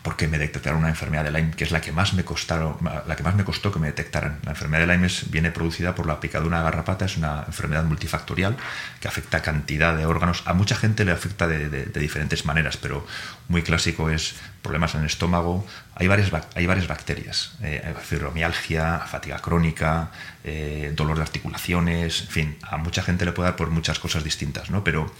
porque 0.09 0.27
me 0.27 0.39
detectaron 0.39 0.79
una 0.79 0.89
enfermedad 0.89 1.23
de 1.23 1.29
Lyme, 1.29 1.51
que 1.51 1.63
es 1.63 1.69
la 1.69 1.81
que 1.81 1.91
más 1.91 2.15
me 2.15 2.23
costaron, 2.25 2.77
la 3.05 3.15
que 3.15 3.21
más 3.21 3.35
me 3.35 3.43
costó 3.43 3.71
que 3.71 3.77
me 3.77 3.85
detectaran. 3.85 4.39
La 4.43 4.53
enfermedad 4.53 4.87
de 4.87 4.91
Lyme 4.91 5.07
viene 5.29 5.51
producida 5.51 5.93
por 5.93 6.07
la 6.07 6.19
picadura 6.19 6.57
de 6.57 6.63
garrapata, 6.63 7.05
es 7.05 7.15
una 7.15 7.43
enfermedad 7.45 7.83
multifactorial 7.83 8.57
que 8.99 9.07
afecta 9.07 9.37
a 9.37 9.41
cantidad 9.43 9.95
de 9.95 10.07
órganos. 10.07 10.41
A 10.47 10.55
mucha 10.55 10.75
gente 10.75 11.05
le 11.05 11.11
afecta 11.11 11.45
de, 11.47 11.85
diferentes 11.85 12.43
maneras, 12.43 12.75
pero 12.77 13.05
muy 13.49 13.61
clásico 13.61 14.09
es 14.09 14.33
problemas 14.63 14.95
en 14.95 15.01
el 15.01 15.05
estómago. 15.05 15.63
Hay 15.93 16.07
varias, 16.07 16.31
bac- 16.31 16.47
hay 16.55 16.65
varias 16.65 16.87
bacterias, 16.87 17.51
eh, 17.61 17.93
fibromialgia, 18.01 18.97
fatiga 19.05 19.37
crónica, 19.37 20.09
eh, 20.43 20.91
dolor 20.95 21.17
de 21.17 21.21
articulaciones, 21.21 22.21
en 22.21 22.29
fin, 22.29 22.57
a 22.63 22.77
mucha 22.77 23.03
gente 23.03 23.25
le 23.25 23.31
puede 23.31 23.49
dar 23.49 23.57
por 23.57 23.69
muchas 23.69 23.99
cosas 23.99 24.23
distintas, 24.23 24.71
¿no? 24.71 24.83
Pero 24.83 25.13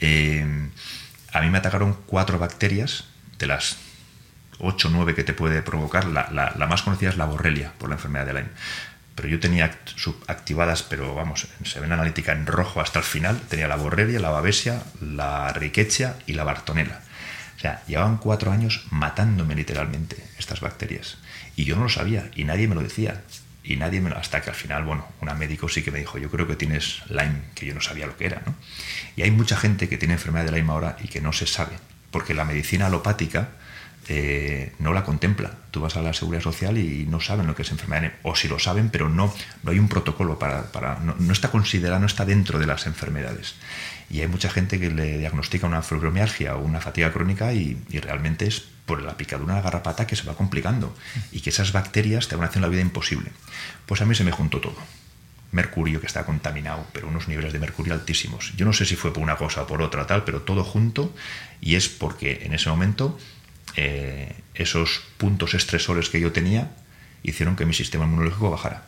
eh, 0.00 0.44
a 1.32 1.40
mí 1.40 1.50
me 1.50 1.58
atacaron 1.58 1.96
cuatro 2.06 2.40
bacterias 2.40 3.04
de 3.38 3.46
las 3.46 3.76
8 4.58 4.88
o 4.88 4.90
9 4.90 5.14
que 5.14 5.24
te 5.24 5.32
puede 5.32 5.62
provocar. 5.62 6.06
La, 6.06 6.28
la- 6.32 6.66
más 6.66 6.82
conocida 6.82 7.10
es 7.10 7.16
la 7.16 7.26
borrelia 7.26 7.72
por 7.78 7.88
la 7.88 7.96
enfermedad 7.96 8.26
de 8.26 8.34
Lyme. 8.34 8.48
Pero 9.14 9.28
yo 9.28 9.38
tenía 9.40 9.70
act- 9.70 9.94
subactivadas, 9.96 10.82
pero 10.82 11.14
vamos, 11.14 11.46
se 11.64 11.80
ven 11.80 11.92
analítica 11.92 12.32
en 12.32 12.46
rojo 12.46 12.80
hasta 12.80 12.98
el 12.98 13.04
final. 13.04 13.40
Tenía 13.48 13.68
la 13.68 13.76
borrelia, 13.76 14.18
la 14.20 14.30
babesia, 14.30 14.82
la 15.00 15.52
rickettsia 15.52 16.16
y 16.26 16.32
la 16.32 16.44
bartonella. 16.44 17.00
O 17.56 17.60
sea, 17.60 17.82
llevaban 17.86 18.16
cuatro 18.18 18.50
años 18.50 18.84
matándome 18.90 19.54
literalmente 19.54 20.16
estas 20.38 20.60
bacterias. 20.60 21.18
Y 21.56 21.64
yo 21.64 21.76
no 21.76 21.84
lo 21.84 21.88
sabía 21.88 22.30
y 22.34 22.44
nadie 22.44 22.66
me 22.68 22.74
lo 22.74 22.80
decía. 22.82 23.22
Y 23.62 23.76
nadie 23.76 24.00
me 24.02 24.10
lo... 24.10 24.18
Hasta 24.18 24.42
que 24.42 24.50
al 24.50 24.56
final, 24.56 24.84
bueno, 24.84 25.06
una 25.22 25.32
médico 25.34 25.68
sí 25.70 25.82
que 25.82 25.90
me 25.90 25.98
dijo, 26.00 26.18
yo 26.18 26.28
creo 26.30 26.46
que 26.46 26.56
tienes 26.56 27.00
Lyme, 27.08 27.40
que 27.54 27.64
yo 27.64 27.74
no 27.74 27.80
sabía 27.80 28.06
lo 28.06 28.14
que 28.16 28.26
era, 28.26 28.42
¿no? 28.44 28.54
Y 29.16 29.22
hay 29.22 29.30
mucha 29.30 29.56
gente 29.56 29.88
que 29.88 29.96
tiene 29.96 30.14
enfermedad 30.14 30.44
de 30.44 30.52
Lyme 30.52 30.70
ahora 30.72 30.96
y 31.02 31.08
que 31.08 31.22
no 31.22 31.32
se 31.32 31.46
sabe. 31.46 31.72
Porque 32.14 32.32
la 32.32 32.44
medicina 32.44 32.86
alopática 32.86 33.48
eh, 34.06 34.72
no 34.78 34.92
la 34.92 35.02
contempla. 35.02 35.50
Tú 35.72 35.80
vas 35.80 35.96
a 35.96 36.02
la 36.02 36.12
seguridad 36.12 36.44
social 36.44 36.78
y 36.78 37.06
no 37.06 37.18
saben 37.18 37.48
lo 37.48 37.56
que 37.56 37.62
es 37.62 37.72
enfermedad. 37.72 38.12
O 38.22 38.36
si 38.36 38.46
lo 38.46 38.60
saben, 38.60 38.88
pero 38.88 39.08
no, 39.08 39.34
no 39.64 39.72
hay 39.72 39.80
un 39.80 39.88
protocolo 39.88 40.38
para... 40.38 40.70
para 40.70 41.00
no, 41.00 41.16
no 41.18 41.32
está 41.32 41.50
considerado, 41.50 41.98
no 41.98 42.06
está 42.06 42.24
dentro 42.24 42.60
de 42.60 42.66
las 42.66 42.86
enfermedades. 42.86 43.56
Y 44.08 44.20
hay 44.20 44.28
mucha 44.28 44.48
gente 44.48 44.78
que 44.78 44.92
le 44.92 45.18
diagnostica 45.18 45.66
una 45.66 45.82
fibromialgia 45.82 46.54
o 46.54 46.62
una 46.62 46.80
fatiga 46.80 47.12
crónica 47.12 47.52
y, 47.52 47.82
realmente 48.00 48.46
es 48.46 48.62
por 48.86 49.02
la 49.02 49.16
picadura 49.16 49.54
de 49.54 49.58
la 49.60 49.64
garrapata 49.64 50.06
que 50.06 50.14
se 50.14 50.22
va 50.22 50.36
complicando 50.36 50.94
y 51.32 51.40
que 51.40 51.50
esas 51.50 51.72
bacterias 51.72 52.28
te 52.28 52.36
van 52.36 52.48
haciendo 52.48 52.68
la 52.68 52.70
vida 52.70 52.82
imposible. 52.82 53.32
Pues 53.86 54.02
a 54.02 54.04
mí 54.04 54.14
se 54.14 54.22
me 54.22 54.30
juntó 54.30 54.60
todo. 54.60 54.76
Mercurio 55.54 56.00
que 56.00 56.06
está 56.06 56.26
contaminado, 56.26 56.86
pero 56.92 57.08
unos 57.08 57.28
niveles 57.28 57.52
de 57.52 57.58
mercurio 57.58 57.94
altísimos. 57.94 58.52
Yo 58.56 58.66
no 58.66 58.72
sé 58.72 58.84
si 58.84 58.96
fue 58.96 59.12
por 59.12 59.22
una 59.22 59.36
cosa 59.36 59.62
o 59.62 59.66
por 59.66 59.80
otra 59.80 60.06
tal, 60.06 60.24
pero 60.24 60.42
todo 60.42 60.64
junto 60.64 61.14
y 61.60 61.76
es 61.76 61.88
porque 61.88 62.40
en 62.42 62.52
ese 62.52 62.68
momento 62.68 63.18
eh, 63.76 64.34
esos 64.54 65.02
puntos 65.16 65.54
estresores 65.54 66.10
que 66.10 66.20
yo 66.20 66.32
tenía 66.32 66.70
hicieron 67.22 67.56
que 67.56 67.66
mi 67.66 67.74
sistema 67.74 68.04
inmunológico 68.04 68.50
bajara. 68.50 68.84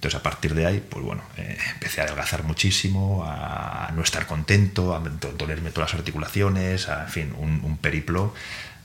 Entonces, 0.00 0.18
a 0.18 0.22
partir 0.22 0.54
de 0.54 0.64
ahí, 0.64 0.82
pues 0.88 1.04
bueno, 1.04 1.22
eh, 1.36 1.58
empecé 1.74 2.00
a 2.00 2.04
adelgazar 2.04 2.42
muchísimo, 2.42 3.22
a 3.26 3.92
no 3.94 4.02
estar 4.02 4.26
contento, 4.26 4.94
a 4.94 5.00
dolerme 5.00 5.72
todas 5.72 5.92
las 5.92 5.98
articulaciones, 6.00 6.88
a, 6.88 7.02
en 7.02 7.08
fin, 7.10 7.34
un, 7.36 7.76
periplo 7.76 8.32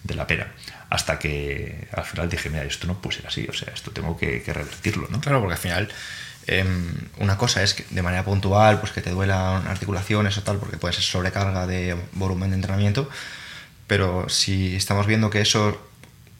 de 0.03 0.13
la 0.13 0.27
pera. 0.27 0.51
Hasta 0.89 1.17
que 1.17 1.87
al 1.93 2.03
final 2.03 2.29
dije, 2.29 2.49
mira, 2.49 2.65
esto 2.65 2.85
no 2.85 3.01
puede 3.01 3.15
ser 3.15 3.27
así, 3.27 3.47
o 3.49 3.53
sea, 3.53 3.73
esto 3.73 3.91
tengo 3.91 4.17
que, 4.17 4.43
revertirlo, 4.45 5.07
¿no? 5.09 5.21
Claro, 5.21 5.39
porque 5.39 5.53
al 5.53 5.59
final 5.59 5.89
em, 6.47 6.93
una 7.19 7.37
cosa 7.37 7.63
es 7.63 7.73
que 7.73 7.85
de 7.89 8.01
manera 8.01 8.23
puntual, 8.23 8.79
pues 8.79 8.91
que 8.91 9.01
te 9.01 9.11
duelan 9.11 9.67
articulaciones 9.67 10.37
o 10.37 10.43
tal, 10.43 10.57
porque 10.57 10.77
puede 10.77 10.93
ser 10.93 11.03
sobrecarga 11.03 11.67
de 11.67 11.95
volumen 12.13 12.49
de 12.51 12.55
entrenamiento, 12.55 13.09
pero 13.87 14.29
si 14.29 14.75
estamos 14.75 15.07
viendo 15.07 15.29
que 15.29 15.41
eso 15.41 15.79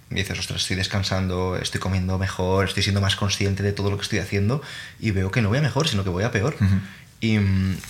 dices, 0.09 0.37
ostras, 0.37 0.61
estoy 0.61 0.75
descansando, 0.75 1.57
estoy 1.57 1.79
comiendo 1.79 2.17
mejor, 2.17 2.67
estoy 2.67 2.83
siendo 2.83 3.01
más 3.01 3.15
consciente 3.15 3.63
de 3.63 3.73
todo 3.73 3.89
lo 3.89 3.97
que 3.97 4.03
estoy 4.03 4.19
haciendo 4.19 4.61
y 4.99 5.11
veo 5.11 5.31
que 5.31 5.41
no 5.41 5.49
voy 5.49 5.57
a 5.57 5.61
mejor, 5.61 5.87
sino 5.87 6.03
que 6.03 6.09
voy 6.09 6.23
a 6.23 6.31
peor. 6.31 6.55
y, 7.19 7.37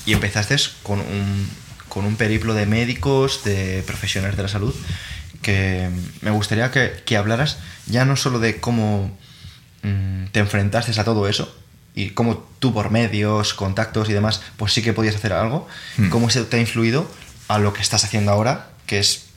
y, 0.05 0.13
empezaste 0.13 0.55
con 0.83 0.99
un, 0.99 1.49
con 1.89 2.05
un 2.05 2.15
periplo 2.15 2.53
de 2.53 2.65
médicos, 2.65 3.43
de 3.43 3.83
profesionales 3.85 4.37
de 4.37 4.43
la 4.43 4.49
salud, 4.49 4.73
que 5.41 5.89
me 6.21 6.31
gustaría 6.31 6.71
que, 6.71 7.03
que 7.05 7.17
hablaras 7.17 7.57
ya 7.85 8.05
no 8.05 8.15
solo 8.15 8.39
de 8.39 8.59
cómo 8.59 9.15
mm, 9.83 10.25
te 10.31 10.39
enfrentaste 10.39 10.99
a 10.99 11.03
todo 11.03 11.27
eso, 11.27 11.53
y 11.95 12.09
cómo 12.09 12.45
tú 12.59 12.73
por 12.73 12.91
medios, 12.91 13.53
contactos 13.53 14.09
y 14.09 14.13
demás, 14.13 14.41
pues 14.57 14.73
sí 14.73 14.81
que 14.81 14.93
podías 14.93 15.15
hacer 15.15 15.33
algo, 15.33 15.67
cómo 16.09 16.27
eso 16.27 16.45
te 16.45 16.57
ha 16.57 16.59
influido 16.59 17.09
a 17.47 17.57
lo 17.57 17.73
que 17.73 17.81
estás 17.81 18.03
haciendo 18.03 18.31
ahora, 18.31 18.69
que 18.85 18.99
es 18.99 19.29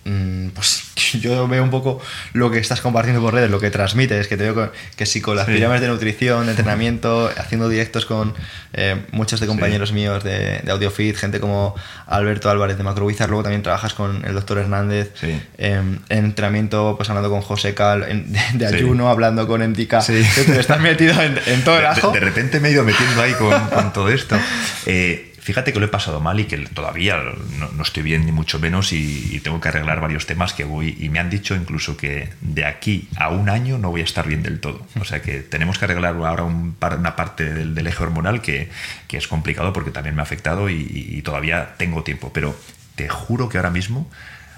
pues 0.55 0.93
yo 1.21 1.47
veo 1.49 1.63
un 1.63 1.71
poco 1.71 2.01
lo 2.33 2.51
que 2.51 2.59
estás 2.59 2.81
compartiendo 2.81 3.21
por 3.21 3.35
redes, 3.35 3.51
lo 3.51 3.61
que 3.61 3.71
transmites, 3.71 4.29
que 4.29 4.37
te 4.37 4.51
veo 4.51 4.73
que 4.97 5.07
sí 5.07 5.21
con 5.21 5.37
las 5.37 5.47
pirámides 5.47 5.81
de 5.81 5.89
nutrición, 5.89 6.47
de 6.47 6.53
entrenamiento, 6.53 7.31
haciendo 7.37 7.69
directos 7.69 8.07
con 8.07 8.35
eh, 8.73 9.03
muchos 9.13 9.41
de 9.41 9.47
compañeros 9.47 9.93
míos 9.93 10.25
de, 10.25 10.61
de 10.63 10.73
AudioFit, 10.73 11.17
gente 11.17 11.41
como 11.41 11.75
Alberto 12.07 12.51
Álvarez 12.51 12.77
de 12.77 12.85
Macrovizar, 12.85 13.29
luego 13.29 13.43
también 13.43 13.63
trabajas 13.63 13.95
con 13.95 14.25
el 14.25 14.35
doctor 14.35 14.59
Hernández, 14.59 15.13
en 15.59 16.01
entrenamiento, 16.09 16.95
pues 16.97 17.09
hablando 17.09 17.31
con 17.31 17.43
José 17.43 17.75
Cal, 17.75 18.07
de, 18.55 18.67
ayuno, 18.67 19.09
hablando 19.09 19.47
con 19.47 19.63
Entica, 19.63 20.01
te 20.01 20.21
estás 20.59 20.81
metido 20.81 21.15
en, 21.21 21.65
todo 21.65 21.79
el 21.79 21.87
ajo. 21.87 22.13
De, 22.13 22.21
repente 22.21 22.61
me 22.61 22.69
he 22.69 22.73
ido 22.73 22.85
metiendo 22.85 23.23
ahí 23.23 23.33
con, 23.35 23.59
con 23.69 23.93
todo 23.93 24.09
esto. 24.09 24.37
Eh, 24.87 25.28
Fíjate 25.49 25.73
que 25.73 25.81
lo 25.81 25.87
he 25.87 25.89
pasado 25.89 26.21
mal 26.21 26.39
y 26.41 26.45
que 26.45 26.59
todavía 26.59 27.17
no, 27.59 27.83
estoy 27.83 28.03
bien 28.03 28.27
ni 28.27 28.33
mucho 28.33 28.59
menos 28.59 28.93
y, 28.93 29.41
tengo 29.43 29.63
que 29.63 29.71
arreglar 29.71 29.99
varios 29.99 30.27
temas 30.27 30.53
que 30.53 30.65
voy 30.65 30.95
y 31.01 31.09
me 31.09 31.21
han 31.21 31.31
dicho 31.31 31.55
incluso 31.55 31.97
que 31.97 32.29
de 32.43 32.67
aquí 32.67 33.09
a 33.17 33.31
un 33.31 33.49
año 33.49 33.79
no 33.79 33.89
voy 33.89 34.03
a 34.03 34.05
estar 34.05 34.29
bien 34.29 34.43
del 34.43 34.61
todo. 34.61 34.87
O 35.01 35.07
sea 35.07 35.23
que 35.23 35.41
tenemos 35.41 35.79
que 35.79 35.87
arreglar 35.87 36.17
ahora 36.17 36.45
una 36.45 37.17
parte 37.17 37.47
del, 37.55 37.87
eje 37.87 38.03
hormonal 38.03 38.43
que, 38.43 38.69
es 39.09 39.27
complicado 39.27 39.73
porque 39.73 39.91
también 39.91 40.15
me 40.15 40.21
ha 40.21 40.25
afectado 40.25 40.69
y, 40.69 41.23
todavía 41.25 41.77
tengo 41.79 42.03
tiempo. 42.03 42.31
Pero 42.31 42.55
te 42.95 43.09
juro 43.09 43.49
que 43.49 43.57
ahora 43.57 43.71
mismo 43.71 44.11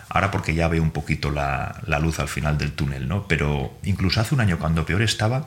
ahora 0.08 0.32
porque 0.32 0.56
ya 0.56 0.66
veo 0.66 0.82
un 0.82 0.90
poquito 0.90 1.30
la, 1.30 1.82
la, 1.86 2.00
luz 2.00 2.18
al 2.18 2.26
final 2.26 2.58
del 2.58 2.72
túnel, 2.72 3.06
¿no? 3.06 3.28
Pero 3.28 3.78
incluso 3.84 4.20
hace 4.20 4.34
un 4.34 4.40
año 4.40 4.58
cuando 4.58 4.84
peor 4.84 5.02
estaba, 5.02 5.46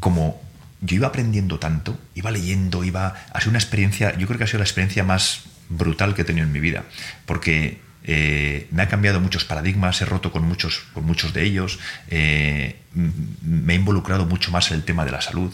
como 0.00 0.38
yo 0.84 0.96
iba 0.96 1.08
aprendiendo 1.08 1.58
tanto, 1.58 1.98
iba 2.14 2.30
leyendo, 2.30 2.84
iba... 2.84 3.14
Ha 3.32 3.40
sido 3.40 3.50
una 3.50 3.58
experiencia, 3.58 4.16
yo 4.18 4.26
creo 4.26 4.38
que 4.38 4.44
ha 4.44 4.46
sido 4.46 4.58
la 4.58 4.64
experiencia 4.64 5.02
más 5.02 5.44
brutal 5.70 6.14
que 6.14 6.22
he 6.22 6.24
tenido 6.24 6.46
en 6.46 6.52
mi 6.52 6.60
vida, 6.60 6.84
porque 7.24 7.80
eh, 8.04 8.68
me 8.70 8.82
ha 8.82 8.88
cambiado 8.88 9.18
muchos 9.18 9.46
paradigmas, 9.46 10.00
he 10.02 10.04
roto 10.04 10.30
con 10.30 10.44
muchos, 10.44 10.84
con 10.92 11.04
muchos 11.04 11.32
de 11.32 11.44
ellos, 11.44 11.78
eh, 12.08 12.76
me 12.92 13.72
he 13.72 13.76
involucrado 13.76 14.26
mucho 14.26 14.50
más 14.50 14.70
en 14.70 14.76
el 14.76 14.84
tema 14.84 15.06
de 15.06 15.10
la 15.10 15.22
salud 15.22 15.52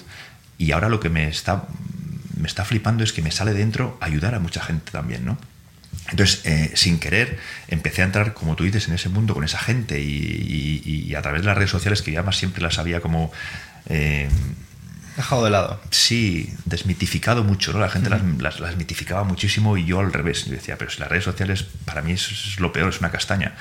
y 0.58 0.72
ahora 0.72 0.88
lo 0.88 0.98
que 0.98 1.08
me 1.08 1.28
está, 1.28 1.68
me 2.36 2.48
está 2.48 2.64
flipando 2.64 3.04
es 3.04 3.12
que 3.12 3.22
me 3.22 3.30
sale 3.30 3.54
dentro 3.54 3.96
ayudar 4.00 4.34
a 4.34 4.40
mucha 4.40 4.60
gente 4.62 4.90
también, 4.90 5.24
¿no? 5.24 5.38
Entonces, 6.10 6.44
eh, 6.44 6.72
sin 6.74 6.98
querer, 6.98 7.38
empecé 7.68 8.02
a 8.02 8.06
entrar, 8.06 8.34
como 8.34 8.56
tú 8.56 8.64
dices, 8.64 8.88
en 8.88 8.94
ese 8.94 9.08
mundo 9.08 9.32
con 9.32 9.44
esa 9.44 9.58
gente 9.58 10.00
y, 10.00 11.14
a 11.16 11.22
través 11.22 11.42
de 11.42 11.46
las 11.46 11.56
redes 11.56 11.70
sociales 11.70 12.02
que 12.02 12.10
ya 12.10 12.22
más 12.22 12.36
siempre 12.36 12.62
las 12.62 12.78
había 12.78 13.00
como 13.00 13.30
Dejado 15.20 15.44
de 15.44 15.50
lado. 15.50 15.78
Sí, 15.90 16.50
desmitificado 16.64 17.44
mucho, 17.44 17.74
¿no? 17.74 17.78
La 17.78 17.90
gente 17.90 18.08
las, 18.08 18.58
las, 18.58 18.76
mitificaba 18.76 19.22
muchísimo 19.22 19.76
y 19.76 19.84
yo 19.84 20.00
al 20.00 20.14
revés. 20.14 20.46
Yo 20.46 20.52
decía, 20.52 20.78
pero 20.78 20.90
si 20.90 20.98
las 20.98 21.10
redes 21.10 21.24
sociales 21.24 21.62
para 21.84 22.00
mí 22.00 22.12
es, 22.12 22.58
lo 22.58 22.72
peor, 22.72 22.88
es 22.88 23.00
una 23.00 23.10
castaña. 23.10 23.54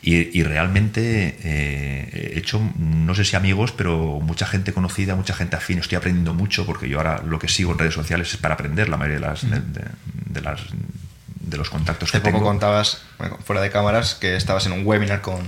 Y, 0.00 0.42
realmente 0.42 1.36
eh, 1.44 2.32
he 2.32 2.38
hecho, 2.38 2.62
no 2.78 3.14
sé 3.14 3.26
si 3.26 3.36
amigos, 3.36 3.72
pero 3.72 4.20
mucha 4.22 4.46
gente 4.46 4.72
conocida, 4.72 5.14
mucha 5.14 5.34
gente 5.34 5.54
afín. 5.54 5.80
Estoy 5.80 5.96
aprendiendo 5.96 6.32
mucho 6.32 6.64
porque 6.64 6.88
yo 6.88 6.96
ahora 6.96 7.22
lo 7.22 7.38
que 7.38 7.48
sigo 7.48 7.72
en 7.72 7.78
redes 7.80 7.92
sociales 7.92 8.32
es 8.32 8.38
para 8.38 8.54
aprender 8.54 8.88
la 8.88 8.96
mayoría 8.96 9.20
de 9.20 9.26
las, 9.26 9.42
de, 9.50 10.40
las 10.40 10.60
de 11.40 11.56
los 11.58 11.68
contactos 11.68 12.08
Hace 12.08 12.22
que 12.22 12.30
poco 12.30 12.42
contabas, 12.42 13.02
fuera 13.44 13.60
de 13.60 13.70
cámaras, 13.70 14.14
que 14.14 14.34
estabas 14.34 14.64
en 14.64 14.72
un 14.72 14.86
webinar 14.86 15.20
con 15.20 15.42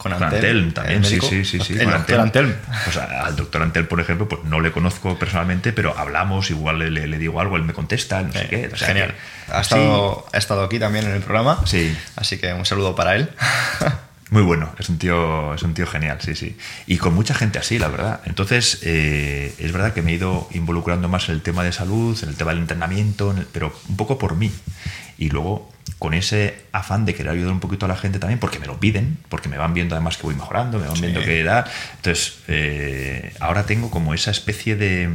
con 0.00 0.14
Antelm, 0.14 0.72
también, 0.72 1.04
sí, 1.04 1.20
sí, 1.20 1.44
sí, 1.44 1.60
sí. 1.60 1.74
El 1.78 1.90
doctor 1.90 2.20
Antelm. 2.20 2.54
Pues 2.84 2.96
al 2.96 3.36
doctor 3.36 3.60
Antelm, 3.60 3.86
por 3.86 4.00
ejemplo, 4.00 4.26
pues 4.26 4.44
no 4.44 4.60
le 4.60 4.72
conozco 4.72 5.18
personalmente, 5.18 5.74
pero 5.74 5.94
hablamos, 5.98 6.50
igual 6.50 6.78
le, 6.78 7.06
le 7.06 7.18
digo 7.18 7.38
algo, 7.38 7.56
él 7.56 7.64
me 7.64 7.74
contesta, 7.74 8.22
no 8.22 8.32
sé 8.32 8.48
qué. 8.48 8.70
genial. 8.74 9.14
ha, 9.52 9.60
estado, 9.60 10.26
ha 10.32 10.38
estado 10.38 10.64
aquí 10.64 10.78
también 10.78 11.04
en 11.04 11.12
el 11.12 11.20
programa. 11.20 11.60
Sí. 11.66 11.94
Así 12.16 12.38
que 12.38 12.50
un 12.54 12.64
saludo 12.64 12.94
para 12.94 13.14
él. 13.14 13.28
Muy 14.30 14.40
bueno, 14.40 14.74
es 14.78 14.88
un 14.88 14.96
tío, 14.96 15.52
es 15.52 15.62
un 15.64 15.74
tío 15.74 15.86
genial, 15.86 16.16
sí, 16.22 16.34
sí. 16.34 16.56
Y 16.86 16.96
con 16.96 17.12
mucha 17.12 17.34
gente 17.34 17.58
así, 17.58 17.78
la 17.78 17.88
verdad. 17.88 18.20
Entonces, 18.24 18.78
eh, 18.84 19.54
es 19.58 19.70
verdad 19.70 19.92
que 19.92 20.00
me 20.00 20.12
he 20.12 20.14
ido 20.14 20.48
involucrando 20.52 21.08
más 21.08 21.28
en 21.28 21.34
el 21.34 21.42
tema 21.42 21.62
de 21.62 21.72
salud, 21.72 22.18
en 22.22 22.30
el 22.30 22.36
tema 22.36 22.52
del 22.52 22.60
entrenamiento, 22.60 23.34
pero 23.52 23.70
un 23.90 23.96
poco 23.98 24.16
por 24.16 24.34
mí. 24.34 24.50
Y 25.18 25.28
luego 25.28 25.69
con 26.00 26.14
ese 26.14 26.64
afán 26.72 27.04
de 27.04 27.14
querer 27.14 27.32
ayudar 27.32 27.52
un 27.52 27.60
poquito 27.60 27.84
a 27.84 27.88
la 27.88 27.96
gente 27.96 28.18
también, 28.18 28.38
porque 28.38 28.58
me 28.58 28.66
lo 28.66 28.80
piden, 28.80 29.18
porque 29.28 29.50
me 29.50 29.58
van 29.58 29.74
viendo 29.74 29.94
además 29.94 30.16
que 30.16 30.22
voy 30.22 30.34
mejorando, 30.34 30.78
me 30.78 30.86
van 30.86 30.98
viendo 30.98 31.20
que 31.20 31.44
da. 31.44 31.70
Entonces, 31.96 32.38
eh, 32.48 33.34
ahora 33.38 33.66
tengo 33.66 33.90
como 33.90 34.14
esa 34.14 34.30
especie 34.30 34.76
de. 34.76 35.10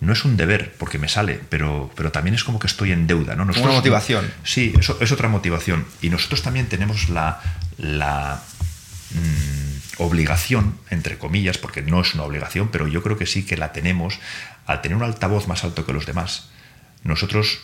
No 0.00 0.14
es 0.14 0.24
un 0.24 0.36
deber, 0.36 0.72
porque 0.78 0.98
me 0.98 1.08
sale, 1.08 1.38
pero, 1.48 1.90
pero 1.94 2.10
también 2.10 2.34
es 2.34 2.42
como 2.42 2.58
que 2.58 2.66
estoy 2.66 2.90
en 2.90 3.06
deuda. 3.06 3.36
¿no? 3.36 3.44
una 3.44 3.72
motivación. 3.72 4.28
Sí, 4.42 4.72
eso 4.78 4.96
es 5.00 5.12
otra 5.12 5.28
motivación. 5.28 5.84
Y 6.00 6.08
nosotros 6.08 6.42
también 6.42 6.66
tenemos 6.66 7.08
la, 7.08 7.40
la 7.76 8.42
mm, 9.10 10.02
obligación, 10.02 10.78
entre 10.90 11.18
comillas, 11.18 11.58
porque 11.58 11.82
no 11.82 12.00
es 12.00 12.14
una 12.14 12.24
obligación, 12.24 12.70
pero 12.72 12.88
yo 12.88 13.02
creo 13.02 13.16
que 13.16 13.26
sí 13.26 13.44
que 13.44 13.56
la 13.56 13.72
tenemos, 13.72 14.18
al 14.66 14.80
tener 14.80 14.96
un 14.96 15.04
altavoz 15.04 15.46
más 15.46 15.62
alto 15.62 15.86
que 15.86 15.92
los 15.92 16.06
demás. 16.06 16.48
Nosotros 17.04 17.60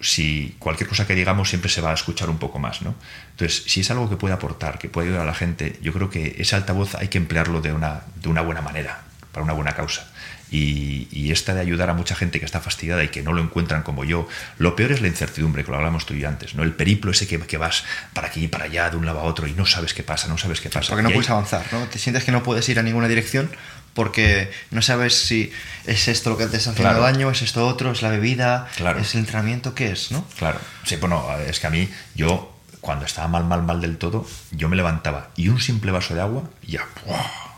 si 0.00 0.54
cualquier 0.58 0.88
cosa 0.88 1.06
que 1.06 1.14
digamos 1.14 1.48
siempre 1.48 1.70
se 1.70 1.80
va 1.80 1.90
a 1.90 1.94
escuchar 1.94 2.30
un 2.30 2.38
poco 2.38 2.58
más, 2.58 2.82
¿no? 2.82 2.94
Entonces, 3.32 3.64
si 3.66 3.80
es 3.80 3.90
algo 3.90 4.08
que 4.08 4.16
puede 4.16 4.34
aportar, 4.34 4.78
que 4.78 4.88
puede 4.88 5.08
ayudar 5.08 5.22
a 5.22 5.26
la 5.26 5.34
gente, 5.34 5.78
yo 5.82 5.92
creo 5.92 6.10
que 6.10 6.36
ese 6.38 6.56
altavoz 6.56 6.94
hay 6.94 7.08
que 7.08 7.18
emplearlo 7.18 7.60
de 7.60 7.72
una, 7.72 8.02
de 8.16 8.28
una 8.28 8.42
buena 8.42 8.60
manera, 8.60 9.02
para 9.32 9.44
una 9.44 9.52
buena 9.52 9.74
causa. 9.74 10.08
Y, 10.50 11.30
esta 11.30 11.52
de 11.52 11.60
ayudar 11.60 11.90
a 11.90 11.94
mucha 11.94 12.14
gente 12.14 12.40
que 12.40 12.46
está 12.46 12.58
fastidiada 12.58 13.04
y 13.04 13.08
que 13.08 13.22
no 13.22 13.34
lo 13.34 13.42
encuentran 13.42 13.82
como 13.82 14.02
yo, 14.02 14.26
lo 14.56 14.74
peor 14.76 14.92
es 14.92 15.02
la 15.02 15.08
incertidumbre, 15.08 15.62
que 15.62 15.70
lo 15.70 15.76
hablamos 15.76 16.06
tú 16.06 16.14
y 16.14 16.20
yo 16.20 16.28
antes, 16.28 16.54
¿no? 16.54 16.62
El 16.62 16.72
periplo 16.72 17.10
ese 17.10 17.26
que, 17.26 17.38
que, 17.38 17.58
vas 17.58 17.84
para 18.14 18.28
aquí 18.28 18.44
y 18.44 18.48
para 18.48 18.64
allá, 18.64 18.88
de 18.88 18.96
un 18.96 19.04
lado 19.04 19.20
a 19.20 19.24
otro, 19.24 19.46
y 19.46 19.52
no 19.52 19.66
sabes 19.66 19.92
qué 19.92 20.02
pasa, 20.02 20.26
no 20.26 20.38
sabes 20.38 20.62
qué 20.62 20.70
pasa. 20.70 20.88
Porque 20.88 21.02
no 21.02 21.10
puedes 21.10 21.28
avanzar, 21.28 21.66
¿no? 21.70 21.84
Te 21.88 21.98
sientes 21.98 22.24
que 22.24 22.32
no 22.32 22.42
puedes 22.42 22.66
ir 22.70 22.78
a 22.78 22.82
ninguna 22.82 23.08
dirección 23.08 23.50
porque 23.98 24.48
no 24.70 24.80
sabes 24.80 25.26
si 25.26 25.50
es 25.84 26.06
esto 26.06 26.30
lo 26.30 26.38
que 26.38 26.46
te 26.46 26.56
está 26.56 26.70
haciendo 26.70 27.00
daño, 27.00 27.32
es 27.32 27.42
esto 27.42 27.66
otro, 27.66 27.90
es 27.90 28.00
la 28.00 28.10
bebida, 28.10 28.68
es 28.96 29.14
el 29.16 29.22
entrenamiento, 29.22 29.74
¿qué 29.74 29.90
es? 29.90 30.12
¿no? 30.12 30.24
Claro, 30.38 30.60
sí, 30.84 30.94
bueno, 30.94 31.26
es 31.48 31.58
que 31.58 31.66
a 31.66 31.70
mí, 31.70 31.88
yo 32.14 32.54
cuando 32.80 33.06
estaba 33.06 33.26
mal, 33.26 33.44
mal, 33.46 33.64
mal 33.64 33.80
del 33.80 33.98
todo, 33.98 34.24
yo 34.52 34.68
me 34.68 34.76
levantaba 34.76 35.30
y 35.34 35.48
un 35.48 35.60
simple 35.60 35.90
vaso 35.90 36.14
de 36.14 36.20
agua, 36.20 36.44
ya, 36.64 36.86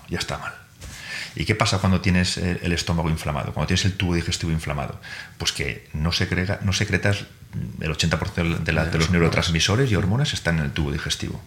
ya 0.08 0.18
está 0.18 0.38
mal. 0.38 0.54
¿Y 1.34 1.44
qué 1.44 1.54
pasa 1.54 1.76
cuando 1.76 2.00
tienes 2.00 2.38
el 2.38 2.72
estómago 2.72 3.10
inflamado? 3.10 3.52
Cuando 3.52 3.66
tienes 3.66 3.84
el 3.84 3.92
tubo 3.92 4.14
digestivo 4.14 4.50
inflamado? 4.50 4.98
Pues 5.36 5.52
que 5.52 5.90
no, 5.92 6.10
secreta, 6.10 6.58
no 6.62 6.72
secretas 6.72 7.26
el 7.82 7.94
80% 7.94 8.60
de, 8.60 8.72
de 8.72 8.98
los 8.98 9.10
neurotransmisores 9.10 9.92
y 9.92 9.94
hormonas 9.94 10.32
están 10.32 10.58
en 10.58 10.64
el 10.64 10.70
tubo 10.72 10.90
digestivo. 10.90 11.42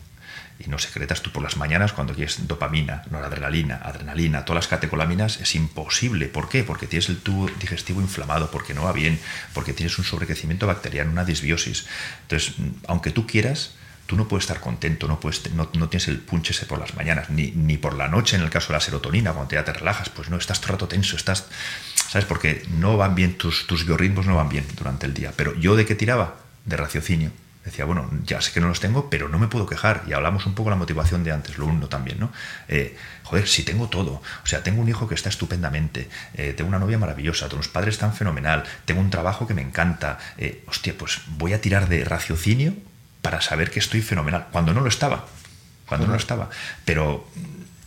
Y 0.65 0.69
no 0.69 0.79
secretas 0.79 1.21
tú 1.21 1.31
por 1.31 1.43
las 1.43 1.57
mañanas 1.57 1.93
cuando 1.93 2.13
quieres 2.13 2.47
dopamina, 2.47 3.03
noradrenalina, 3.09 3.75
adrenalina, 3.75 4.45
todas 4.45 4.63
las 4.63 4.67
catecolaminas, 4.67 5.39
es 5.41 5.55
imposible. 5.55 6.27
¿Por 6.27 6.49
qué? 6.49 6.63
Porque 6.63 6.87
tienes 6.87 7.09
el 7.09 7.17
tubo 7.17 7.49
digestivo 7.59 8.01
inflamado, 8.01 8.51
porque 8.51 8.73
no 8.73 8.83
va 8.83 8.93
bien, 8.93 9.19
porque 9.53 9.73
tienes 9.73 9.97
un 9.97 10.05
sobrecrecimiento 10.05 10.67
bacteriano, 10.67 11.11
una 11.11 11.25
disbiosis. 11.25 11.85
Entonces, 12.23 12.55
aunque 12.87 13.11
tú 13.11 13.27
quieras, 13.27 13.71
tú 14.05 14.15
no 14.15 14.27
puedes 14.27 14.43
estar 14.43 14.59
contento, 14.59 15.07
no, 15.07 15.19
puedes, 15.19 15.51
no, 15.53 15.67
tienes 15.67 16.07
el 16.07 16.19
punch 16.19 16.51
ese 16.51 16.65
por 16.65 16.79
las 16.79 16.95
mañanas, 16.95 17.29
ni, 17.29 17.51
ni, 17.51 17.77
por 17.77 17.95
la 17.95 18.07
noche 18.07 18.35
en 18.35 18.41
el 18.41 18.49
caso 18.49 18.67
de 18.67 18.73
la 18.73 18.79
serotonina, 18.79 19.33
cuando 19.33 19.53
ya 19.53 19.63
te 19.63 19.73
relajas, 19.73 20.09
pues 20.09 20.29
no, 20.29 20.37
estás 20.37 20.59
todo 20.59 20.69
el 20.69 20.73
rato 20.73 20.87
tenso, 20.87 21.15
estás, 21.15 21.45
¿sabes? 22.09 22.25
Porque 22.25 22.63
no 22.77 22.97
van 22.97 23.15
bien, 23.15 23.37
tus, 23.37 23.67
tus 23.67 23.85
biorritmos 23.85 24.25
no 24.25 24.35
van 24.35 24.49
bien 24.49 24.65
durante 24.75 25.05
el 25.05 25.13
día. 25.13 25.33
Pero 25.35 25.55
yo 25.55 25.75
de 25.75 25.85
qué 25.85 25.95
tiraba? 25.95 26.35
De 26.65 26.77
raciocinio. 26.77 27.31
Decía, 27.65 27.85
bueno, 27.85 28.09
ya 28.25 28.41
sé 28.41 28.51
que 28.51 28.59
no 28.59 28.67
los 28.67 28.81
tengo, 28.81 29.09
pero 29.09 29.29
no 29.29 29.39
me 29.39 29.47
puedo 29.47 29.65
quejar. 29.65 30.03
Y 30.05 30.13
hablamos 30.13 30.45
un 30.45 30.53
poco 30.53 30.69
de 30.69 30.75
la 30.75 30.79
motivación 30.79 31.23
de 31.23 31.31
antes, 31.31 31.57
lo 31.57 31.65
uno 31.65 31.87
también, 31.87 32.19
¿no? 32.19 32.31
Eh, 32.67 32.97
joder, 33.23 33.47
si 33.47 33.63
tengo 33.63 33.87
todo. 33.87 34.21
O 34.43 34.45
sea, 34.45 34.63
tengo 34.63 34.81
un 34.81 34.89
hijo 34.89 35.07
que 35.07 35.15
está 35.15 35.29
estupendamente, 35.29 36.09
eh, 36.33 36.53
tengo 36.53 36.67
una 36.67 36.79
novia 36.79 36.97
maravillosa, 36.97 37.45
tengo 37.45 37.57
unos 37.57 37.69
padres 37.69 37.97
tan 37.97 38.13
fenomenal, 38.13 38.63
tengo 38.83 38.99
un 38.99 39.09
trabajo 39.09 39.47
que 39.47 39.53
me 39.53 39.61
encanta. 39.61 40.19
Eh, 40.37 40.63
hostia, 40.67 40.93
pues 40.97 41.21
voy 41.27 41.53
a 41.53 41.61
tirar 41.61 41.87
de 41.87 42.03
raciocinio 42.03 42.73
para 43.21 43.39
saber 43.39 43.71
que 43.71 43.79
estoy 43.79 44.01
fenomenal, 44.01 44.47
cuando 44.51 44.73
no 44.73 44.81
lo 44.81 44.89
estaba, 44.89 45.25
cuando 45.87 46.05
no 46.05 46.13
lo 46.13 46.19
estaba. 46.19 46.49
Pero 46.83 47.25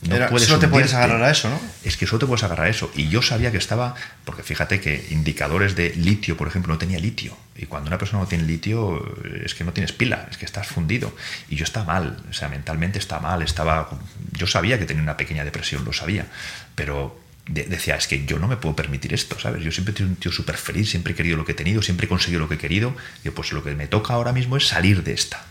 no 0.09 0.29
puedes 0.29 0.49
solo 0.49 0.61
te 0.61 0.69
puedes 0.69 0.95
agarrar 0.95 1.23
a 1.23 1.31
eso, 1.31 1.49
¿no? 1.49 1.61
Es 1.85 1.97
que 1.97 2.07
solo 2.07 2.21
te 2.21 2.27
puedes 2.27 2.43
agarrar 2.45 2.67
a 2.67 2.71
eso. 2.71 2.91
Y 2.95 3.09
yo 3.09 3.23
sabía 3.23 3.51
que 3.51 3.59
estaba, 3.59 3.95
porque 4.25 4.43
fíjate 4.43 4.81
que 4.81 5.07
indicadores 5.11 5.77
de 5.77 5.95
litio, 5.95 6.37
por 6.37 6.49
ejemplo, 6.49 6.73
no 6.73 6.79
tenía 6.79 6.99
litio. 6.99 7.37
Y 7.57 7.67
cuando 7.67 7.89
una 7.89 7.99
persona 7.99 8.23
no 8.23 8.29
tiene 8.29 8.45
litio, 8.45 9.03
es 9.45 9.55
que 9.55 9.65
no 9.65 9.73
tienes 9.73 9.93
pila, 9.93 10.29
es 10.31 10.37
que 10.37 10.45
estás 10.45 10.67
fundido. 10.67 11.15
Y 11.49 11.57
yo 11.57 11.65
estaba 11.65 11.87
mal, 11.87 12.17
o 12.29 12.33
sea, 12.33 12.49
mentalmente 12.49 12.99
estaba 12.99 13.23
mal, 13.23 13.43
estaba. 13.43 13.89
Yo 14.33 14.47
sabía 14.47 14.79
que 14.79 14.85
tenía 14.85 15.03
una 15.03 15.17
pequeña 15.17 15.45
depresión, 15.45 15.85
lo 15.85 15.93
sabía. 15.93 16.27
Pero 16.75 17.19
decía, 17.49 17.97
es 17.97 18.09
que 18.09 18.25
yo 18.27 18.39
no 18.39 18.49
me 18.49 18.57
puedo 18.57 18.75
permitir 18.75 19.15
esto, 19.15 19.39
¿sabes? 19.39 19.63
Yo 19.63 19.71
siempre 19.71 19.95
he 19.95 19.97
sido 19.97 20.09
un 20.09 20.17
tío 20.17 20.33
súper 20.33 20.57
feliz, 20.57 20.91
siempre 20.91 21.13
he 21.13 21.17
querido 21.17 21.37
lo 21.37 21.45
que 21.45 21.53
he 21.53 21.55
tenido, 21.55 21.81
siempre 21.81 22.07
he 22.07 22.09
conseguido 22.09 22.41
lo 22.41 22.49
que 22.49 22.57
he 22.57 22.59
querido. 22.59 22.95
Y 23.25 23.31
pues 23.31 23.53
lo 23.53 23.63
que 23.63 23.75
me 23.75 23.87
toca 23.87 24.15
ahora 24.15 24.33
mismo 24.33 24.57
es 24.57 24.67
salir 24.67 25.03
de 25.05 25.13
esta. 25.13 25.45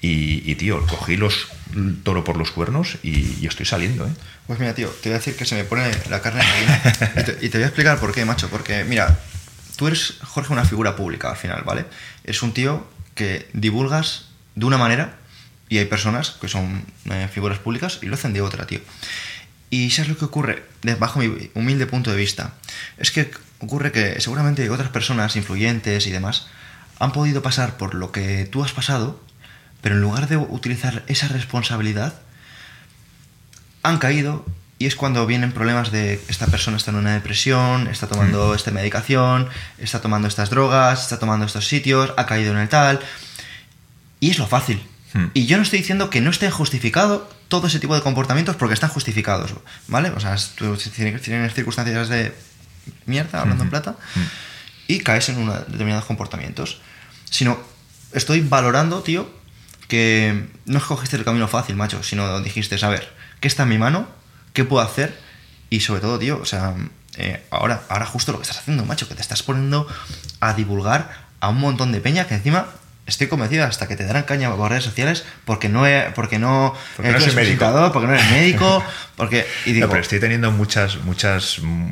Y, 0.00 0.54
tío, 0.54 0.86
cogí 0.86 1.16
los 1.16 1.48
el 1.74 2.02
toro 2.02 2.24
por 2.24 2.36
los 2.36 2.50
cuernos 2.50 2.98
y, 3.02 3.46
estoy 3.46 3.66
saliendo, 3.66 4.06
¿eh? 4.06 4.12
Pues 4.46 4.58
mira, 4.58 4.74
tío, 4.74 4.88
te 4.88 5.08
voy 5.08 5.16
a 5.16 5.18
decir 5.18 5.36
que 5.36 5.44
se 5.44 5.54
me 5.54 5.64
pone 5.64 5.90
la 6.08 6.22
carne 6.22 6.42
en 6.42 7.20
y, 7.20 7.24
te, 7.24 7.46
y 7.46 7.48
te 7.50 7.58
voy 7.58 7.64
a 7.64 7.66
explicar 7.66 7.98
por 7.98 8.14
qué, 8.14 8.24
macho. 8.24 8.48
Porque, 8.48 8.84
mira, 8.84 9.18
tú 9.76 9.86
eres, 9.86 10.14
Jorge, 10.22 10.52
una 10.52 10.64
figura 10.64 10.96
pública 10.96 11.30
al 11.30 11.36
final, 11.36 11.62
¿vale? 11.64 11.84
Es 12.24 12.42
un 12.42 12.52
tío 12.52 12.88
que 13.14 13.48
divulgas 13.52 14.26
de 14.54 14.64
una 14.64 14.78
manera 14.78 15.16
y 15.68 15.78
hay 15.78 15.84
personas 15.84 16.30
que 16.30 16.48
son 16.48 16.84
eh, 17.10 17.28
figuras 17.32 17.58
públicas 17.58 17.98
y 18.00 18.06
lo 18.06 18.14
hacen 18.14 18.32
de 18.32 18.40
otra, 18.40 18.66
tío. 18.66 18.80
Y 19.70 19.90
¿sabes 19.90 20.08
lo 20.08 20.16
que 20.16 20.24
ocurre? 20.24 20.64
Bajo 20.98 21.18
mi 21.18 21.50
humilde 21.54 21.86
punto 21.86 22.10
de 22.10 22.16
vista. 22.16 22.54
Es 22.96 23.10
que 23.10 23.30
ocurre 23.60 23.92
que 23.92 24.20
seguramente 24.20 24.68
otras 24.70 24.88
personas 24.88 25.36
influyentes 25.36 26.06
y 26.06 26.10
demás 26.10 26.46
han 26.98 27.12
podido 27.12 27.42
pasar 27.42 27.76
por 27.76 27.94
lo 27.94 28.10
que 28.10 28.46
tú 28.46 28.64
has 28.64 28.72
pasado, 28.72 29.20
pero 29.80 29.94
en 29.94 30.00
lugar 30.00 30.28
de 30.28 30.36
utilizar 30.36 31.04
esa 31.06 31.28
responsabilidad, 31.28 32.14
han 33.82 33.98
caído 33.98 34.44
y 34.78 34.86
es 34.86 34.94
cuando 34.94 35.26
vienen 35.26 35.52
problemas 35.52 35.90
de 35.90 36.20
esta 36.28 36.46
persona 36.46 36.76
está 36.76 36.92
en 36.92 36.98
una 36.98 37.14
depresión, 37.14 37.88
está 37.88 38.06
tomando 38.06 38.52
mm. 38.52 38.54
esta 38.54 38.70
medicación, 38.70 39.48
está 39.78 40.00
tomando 40.00 40.28
estas 40.28 40.50
drogas, 40.50 41.02
está 41.02 41.18
tomando 41.18 41.46
estos 41.46 41.66
sitios, 41.66 42.12
ha 42.16 42.26
caído 42.26 42.52
en 42.52 42.58
el 42.58 42.68
tal. 42.68 43.00
Y 44.20 44.30
es 44.30 44.38
lo 44.38 44.46
fácil. 44.46 44.80
Hmm. 45.12 45.26
Y 45.34 45.46
yo 45.46 45.56
no 45.56 45.62
estoy 45.62 45.80
diciendo 45.80 46.10
que 46.10 46.20
no 46.20 46.30
esté 46.30 46.50
justificado 46.50 47.28
todo 47.48 47.66
ese 47.66 47.80
tipo 47.80 47.94
de 47.94 48.02
comportamientos 48.02 48.56
porque 48.56 48.74
están 48.74 48.90
justificados, 48.90 49.54
¿vale? 49.86 50.10
O 50.10 50.20
sea, 50.20 50.36
tú 50.54 50.76
tienes 50.76 51.22
circunstancias 51.54 52.08
de 52.08 52.34
mierda, 53.06 53.40
hablando 53.40 53.64
en 53.64 53.70
plata, 53.70 53.96
y 54.86 55.00
caes 55.00 55.28
en 55.30 55.38
unos 55.38 55.66
determinados 55.66 56.04
comportamientos. 56.04 56.80
Sino, 57.30 57.58
estoy 58.12 58.40
valorando, 58.40 59.02
tío, 59.02 59.30
que 59.88 60.46
no 60.66 60.78
escogiste 60.78 61.16
el 61.16 61.24
camino 61.24 61.48
fácil, 61.48 61.74
macho, 61.74 62.02
sino 62.02 62.40
dijiste, 62.40 62.76
a 62.84 62.88
ver, 62.88 63.12
¿qué 63.40 63.48
está 63.48 63.64
en 63.64 63.70
mi 63.70 63.78
mano? 63.78 64.06
¿Qué 64.52 64.64
puedo 64.64 64.84
hacer? 64.84 65.18
Y 65.70 65.80
sobre 65.80 66.00
todo, 66.00 66.18
tío, 66.18 66.38
o 66.40 66.44
sea, 66.44 66.74
eh, 67.16 67.42
ahora, 67.50 67.82
ahora 67.88 68.06
justo 68.06 68.32
lo 68.32 68.38
que 68.38 68.42
estás 68.42 68.58
haciendo, 68.58 68.84
macho, 68.84 69.08
que 69.08 69.14
te 69.14 69.22
estás 69.22 69.42
poniendo 69.42 69.88
a 70.40 70.52
divulgar 70.54 71.26
a 71.40 71.48
un 71.48 71.58
montón 71.58 71.90
de 71.90 72.00
peña 72.00 72.26
que 72.26 72.34
encima 72.34 72.66
estoy 73.06 73.26
convencido 73.26 73.64
hasta 73.64 73.88
que 73.88 73.96
te 73.96 74.04
darán 74.04 74.24
caña 74.24 74.54
por 74.54 74.70
redes 74.70 74.84
sociales 74.84 75.24
porque 75.46 75.68
no 75.68 75.84
porque 76.14 76.38
no, 76.38 76.74
porque 76.96 77.10
no 77.10 77.18
médico 77.34 77.90
porque 77.92 78.06
no 78.06 78.14
eres 78.14 78.30
médico 78.30 78.84
porque 79.16 79.46
y 79.64 79.72
digo, 79.72 79.86
no, 79.86 79.90
pero 79.90 80.02
estoy 80.02 80.20
teniendo 80.20 80.50
muchas 80.52 80.96
muchas 81.04 81.58
mm, 81.60 81.88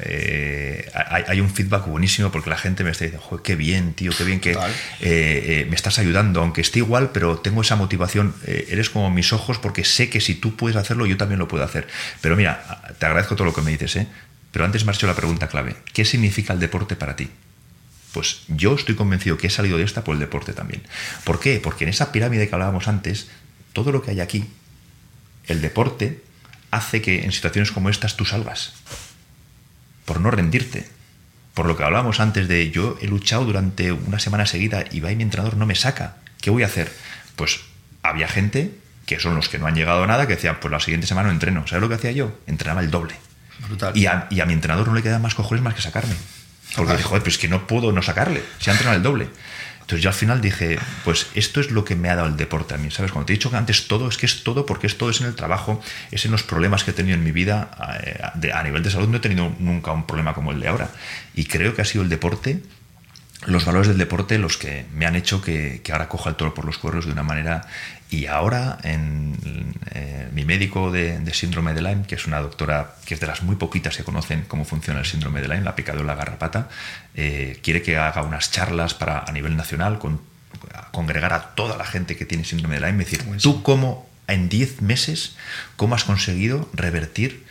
eh, 0.00 0.90
hay, 0.94 1.40
un 1.40 1.48
feedback 1.48 1.86
buenísimo 1.86 2.30
porque 2.30 2.50
la 2.50 2.58
gente 2.58 2.84
me 2.84 2.90
está 2.90 3.04
diciendo, 3.04 3.26
Joder, 3.26 3.42
qué 3.42 3.56
bien, 3.56 3.94
tío, 3.94 4.12
qué 4.16 4.24
bien 4.24 4.40
que 4.40 4.52
eh, 4.52 4.56
eh, 5.00 5.66
me 5.68 5.74
estás 5.74 5.98
ayudando, 5.98 6.40
aunque 6.40 6.60
esté 6.60 6.80
igual, 6.80 7.10
pero 7.12 7.38
tengo 7.38 7.62
esa 7.62 7.76
motivación, 7.76 8.34
eres 8.44 8.90
como 8.90 9.10
mis 9.10 9.32
ojos 9.32 9.58
porque 9.58 9.84
sé 9.84 10.10
que 10.10 10.20
si 10.20 10.34
tú 10.34 10.56
puedes 10.56 10.76
hacerlo, 10.76 11.06
yo 11.06 11.16
también 11.16 11.38
lo 11.38 11.48
puedo 11.48 11.64
hacer. 11.64 11.86
Pero 12.20 12.36
mira, 12.36 12.94
te 12.98 13.06
agradezco 13.06 13.36
todo 13.36 13.46
lo 13.46 13.54
que 13.54 13.62
me 13.62 13.70
dices, 13.70 13.96
¿eh? 13.96 14.06
pero 14.52 14.64
antes 14.64 14.84
marcho 14.84 15.06
la 15.06 15.14
pregunta 15.14 15.48
clave, 15.48 15.76
¿qué 15.92 16.04
significa 16.04 16.52
el 16.52 16.60
deporte 16.60 16.96
para 16.96 17.16
ti? 17.16 17.28
Pues 18.12 18.42
yo 18.48 18.74
estoy 18.74 18.94
convencido 18.94 19.36
que 19.36 19.48
he 19.48 19.50
salido 19.50 19.78
de 19.78 19.84
esta 19.84 20.04
por 20.04 20.14
el 20.14 20.20
deporte 20.20 20.52
también. 20.52 20.82
¿Por 21.24 21.40
qué? 21.40 21.60
Porque 21.62 21.84
en 21.84 21.90
esa 21.90 22.12
pirámide 22.12 22.48
que 22.48 22.54
hablábamos 22.54 22.88
antes, 22.88 23.28
todo 23.72 23.92
lo 23.92 24.02
que 24.02 24.12
hay 24.12 24.20
aquí, 24.20 24.46
el 25.46 25.60
deporte 25.60 26.22
hace 26.70 27.02
que 27.02 27.24
en 27.24 27.32
situaciones 27.32 27.72
como 27.72 27.90
estas 27.90 28.16
tú 28.16 28.24
salgas. 28.24 28.74
Por 30.06 30.20
no 30.20 30.30
rendirte. 30.30 30.88
Por 31.52 31.66
lo 31.66 31.76
que 31.76 31.84
hablábamos 31.84 32.20
antes 32.20 32.48
de 32.48 32.70
yo 32.70 32.96
he 33.02 33.06
luchado 33.06 33.44
durante 33.44 33.92
una 33.92 34.18
semana 34.18 34.46
seguida 34.46 34.84
y 34.90 35.00
va 35.00 35.12
y 35.12 35.16
mi 35.16 35.22
entrenador 35.22 35.58
no 35.58 35.66
me 35.66 35.74
saca. 35.74 36.16
¿Qué 36.40 36.48
voy 36.48 36.62
a 36.62 36.66
hacer? 36.66 36.90
Pues 37.36 37.60
había 38.02 38.28
gente, 38.28 38.72
que 39.04 39.20
son 39.20 39.34
los 39.34 39.48
que 39.48 39.58
no 39.58 39.66
han 39.66 39.74
llegado 39.74 40.02
a 40.02 40.06
nada, 40.06 40.26
que 40.26 40.36
decían, 40.36 40.58
pues 40.60 40.72
la 40.72 40.80
siguiente 40.80 41.06
semana 41.06 41.28
no 41.28 41.34
entreno. 41.34 41.66
¿Sabes 41.66 41.82
lo 41.82 41.88
que 41.88 41.96
hacía 41.96 42.12
yo? 42.12 42.38
Entrenaba 42.46 42.80
el 42.80 42.90
doble. 42.90 43.16
Brutal. 43.66 43.96
Y 43.96 44.06
a, 44.06 44.26
y 44.30 44.40
a 44.40 44.46
mi 44.46 44.52
entrenador 44.52 44.88
no 44.88 44.94
le 44.94 45.02
quedan 45.02 45.20
más 45.22 45.34
cojones 45.34 45.62
más 45.62 45.74
que 45.74 45.82
sacarme. 45.82 46.14
Porque 46.74 47.02
joder, 47.02 47.22
pues 47.22 47.38
que 47.38 47.48
no 47.48 47.66
puedo 47.66 47.92
no 47.92 48.02
sacarle, 48.02 48.42
se 48.58 48.70
ha 48.70 48.74
entrenado 48.74 48.96
el 48.96 49.02
doble. 49.02 49.28
Entonces 49.86 50.02
yo 50.02 50.10
al 50.10 50.16
final 50.16 50.40
dije, 50.40 50.80
pues 51.04 51.28
esto 51.36 51.60
es 51.60 51.70
lo 51.70 51.84
que 51.84 51.94
me 51.94 52.10
ha 52.10 52.16
dado 52.16 52.26
el 52.26 52.36
deporte 52.36 52.74
a 52.74 52.76
mí, 52.76 52.90
¿sabes? 52.90 53.12
Cuando 53.12 53.26
te 53.26 53.32
he 53.32 53.36
dicho 53.36 53.52
que 53.52 53.56
antes 53.56 53.86
todo, 53.86 54.08
es 54.08 54.16
que 54.16 54.26
es 54.26 54.42
todo 54.42 54.66
porque 54.66 54.88
es 54.88 54.98
todo, 54.98 55.10
es 55.10 55.20
en 55.20 55.28
el 55.28 55.36
trabajo, 55.36 55.80
es 56.10 56.24
en 56.24 56.32
los 56.32 56.42
problemas 56.42 56.82
que 56.82 56.90
he 56.90 56.94
tenido 56.94 57.14
en 57.14 57.22
mi 57.22 57.30
vida. 57.30 57.70
Eh, 58.02 58.50
a 58.52 58.62
nivel 58.64 58.82
de 58.82 58.90
salud 58.90 59.06
no 59.06 59.18
he 59.18 59.20
tenido 59.20 59.54
nunca 59.60 59.92
un 59.92 60.04
problema 60.04 60.34
como 60.34 60.50
el 60.50 60.58
de 60.58 60.66
ahora. 60.66 60.90
Y 61.36 61.44
creo 61.44 61.72
que 61.76 61.82
ha 61.82 61.84
sido 61.84 62.02
el 62.02 62.08
deporte 62.08 62.62
los 63.46 63.64
valores 63.64 63.88
del 63.88 63.98
deporte 63.98 64.38
los 64.38 64.56
que 64.56 64.86
me 64.94 65.06
han 65.06 65.16
hecho 65.16 65.40
que, 65.40 65.80
ahora 65.92 66.08
coja 66.08 66.30
el 66.30 66.36
toro 66.36 66.54
por 66.54 66.64
los 66.64 66.78
cuernos 66.78 67.06
de 67.06 67.12
una 67.12 67.22
manera. 67.22 67.66
Y 68.10 68.26
ahora, 68.26 68.78
en, 68.82 69.34
eh, 69.92 70.28
mi 70.32 70.44
médico 70.44 70.92
de, 70.92 71.20
síndrome 71.32 71.74
de 71.74 71.82
Lyme, 71.82 72.06
que 72.06 72.14
es 72.16 72.26
una 72.26 72.40
doctora 72.40 72.94
que 73.04 73.14
es 73.14 73.20
de 73.20 73.26
las 73.26 73.42
muy 73.42 73.56
poquitas 73.56 73.96
que 73.96 74.04
conocen 74.04 74.44
cómo 74.46 74.64
funciona 74.64 75.00
el 75.00 75.06
síndrome 75.06 75.40
de 75.40 75.48
Lyme, 75.48 75.62
la 75.62 75.74
picadura 75.74 76.02
de 76.02 76.08
la 76.08 76.14
garrapata, 76.14 76.68
eh, 77.14 77.58
quiere 77.62 77.82
que 77.82 77.96
haga 77.96 78.22
unas 78.22 78.50
charlas 78.50 78.94
para, 78.94 79.20
a 79.20 79.32
nivel 79.32 79.56
nacional, 79.56 79.98
con, 79.98 80.20
congregar 80.92 81.32
a 81.32 81.54
toda 81.54 81.76
la 81.76 81.84
gente 81.84 82.16
que 82.16 82.24
tiene 82.24 82.44
síndrome 82.44 82.80
de 82.80 82.86
Lyme 82.86 83.02
y 83.02 83.04
decir, 83.04 83.24
tú 83.40 83.62
cómo 83.62 84.08
en 84.28 84.48
10 84.48 84.82
meses, 84.82 85.36
cómo 85.76 85.94
has 85.94 86.04
conseguido 86.04 86.68
revertir 86.74 87.45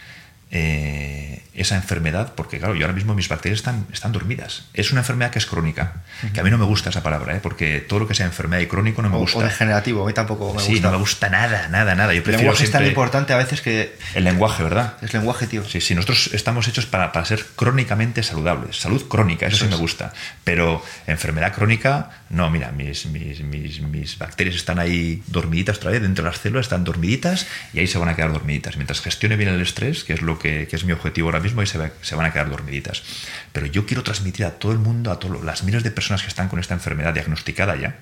eh, 0.52 1.42
esa 1.56 1.76
enfermedad, 1.76 2.34
porque 2.36 2.60
claro, 2.60 2.76
yo 2.76 2.86
ahora 2.86 2.94
mismo 2.94 3.16
mis 3.16 3.30
bacterias 3.30 3.60
están, 3.60 3.88
están 3.92 4.12
dormidas. 4.12 4.66
Es 4.74 4.92
una 4.92 5.02
enfermedad 5.02 5.32
que 5.32 5.40
es 5.40 5.46
crónica, 5.46 6.04
que 6.34 6.40
a 6.42 6.44
mí 6.44 6.50
no 6.50 6.58
me 6.58 6.66
gusta 6.66 6.90
esa 6.90 7.02
palabra, 7.02 7.36
¿eh? 7.36 7.40
porque 7.42 7.80
todo 7.80 8.00
lo 8.00 8.08
que 8.08 8.14
sea 8.14 8.26
enfermedad 8.26 8.62
y 8.62 8.68
crónico 8.68 9.02
no 9.02 9.10
me 9.10 9.18
gusta. 9.18 9.40
O 9.40 9.42
degenerativo, 9.42 10.04
a 10.04 10.08
mí 10.08 10.14
tampoco 10.14 10.48
me 10.48 10.54
gusta. 10.54 10.70
Sí, 10.70 10.82
no 10.82 10.92
me 10.92 10.98
gusta 10.98 11.30
nada, 11.30 11.70
nada, 11.70 11.96
nada. 11.96 12.14
Yo 12.14 12.22
el 12.24 12.32
lenguaje 12.32 12.66
es 12.66 12.72
tan 12.72 12.86
importante 12.86 13.32
a 13.32 13.38
veces 13.38 13.62
que... 13.62 13.96
El 14.14 14.26
lenguaje, 14.26 14.64
¿verdad? 14.64 14.98
Es 15.02 15.14
lenguaje, 15.14 15.48
tío. 15.48 15.64
Sí, 15.68 15.80
sí, 15.80 15.96
nosotros 15.96 16.32
estamos 16.34 16.68
hechos 16.68 16.86
para, 16.86 17.14
para 17.14 17.26
ser 17.26 17.46
crónicamente 17.56 18.22
saludables. 18.22 18.78
Salud 18.78 19.08
crónica, 19.08 19.48
eso, 19.48 19.64
sí 19.64 19.70
me 19.70 19.78
gusta. 19.78 20.12
Pero 20.44 20.84
enfermedad 21.08 21.54
crónica, 21.54 22.10
no, 22.30 22.50
mira, 22.50 22.72
mis, 22.74 23.06
mis, 23.06 23.42
mis, 23.42 23.82
mis 23.82 24.18
bacterias 24.18 24.58
están 24.58 24.80
ahí 24.80 25.24
dormiditas 25.28 25.78
otra 25.78 25.92
vez, 25.92 26.02
dentro 26.02 26.26
de 26.26 26.32
las 26.32 26.40
células 26.40 26.66
están 26.66 26.84
dormiditas 26.84 27.48
y 27.74 27.80
ahí 27.80 27.88
se 27.88 27.98
van 27.98 28.10
a 28.10 28.16
quedar 28.16 28.34
dormiditas. 28.34 28.76
Mientras 28.76 29.00
gestione 29.00 29.38
bien 29.38 29.50
el 29.50 29.62
estrés, 29.62 30.04
que 30.04 30.14
es 30.14 30.22
lo 30.22 30.35
que 30.40 30.68
es 30.72 30.86
mi 30.86 30.92
objetivo 30.92 31.28
ahora 31.28 31.40
mismo, 31.40 31.62
y 31.62 31.68
se, 31.68 31.80
se, 32.02 32.16
van 32.16 32.26
a 32.26 32.34
quedar 32.34 32.50
dormiditas. 32.50 33.04
Pero 33.52 33.66
yo 33.66 33.86
quiero 33.86 34.04
transmitir 34.04 34.46
a 34.46 34.52
todo 34.52 34.72
el 34.72 34.80
mundo, 34.80 35.12
a 35.12 35.20
todas 35.20 35.44
las 35.44 35.64
miles 35.64 35.84
de 35.84 35.92
personas 35.92 36.22
que 36.22 36.28
están 36.28 36.50
con 36.50 36.60
esta 36.60 36.74
enfermedad 36.74 37.14
diagnosticada 37.14 37.76
ya, 37.76 37.98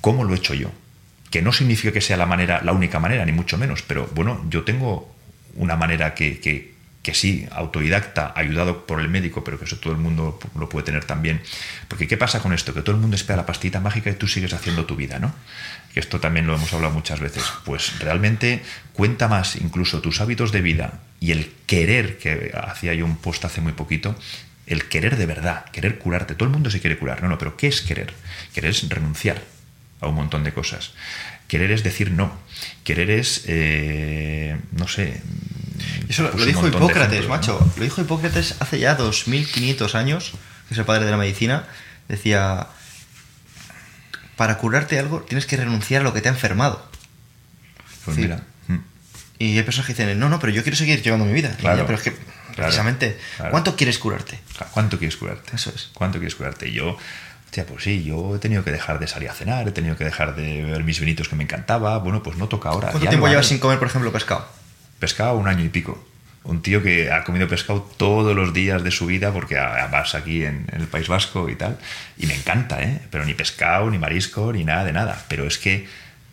cómo 0.00 0.24
lo 0.24 0.34
he 0.34 0.36
hecho 0.36 0.54
yo. 0.54 0.72
Que 1.30 1.42
no 1.42 1.52
significa 1.52 1.92
que 1.92 2.00
sea 2.00 2.16
la, 2.16 2.26
manera, 2.26 2.62
la 2.62 2.72
única 2.72 3.00
manera, 3.00 3.24
ni 3.24 3.32
mucho 3.32 3.58
menos, 3.58 3.82
pero 3.82 4.08
bueno, 4.14 4.44
yo 4.48 4.64
tengo 4.64 5.14
una 5.56 5.76
manera 5.76 6.14
que, 6.14 6.38
que, 6.38 6.74
que 7.02 7.14
sí, 7.14 7.46
autodidacta, 7.52 8.32
ayudado 8.34 8.84
por 8.84 9.00
el 9.00 9.08
médico, 9.08 9.44
pero 9.44 9.58
que 9.58 9.64
eso 9.64 9.78
todo 9.78 9.92
el 9.92 9.98
mundo 10.00 10.40
lo 10.58 10.68
puede 10.68 10.86
tener 10.86 11.04
también. 11.04 11.40
Porque 11.86 12.08
¿qué 12.08 12.16
pasa 12.16 12.40
con 12.40 12.52
esto? 12.52 12.74
Que 12.74 12.82
todo 12.82 12.96
el 12.96 13.00
mundo 13.00 13.14
espera 13.14 13.36
la 13.36 13.46
pastita 13.46 13.80
mágica 13.80 14.10
y 14.10 14.14
tú 14.14 14.26
sigues 14.26 14.52
haciendo 14.52 14.86
tu 14.86 14.96
vida, 14.96 15.18
¿no? 15.18 15.32
Que 15.96 16.00
esto 16.00 16.20
también 16.20 16.46
lo 16.46 16.54
hemos 16.54 16.70
hablado 16.74 16.92
muchas 16.92 17.20
veces. 17.20 17.42
Pues 17.64 17.98
realmente 18.00 18.62
cuenta 18.92 19.28
más 19.28 19.56
incluso 19.56 20.02
tus 20.02 20.20
hábitos 20.20 20.52
de 20.52 20.60
vida 20.60 21.00
y 21.20 21.30
el 21.30 21.50
querer, 21.64 22.18
que 22.18 22.52
hacía 22.54 22.92
yo 22.92 23.06
un 23.06 23.16
post 23.16 23.46
hace 23.46 23.62
muy 23.62 23.72
poquito, 23.72 24.14
el 24.66 24.88
querer 24.90 25.16
de 25.16 25.24
verdad, 25.24 25.64
querer 25.72 25.96
curarte. 25.98 26.34
Todo 26.34 26.44
el 26.48 26.52
mundo 26.52 26.68
se 26.68 26.82
quiere 26.82 26.98
curar, 26.98 27.22
no, 27.22 27.30
no, 27.30 27.38
pero 27.38 27.56
¿qué 27.56 27.68
es 27.68 27.80
querer? 27.80 28.12
Querer 28.52 28.72
es 28.72 28.86
renunciar 28.90 29.42
a 30.02 30.08
un 30.08 30.16
montón 30.16 30.44
de 30.44 30.52
cosas. 30.52 30.92
Querer 31.48 31.70
es 31.70 31.82
decir 31.82 32.10
no. 32.10 32.30
Querer 32.84 33.08
es, 33.08 33.44
eh, 33.46 34.58
no 34.72 34.88
sé, 34.88 35.22
eso 36.10 36.24
lo, 36.24 36.30
pues 36.32 36.44
dijo 36.44 36.68
Hipócrates, 36.68 37.26
macho. 37.26 37.72
Lo 37.74 37.82
dijo 37.82 38.02
Hipócrates 38.02 38.56
hace 38.60 38.78
ya 38.78 38.96
2500 38.96 39.94
años, 39.94 40.32
que 40.68 40.74
es 40.74 40.78
el 40.78 40.84
padre 40.84 41.06
de 41.06 41.10
la 41.10 41.16
medicina. 41.16 41.64
Decía, 42.06 42.66
para 44.36 44.58
curarte 44.58 44.98
algo 44.98 45.22
tienes 45.22 45.46
que 45.46 45.56
renunciar 45.56 46.02
a 46.02 46.04
lo 46.04 46.12
que 46.12 46.20
te 46.20 46.28
ha 46.28 46.32
enfermado. 46.32 46.88
Pues 48.04 48.16
mira. 48.16 48.42
Mm. 48.68 48.78
Y 49.38 49.58
hay 49.58 49.64
personas 49.64 49.86
que 49.86 49.94
dicen, 49.94 50.18
no, 50.18 50.28
no, 50.28 50.38
pero 50.38 50.52
yo 50.52 50.62
quiero 50.62 50.76
seguir 50.76 51.02
llevando 51.02 51.26
mi 51.26 51.32
vida. 51.32 51.56
Claro, 51.58 51.84
pero 51.86 51.98
es 51.98 52.04
que, 52.04 52.16
precisamente, 52.54 53.18
¿cuánto 53.50 53.76
quieres 53.76 53.98
curarte? 53.98 54.38
¿Cuánto 54.72 54.98
quieres 54.98 55.16
curarte? 55.16 55.56
Eso 55.56 55.72
es. 55.74 55.90
¿Cuánto 55.92 56.18
quieres 56.18 56.34
curarte? 56.34 56.68
Y 56.68 56.72
yo, 56.72 56.96
hostia, 57.44 57.66
pues 57.66 57.84
sí, 57.84 58.04
yo 58.04 58.36
he 58.36 58.38
tenido 58.38 58.64
que 58.64 58.70
dejar 58.70 58.98
de 58.98 59.06
salir 59.06 59.28
a 59.28 59.34
cenar, 59.34 59.68
he 59.68 59.72
tenido 59.72 59.96
que 59.96 60.04
dejar 60.04 60.36
de 60.36 60.62
ver 60.64 60.84
mis 60.84 61.00
vinitos 61.00 61.28
que 61.28 61.36
me 61.36 61.44
encantaba. 61.44 61.98
Bueno, 61.98 62.22
pues 62.22 62.36
no 62.36 62.48
toca 62.48 62.68
ahora. 62.68 62.90
¿Cuánto 62.90 63.08
tiempo 63.08 63.28
llevas 63.28 63.46
sin 63.46 63.58
comer, 63.58 63.78
por 63.78 63.88
ejemplo, 63.88 64.12
pescado? 64.12 64.48
pescado 64.98 65.36
un 65.36 65.48
año 65.48 65.64
y 65.64 65.68
pico. 65.68 66.02
Un 66.46 66.62
tío 66.62 66.80
que 66.82 67.10
ha 67.10 67.24
comido 67.24 67.48
pescado 67.48 67.82
todos 67.96 68.36
los 68.36 68.54
días 68.54 68.84
de 68.84 68.92
su 68.92 69.06
vida, 69.06 69.32
porque 69.32 69.56
vas 69.56 70.14
aquí 70.14 70.44
en, 70.44 70.66
el 70.72 70.86
País 70.86 71.08
Vasco 71.08 71.48
y 71.48 71.56
tal, 71.56 71.78
y 72.16 72.26
me 72.26 72.34
encanta, 72.34 72.82
¿eh? 72.82 73.00
Pero 73.10 73.24
ni 73.24 73.34
pescado, 73.34 73.90
ni 73.90 73.98
marisco, 73.98 74.52
ni 74.52 74.64
nada 74.64 74.84
de 74.84 74.92
nada. 74.92 75.24
Pero 75.28 75.44
es 75.46 75.58
que, 75.58 75.88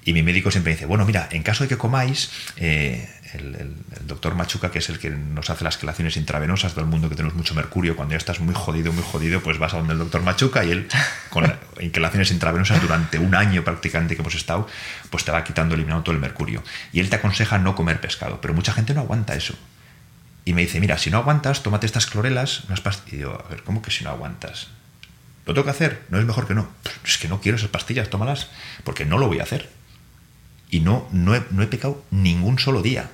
y 0.05 0.14
mi 0.14 0.22
médico 0.22 0.51
siempre 0.51 0.74
dice, 0.74 0.86
bueno, 0.86 1.03
mira, 1.05 1.28
en 1.32 1.41
caso 1.41 1.64
de 1.64 1.68
que 1.70 1.78
comáis, 1.78 2.32
eh, 2.57 3.09
el, 3.34 3.76
doctor 4.05 4.36
Machuca, 4.36 4.70
que 4.70 4.80
es 4.80 4.89
el 4.89 4.99
que 4.99 5.09
nos 5.09 5.49
hace 5.49 5.64
las 5.64 5.78
quelaciones 5.78 6.18
intravenosas, 6.18 6.74
todo 6.74 6.84
el 6.84 6.89
mundo 6.91 7.09
que 7.09 7.16
tenemos 7.16 7.36
mucho 7.36 7.55
mercurio, 7.55 7.95
cuando 7.95 8.14
ya 8.14 8.18
estás 8.18 8.39
muy 8.39 8.53
jodido, 8.53 8.93
muy 8.93 9.03
jodido, 9.03 9.41
pues 9.41 9.57
vas 9.57 9.74
a 9.74 9.78
donde 9.78 9.93
el 9.93 9.99
doctor 9.99 10.22
Machuca 10.22 10.64
y 10.64 10.72
él, 10.72 10.88
con 11.30 11.51
inquelaciones 11.80 12.32
intravenosas 12.32 12.82
durante 12.82 13.18
un 13.18 13.34
año 13.36 13.64
prácticamente 13.64 14.16
que 14.16 14.22
hemos 14.22 14.36
estado, 14.36 14.68
pues 15.09 15.26
te 15.26 15.32
va 15.32 15.43
quitando, 15.43 15.76
eliminando 15.76 16.03
todo 16.03 16.16
el 16.16 16.22
mercurio. 16.22 16.64
Y 16.91 16.99
él 16.99 17.09
te 17.09 17.16
aconseja 17.16 17.57
no 17.57 17.76
comer 17.76 17.99
pescado, 17.99 18.39
pero 18.41 18.53
mucha 18.53 18.74
gente 18.74 18.93
no 18.93 19.01
aguanta 19.01 19.36
eso. 19.36 19.55
Y 20.46 20.54
me 20.54 20.62
dice, 20.62 20.80
mira, 20.80 20.98
si 20.98 21.10
no 21.10 21.18
aguantas, 21.18 21.64
tómate 21.64 21.86
estas 21.86 22.06
clorelas, 22.06 22.66
unas 22.66 22.82
pastillas. 22.82 23.14
Y 23.14 23.18
digo, 23.18 23.44
a 23.46 23.50
ver, 23.50 23.64
¿cómo 23.64 23.82
que 23.82 23.91
si 23.91 24.04
no 24.04 24.10
aguantas? 24.10 24.68
¿Lo 25.46 25.54
tengo 25.54 25.66
que 25.66 25.72
hacer? 25.72 26.04
¿No 26.10 26.20
es 26.20 26.26
mejor 26.26 26.48
que 26.48 26.54
no? 26.54 26.70
Es 27.06 27.18
que 27.18 27.28
no 27.28 27.41
quiero 27.41 27.58
esas 27.58 27.70
pastillas, 27.70 28.10
tómalas, 28.10 28.50
porque 28.84 29.06
no 29.06 29.18
lo 29.18 29.28
voy 29.28 29.39
a 29.39 29.44
hacer. 29.44 29.70
Y 30.70 30.80
no, 30.80 31.08
no, 31.12 31.41
no 31.52 31.64
he 31.64 31.68
pecado 31.68 32.04
ningún 32.12 32.60
solo 32.60 32.82
día. 32.82 33.10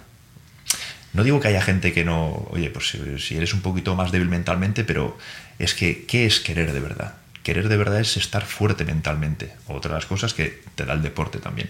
No 1.13 1.23
digo 1.23 1.39
que 1.39 1.47
haya 1.47 1.61
gente 1.61 1.91
que 1.91 2.05
no, 2.05 2.47
oye, 2.51 2.69
pues 2.69 2.97
si 3.17 3.35
eres 3.35 3.53
un 3.53 3.61
poquito 3.61 3.95
más 3.95 4.11
débil 4.11 4.29
mentalmente, 4.29 4.83
pero 4.83 5.17
es 5.57 5.73
que, 5.73 6.05
¿qué 6.05 6.25
es 6.25 6.39
querer 6.39 6.71
de 6.71 6.79
verdad? 6.79 7.15
Querer 7.43 7.67
de 7.67 7.77
verdad 7.77 7.99
es 7.99 8.15
estar 8.17 8.45
fuerte 8.45 8.85
mentalmente. 8.85 9.53
Otra 9.67 9.89
de 9.89 9.95
las 9.95 10.05
cosas 10.05 10.33
que 10.33 10.61
te 10.75 10.85
da 10.85 10.93
el 10.93 11.01
deporte 11.01 11.39
también. 11.39 11.69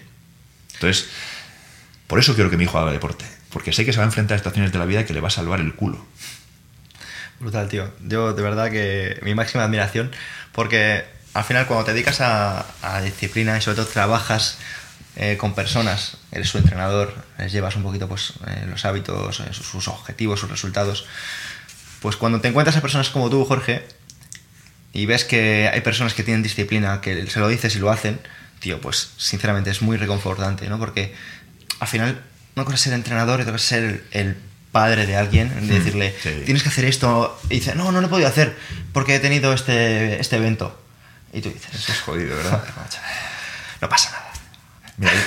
Entonces, 0.74 1.10
por 2.08 2.20
eso 2.20 2.36
quiero 2.36 2.50
que 2.50 2.58
mi 2.58 2.66
hijo 2.66 2.78
haga 2.78 2.92
deporte, 2.92 3.26
porque 3.52 3.74
sé 3.74 3.86
que 3.86 3.94
se 3.94 3.98
va 3.98 4.04
a 4.04 4.08
enfrentar 4.08 4.36
a 4.36 4.40
situaciones 4.40 4.72
de 4.72 4.80
la 4.80 4.86
vida 4.86 5.06
que 5.06 5.14
le 5.14 5.22
va 5.22 5.28
a 5.28 5.32
salvar 5.32 5.60
el 5.60 5.74
culo. 5.76 6.06
Brutal, 7.40 7.70
tío. 7.70 7.92
Yo 8.06 8.34
de 8.34 8.42
verdad 8.42 8.70
que 8.70 9.20
mi 9.22 9.34
máxima 9.34 9.64
admiración, 9.64 10.12
porque 10.52 11.06
al 11.34 11.44
final 11.44 11.68
cuando 11.68 11.86
te 11.86 11.94
dedicas 11.94 12.22
a, 12.22 12.66
a 12.82 13.02
disciplina 13.02 13.58
y 13.58 13.62
sobre 13.62 13.78
todo 13.78 13.86
trabajas 13.86 14.58
eh, 15.16 15.38
con 15.38 15.54
personas, 15.54 16.18
eres 16.32 16.50
su 16.50 16.58
entrenador, 16.58 17.14
les 17.38 17.52
llevas 17.52 17.76
un 17.76 17.84
poquito 17.84 18.08
pues, 18.08 18.34
eh, 18.48 18.66
los 18.70 18.86
hábitos, 18.86 19.42
eh, 19.42 19.54
sus 19.54 19.88
objetivos, 19.90 20.40
sus 20.40 20.50
resultados. 20.50 21.06
Pues 22.02 22.16
cuando 22.16 22.40
te 22.40 22.48
encuentras 22.48 22.78
a 22.78 22.82
personas 22.82 23.10
como 23.10 23.30
tú, 23.30 23.44
Jorge, 23.44 23.86
y 24.94 25.06
ves 25.08 25.26
que 25.26 25.70
hay 25.74 25.82
personas 25.82 26.14
que 26.14 26.24
tienen 26.24 26.42
disciplina, 26.42 27.02
que 27.02 27.28
se 27.28 27.40
lo 27.42 27.50
dices 27.50 27.76
y 27.76 27.80
lo 27.80 27.90
hacen, 27.90 28.20
tío, 28.60 28.80
pues 28.80 29.12
sinceramente 29.18 29.72
es 29.72 29.82
muy 29.82 29.98
reconfortante, 29.98 30.70
¿no? 30.70 30.80
Porque 30.80 31.14
al 31.80 31.88
final 31.90 32.22
cosa 32.66 32.76
es 32.76 32.82
ser 32.82 32.94
entrenador 32.94 33.40
y 33.46 33.50
es 33.50 33.62
ser 33.62 34.04
el, 34.12 34.38
padre 34.72 35.08
de 35.08 35.16
alguien, 35.16 35.50
de 35.50 35.62
hmm, 35.62 35.68
decirle, 35.68 36.16
tienes 36.46 36.62
que 36.62 36.70
hacer 36.70 36.86
esto, 36.86 37.42
y 37.50 37.56
dice, 37.56 37.74
no, 37.74 37.92
no 37.92 38.02
lo 38.02 38.08
he 38.08 38.10
podido 38.10 38.28
hacer 38.28 38.56
porque 38.94 39.16
he 39.16 39.20
tenido 39.20 39.52
este, 39.52 40.20
este 40.22 40.36
evento. 40.36 40.80
Y 41.34 41.42
tú 41.42 41.50
dices, 41.50 41.74
eso 41.74 41.92
es 41.92 42.02
jodido, 42.02 42.36
¿verdad? 42.36 42.64
no 43.82 43.90
pasa 43.90 44.12
nada 44.12 44.30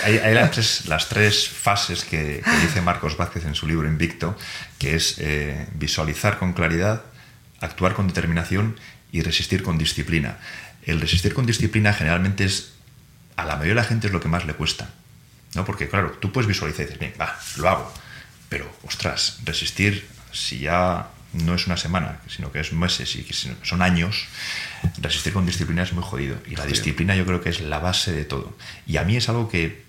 hay, 0.05 0.35
las, 0.35 1.09
tres, 1.09 1.49
fases 1.49 2.05
que, 2.05 2.43
dice 2.61 2.80
Marcos 2.83 3.16
Vázquez 3.16 3.45
en 3.47 3.55
su 3.55 3.66
libro 3.66 3.89
Invicto, 3.89 4.37
que 4.78 4.95
es 4.97 5.16
eh, 5.18 5.66
visualizar 5.74 6.39
con 6.39 6.53
claridad, 6.53 7.03
actuar 7.61 7.95
con 7.95 8.07
determinación 8.07 8.78
y 9.11 9.22
resistir 9.22 9.62
con 9.62 9.78
disciplina. 9.78 10.39
El 10.85 11.01
resistir 11.01 11.33
con 11.33 11.47
disciplina 11.47 11.95
generalmente 11.95 12.45
es, 12.45 12.72
a 13.37 13.45
la 13.45 13.55
mayoría 13.55 13.74
de 13.74 13.80
la 13.80 13.85
gente 13.85 14.09
es 14.09 14.12
lo 14.12 14.20
que 14.20 14.28
más 14.28 14.45
le 14.45 14.55
cuesta. 14.55 14.91
¿No? 15.55 15.64
Porque 15.64 15.88
claro, 15.88 16.12
tú 16.12 16.32
puedes 16.32 16.48
visualizar 16.48 16.82
y 16.82 16.84
dices, 16.84 16.98
bien, 16.98 17.14
va, 17.20 17.38
lo 17.57 17.68
hago. 17.68 17.92
Pero, 18.48 18.70
ostras, 18.84 19.40
resistir, 19.44 20.07
si 20.32 20.61
ya 20.61 21.09
no 21.32 21.55
es 21.55 21.66
una 21.66 21.76
semana, 21.76 22.20
sino 22.28 22.53
que 22.53 22.61
es 22.61 22.72
meses 22.72 23.16
y 23.16 23.22
que 23.22 23.34
son 23.34 23.82
años, 23.82 24.26
resistir 25.00 25.32
con 25.32 25.46
disciplina 25.46 25.82
es 25.82 25.92
muy 25.92 26.03
jodido. 26.03 26.36
Y 26.46 26.57
la 26.57 26.66
disciplina 26.66 27.16
yo 27.16 27.24
creo 27.24 27.40
que 27.40 27.48
es 27.48 27.61
la 27.61 27.78
base 27.78 28.12
de 28.12 28.24
todo. 28.24 28.57
Y 28.86 28.98
a 28.98 29.05
mí 29.05 29.16
es 29.16 29.28
algo 29.28 29.48
que 29.48 29.82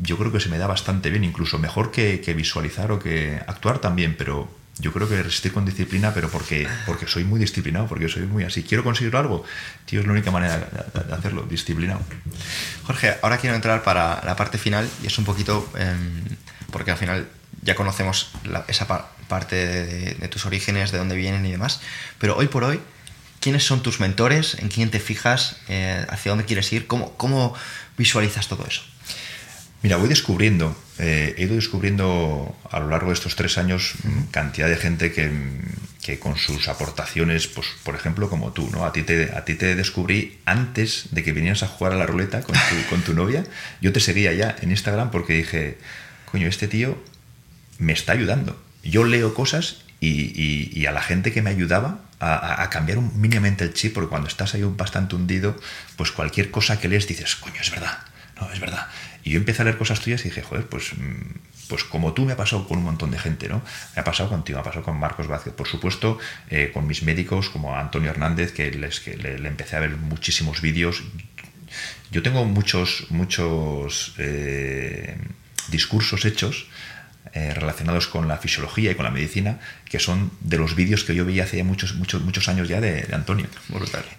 yo 0.00 0.16
creo 0.16 0.30
que 0.30 0.40
se 0.40 0.48
me 0.48 0.58
da 0.58 0.66
bastante 0.66 1.10
bien, 1.10 1.24
incluso 1.24 1.58
mejor 1.58 1.90
que, 1.90 2.20
visualizar 2.36 2.92
o 2.92 2.98
que 2.98 3.40
actuar 3.46 3.80
también, 3.80 4.14
pero 4.16 4.48
yo 4.80 4.92
creo 4.92 5.08
que 5.08 5.20
resistir 5.22 5.52
con 5.52 5.64
disciplina, 5.64 6.14
pero 6.14 6.28
porque, 6.28 6.68
porque 6.86 7.06
soy 7.06 7.24
muy 7.24 7.40
disciplinado, 7.40 7.88
porque 7.88 8.08
soy 8.08 8.22
muy 8.22 8.44
así. 8.44 8.62
Quiero 8.62 8.84
conseguir 8.84 9.16
algo, 9.16 9.44
tío, 9.86 10.00
es 10.00 10.06
la 10.06 10.12
única 10.12 10.30
manera 10.30 10.56
de 10.58 11.14
hacerlo, 11.14 11.42
disciplinado. 11.42 12.00
Jorge, 12.84 13.16
ahora 13.22 13.38
quiero 13.38 13.56
entrar 13.56 13.82
para 13.82 14.22
la 14.24 14.36
parte 14.36 14.56
final 14.56 14.88
y 15.02 15.08
es 15.08 15.18
un 15.18 15.24
poquito, 15.24 15.68
em, 15.76 16.22
porque 16.70 16.92
al 16.92 16.96
final 16.96 17.28
ya 17.62 17.74
conocemos 17.74 18.30
esa 18.68 18.86
parte 18.86 19.56
de, 20.14 20.28
tus 20.28 20.46
orígenes, 20.46 20.92
de 20.92 20.98
dónde 20.98 21.16
vienen 21.16 21.44
y 21.44 21.50
demás, 21.50 21.80
pero 22.18 22.36
hoy 22.36 22.46
por 22.46 22.62
hoy, 22.62 22.80
¿quiénes 23.40 23.64
son 23.64 23.82
tus 23.82 23.98
mentores? 23.98 24.56
¿En 24.60 24.68
quién 24.68 24.90
te 24.90 25.00
fijas? 25.00 25.56
Eh, 25.68 26.06
¿Hacia 26.08 26.30
dónde 26.30 26.44
quieres 26.44 26.72
ir? 26.72 26.86
¿Cómo, 26.86 27.16
¿Cómo 27.16 27.54
visualizas 27.96 28.46
todo 28.46 28.64
eso? 28.66 28.82
Mira, 29.82 29.96
voy 29.96 30.08
descubriendo, 30.08 30.76
eh, 30.98 31.34
he 31.38 31.44
ido 31.44 31.54
descubriendo 31.54 32.56
a 32.70 32.80
lo 32.80 32.88
largo 32.88 33.08
de 33.08 33.14
estos 33.14 33.36
tres 33.36 33.58
años 33.58 33.94
cantidad 34.32 34.68
de 34.68 34.76
gente 34.76 35.12
que, 35.12 35.30
que, 36.02 36.18
con 36.18 36.36
sus 36.36 36.66
aportaciones, 36.66 37.46
pues 37.46 37.68
por 37.84 37.94
ejemplo 37.94 38.28
como 38.28 38.52
tú, 38.52 38.68
¿no? 38.72 38.84
A 38.84 38.92
ti, 38.92 39.02
te, 39.02 39.30
a 39.36 39.44
ti 39.44 39.54
te 39.54 39.76
descubrí 39.76 40.38
antes 40.46 41.08
de 41.12 41.22
que 41.22 41.32
vinieras 41.32 41.62
a 41.62 41.68
jugar 41.68 41.92
a 41.92 41.96
la 41.96 42.06
ruleta 42.06 42.40
con 42.40 42.54
tu, 42.56 42.90
con 42.90 43.02
tu 43.02 43.14
novia. 43.14 43.44
Yo 43.80 43.92
te 43.92 44.00
seguía 44.00 44.32
ya 44.32 44.56
en 44.60 44.72
Instagram 44.72 45.12
porque 45.12 45.34
dije, 45.34 45.78
coño, 46.24 46.48
este 46.48 46.66
tío 46.66 46.98
me 47.78 47.92
está 47.92 48.12
ayudando. 48.12 48.60
Yo 48.82 49.04
leo 49.04 49.34
cosas 49.34 49.84
y, 50.00 50.86
a 50.86 50.92
la 50.92 51.02
gente 51.02 51.32
que 51.32 51.42
me 51.42 51.50
ayudaba 51.50 52.00
a, 52.20 52.68
cambiar 52.70 52.98
un, 52.98 53.20
mínimamente 53.20 53.64
el 53.64 53.74
chip, 53.74 53.94
porque 53.94 54.08
cuando 54.08 54.28
estás 54.28 54.54
ahí 54.54 54.62
bastante 54.62 55.16
hundido, 55.16 55.56
pues 55.96 56.10
cualquier 56.10 56.50
cosa 56.50 56.80
que 56.80 56.88
lees 56.88 57.06
dices, 57.06 57.36
coño, 57.36 57.60
es 57.60 57.70
verdad, 57.70 57.98
no, 58.40 58.50
es 58.52 58.60
verdad. 58.60 58.86
Y 59.24 59.30
yo 59.30 59.38
empecé 59.38 59.62
a 59.62 59.64
leer 59.64 59.78
cosas 59.78 60.00
tuyas 60.00 60.20
y 60.22 60.28
dije, 60.28 60.42
joder, 60.42 60.66
pues, 60.66 60.92
pues 61.68 61.84
como 61.84 62.12
tú 62.14 62.24
me 62.24 62.32
ha 62.32 62.36
pasado 62.36 62.66
con 62.66 62.78
un 62.78 62.84
montón 62.84 63.10
de 63.10 63.18
gente, 63.18 63.48
¿no? 63.48 63.62
Me 63.94 64.00
ha 64.00 64.04
pasado 64.04 64.28
contigo, 64.28 64.58
me 64.58 64.60
ha 64.60 64.64
pasado 64.64 64.84
con 64.84 64.98
Marcos 64.98 65.26
Vázquez, 65.26 65.52
por 65.52 65.68
supuesto, 65.68 66.18
eh, 66.50 66.70
con 66.72 66.86
mis 66.86 67.02
médicos 67.02 67.50
como 67.50 67.76
Antonio 67.76 68.10
Hernández, 68.10 68.52
que, 68.52 68.70
les, 68.70 69.00
que 69.00 69.16
le, 69.16 69.36
empecé 69.46 69.76
a 69.76 69.80
ver 69.80 69.96
muchísimos 69.96 70.60
vídeos. 70.60 71.02
Yo 72.10 72.22
tengo 72.22 72.44
muchos, 72.44 73.06
muchos 73.10 74.14
eh, 74.18 75.18
discursos 75.68 76.24
hechos 76.24 76.66
eh, 77.34 77.52
relacionados 77.54 78.06
con 78.06 78.26
la 78.26 78.38
fisiología 78.38 78.90
y 78.90 78.94
con 78.94 79.04
la 79.04 79.10
medicina, 79.10 79.58
que 79.84 79.98
son 79.98 80.30
de 80.40 80.56
los 80.56 80.74
vídeos 80.74 81.04
que 81.04 81.14
yo 81.14 81.26
veía 81.26 81.44
hace 81.44 81.62
muchos, 81.62 81.94
muchos, 81.94 82.22
muchos 82.22 82.48
años 82.48 82.68
ya 82.68 82.80
de, 82.80 83.06
Antonio. 83.12 83.46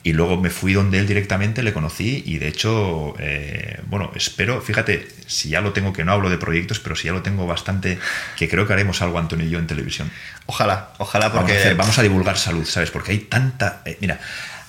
Y 0.03 0.13
luego 0.13 0.37
me 0.37 0.51
fui 0.51 0.73
donde 0.73 0.99
él 0.99 1.07
directamente, 1.07 1.63
le 1.63 1.73
conocí 1.73 2.23
y 2.25 2.37
de 2.37 2.47
hecho, 2.47 3.15
eh, 3.17 3.79
bueno, 3.87 4.11
espero, 4.15 4.61
fíjate, 4.61 5.07
si 5.25 5.49
ya 5.49 5.61
lo 5.61 5.73
tengo, 5.73 5.91
que 5.91 6.03
no 6.03 6.11
hablo 6.11 6.29
de 6.29 6.37
proyectos, 6.37 6.79
pero 6.79 6.95
si 6.95 7.05
ya 7.05 7.13
lo 7.13 7.23
tengo 7.23 7.47
bastante, 7.47 7.97
que 8.37 8.47
creo 8.47 8.67
que 8.67 8.73
haremos 8.73 9.01
algo 9.01 9.17
Antonio 9.17 9.47
y 9.47 9.49
yo 9.49 9.57
en 9.59 9.65
televisión. 9.65 10.11
Ojalá, 10.45 10.93
ojalá, 10.99 11.31
porque... 11.31 11.53
Vamos 11.53 11.65
a, 11.65 11.73
vamos 11.73 11.99
a 11.99 12.03
divulgar 12.03 12.37
salud, 12.37 12.65
¿sabes? 12.65 12.91
Porque 12.91 13.11
hay 13.11 13.19
tanta... 13.19 13.81
Eh, 13.85 13.97
mira, 14.01 14.19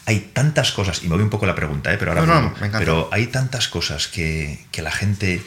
hay 0.06 0.30
tantas 0.32 0.72
cosas, 0.72 1.04
y 1.04 1.08
me 1.08 1.14
voy 1.14 1.24
un 1.24 1.30
poco 1.30 1.46
la 1.46 1.54
pregunta, 1.54 1.94
pero 1.98 2.12
ahora 2.12 2.54
pero 2.78 3.08
hay 3.12 3.26
tantas 3.26 3.68
cosas 3.68 4.08
que, 4.08 4.64
que 4.72 4.82
la 4.82 4.90
gente 4.90 5.42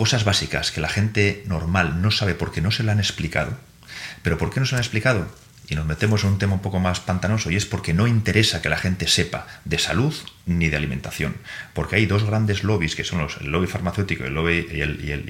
cosas 0.00 0.24
básicas 0.24 0.70
que 0.70 0.80
la 0.80 0.88
gente 0.88 1.44
normal 1.46 2.00
no 2.00 2.10
sabe 2.10 2.34
porque 2.34 2.62
no 2.62 2.70
se 2.70 2.82
le 2.82 2.90
han 2.90 3.00
explicado, 3.00 3.58
¿Pero 4.22 4.38
por 4.38 4.50
qué 4.50 4.58
no 4.58 4.64
se 4.64 4.74
han 4.74 4.80
explicado? 4.80 5.26
Y 5.68 5.74
nos 5.74 5.84
metemos 5.84 6.24
en 6.24 6.30
un 6.30 6.38
tema 6.38 6.54
un 6.54 6.62
poco 6.62 6.80
más 6.80 7.00
pantanoso 7.00 7.50
y 7.50 7.56
es 7.56 7.66
porque 7.66 7.92
no 7.92 8.06
interesa 8.06 8.62
que 8.62 8.70
la 8.70 8.78
gente 8.78 9.06
sepa 9.06 9.46
de 9.66 9.78
salud 9.78 10.14
ni 10.46 10.70
de 10.70 10.78
alimentación. 10.78 11.36
Porque 11.74 11.96
hay 11.96 12.06
dos 12.06 12.24
grandes 12.24 12.64
lobbies, 12.64 12.96
que 12.96 13.04
son 13.04 13.18
los, 13.18 13.36
el 13.42 13.50
lobby 13.50 13.66
farmacéutico 13.66 14.24
el, 14.24 14.32
lobby, 14.32 14.66
y 14.72 14.80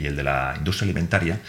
el 0.06 0.14
de 0.14 0.22
la 0.22 0.54
industria 0.56 0.84
alimentaria, 0.84 1.40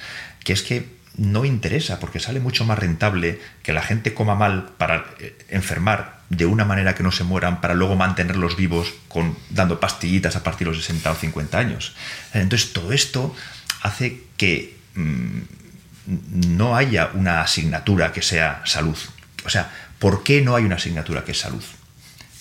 que 0.44 0.54
es 0.54 0.64
que 0.64 0.88
no 1.16 1.46
interesa 1.46 2.00
porque 2.00 2.20
sale 2.20 2.40
mucho 2.40 2.66
más 2.66 2.80
rentable 2.80 3.40
que 3.62 3.72
la 3.72 3.84
gente 3.84 4.16
coma 4.16 4.34
mal 4.34 4.72
para 4.80 5.06
eh, 5.20 5.38
enfermar 5.50 6.21
de 6.32 6.46
una 6.46 6.64
manera 6.64 6.96
que 6.96 7.04
no 7.04 7.12
se 7.12 7.26
mueran 7.26 7.60
para 7.60 7.74
luego 7.74 7.98
mantenerlos 7.98 8.56
vivos 8.56 8.94
con 9.10 9.38
dando 9.50 9.82
pastillitas 9.82 10.38
a 10.38 10.44
partir 10.44 10.66
de 10.66 10.74
los 10.74 10.84
60 10.84 11.12
o 11.12 11.16
50 11.16 11.58
años. 11.58 11.94
Entonces 12.34 12.72
todo 12.72 12.94
esto 12.94 13.36
hace 13.82 14.24
que 14.38 14.78
mmm, 14.96 15.42
no 16.48 16.78
haya 16.78 17.12
una 17.14 17.42
asignatura 17.42 18.14
que 18.14 18.22
sea 18.22 18.62
salud. 18.66 18.98
O 19.46 19.50
sea, 19.50 19.72
¿por 20.00 20.24
qué 20.24 20.42
no 20.42 20.56
hay 20.56 20.64
una 20.64 20.76
asignatura 20.76 21.26
que 21.26 21.34
es 21.34 21.40
salud? 21.40 21.64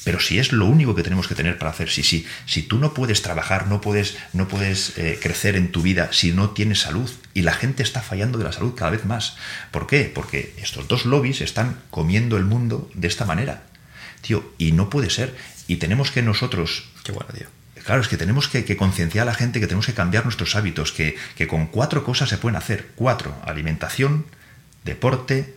Pero 0.04 0.20
si 0.20 0.38
es 0.38 0.52
lo 0.52 0.66
único 0.66 0.94
que 0.94 1.02
tenemos 1.02 1.26
que 1.26 1.34
tener 1.34 1.58
para 1.58 1.72
hacer, 1.72 1.90
si, 1.90 2.04
si, 2.04 2.26
si 2.46 2.62
tú 2.62 2.78
no 2.78 2.94
puedes 2.94 3.22
trabajar, 3.22 3.66
no 3.66 3.80
puedes, 3.80 4.16
no 4.32 4.46
puedes 4.46 4.96
eh, 4.98 5.18
crecer 5.20 5.56
en 5.56 5.72
tu 5.72 5.82
vida 5.82 6.10
si 6.12 6.32
no 6.32 6.50
tienes 6.50 6.80
salud, 6.80 7.10
y 7.34 7.42
la 7.42 7.52
gente 7.52 7.82
está 7.82 8.00
fallando 8.00 8.38
de 8.38 8.44
la 8.44 8.52
salud 8.52 8.74
cada 8.74 8.92
vez 8.92 9.04
más. 9.04 9.36
¿Por 9.72 9.86
qué? 9.86 10.10
Porque 10.14 10.54
estos 10.58 10.88
dos 10.88 11.04
lobbies 11.04 11.40
están 11.42 11.80
comiendo 11.90 12.36
el 12.36 12.44
mundo 12.44 12.88
de 12.94 13.08
esta 13.08 13.26
manera. 13.26 13.64
Tío, 14.20 14.52
y 14.58 14.72
no 14.72 14.90
puede 14.90 15.10
ser. 15.10 15.34
Y 15.66 15.76
tenemos 15.76 16.10
que 16.10 16.22
nosotros... 16.22 16.88
Qué 17.04 17.12
bueno, 17.12 17.30
tío. 17.32 17.46
Claro, 17.84 18.02
es 18.02 18.08
que 18.08 18.16
tenemos 18.16 18.48
que, 18.48 18.64
que, 18.64 18.76
concienciar 18.76 19.22
a 19.22 19.30
la 19.30 19.34
gente 19.34 19.60
que 19.60 19.66
tenemos 19.66 19.86
que 19.86 19.94
cambiar 19.94 20.24
nuestros 20.24 20.54
hábitos, 20.54 20.92
que, 20.92 21.16
que 21.36 21.46
con 21.46 21.66
cuatro 21.66 22.04
cosas 22.04 22.28
se 22.28 22.38
pueden 22.38 22.56
hacer. 22.56 22.88
Cuatro, 22.94 23.34
alimentación, 23.44 24.26
deporte, 24.84 25.54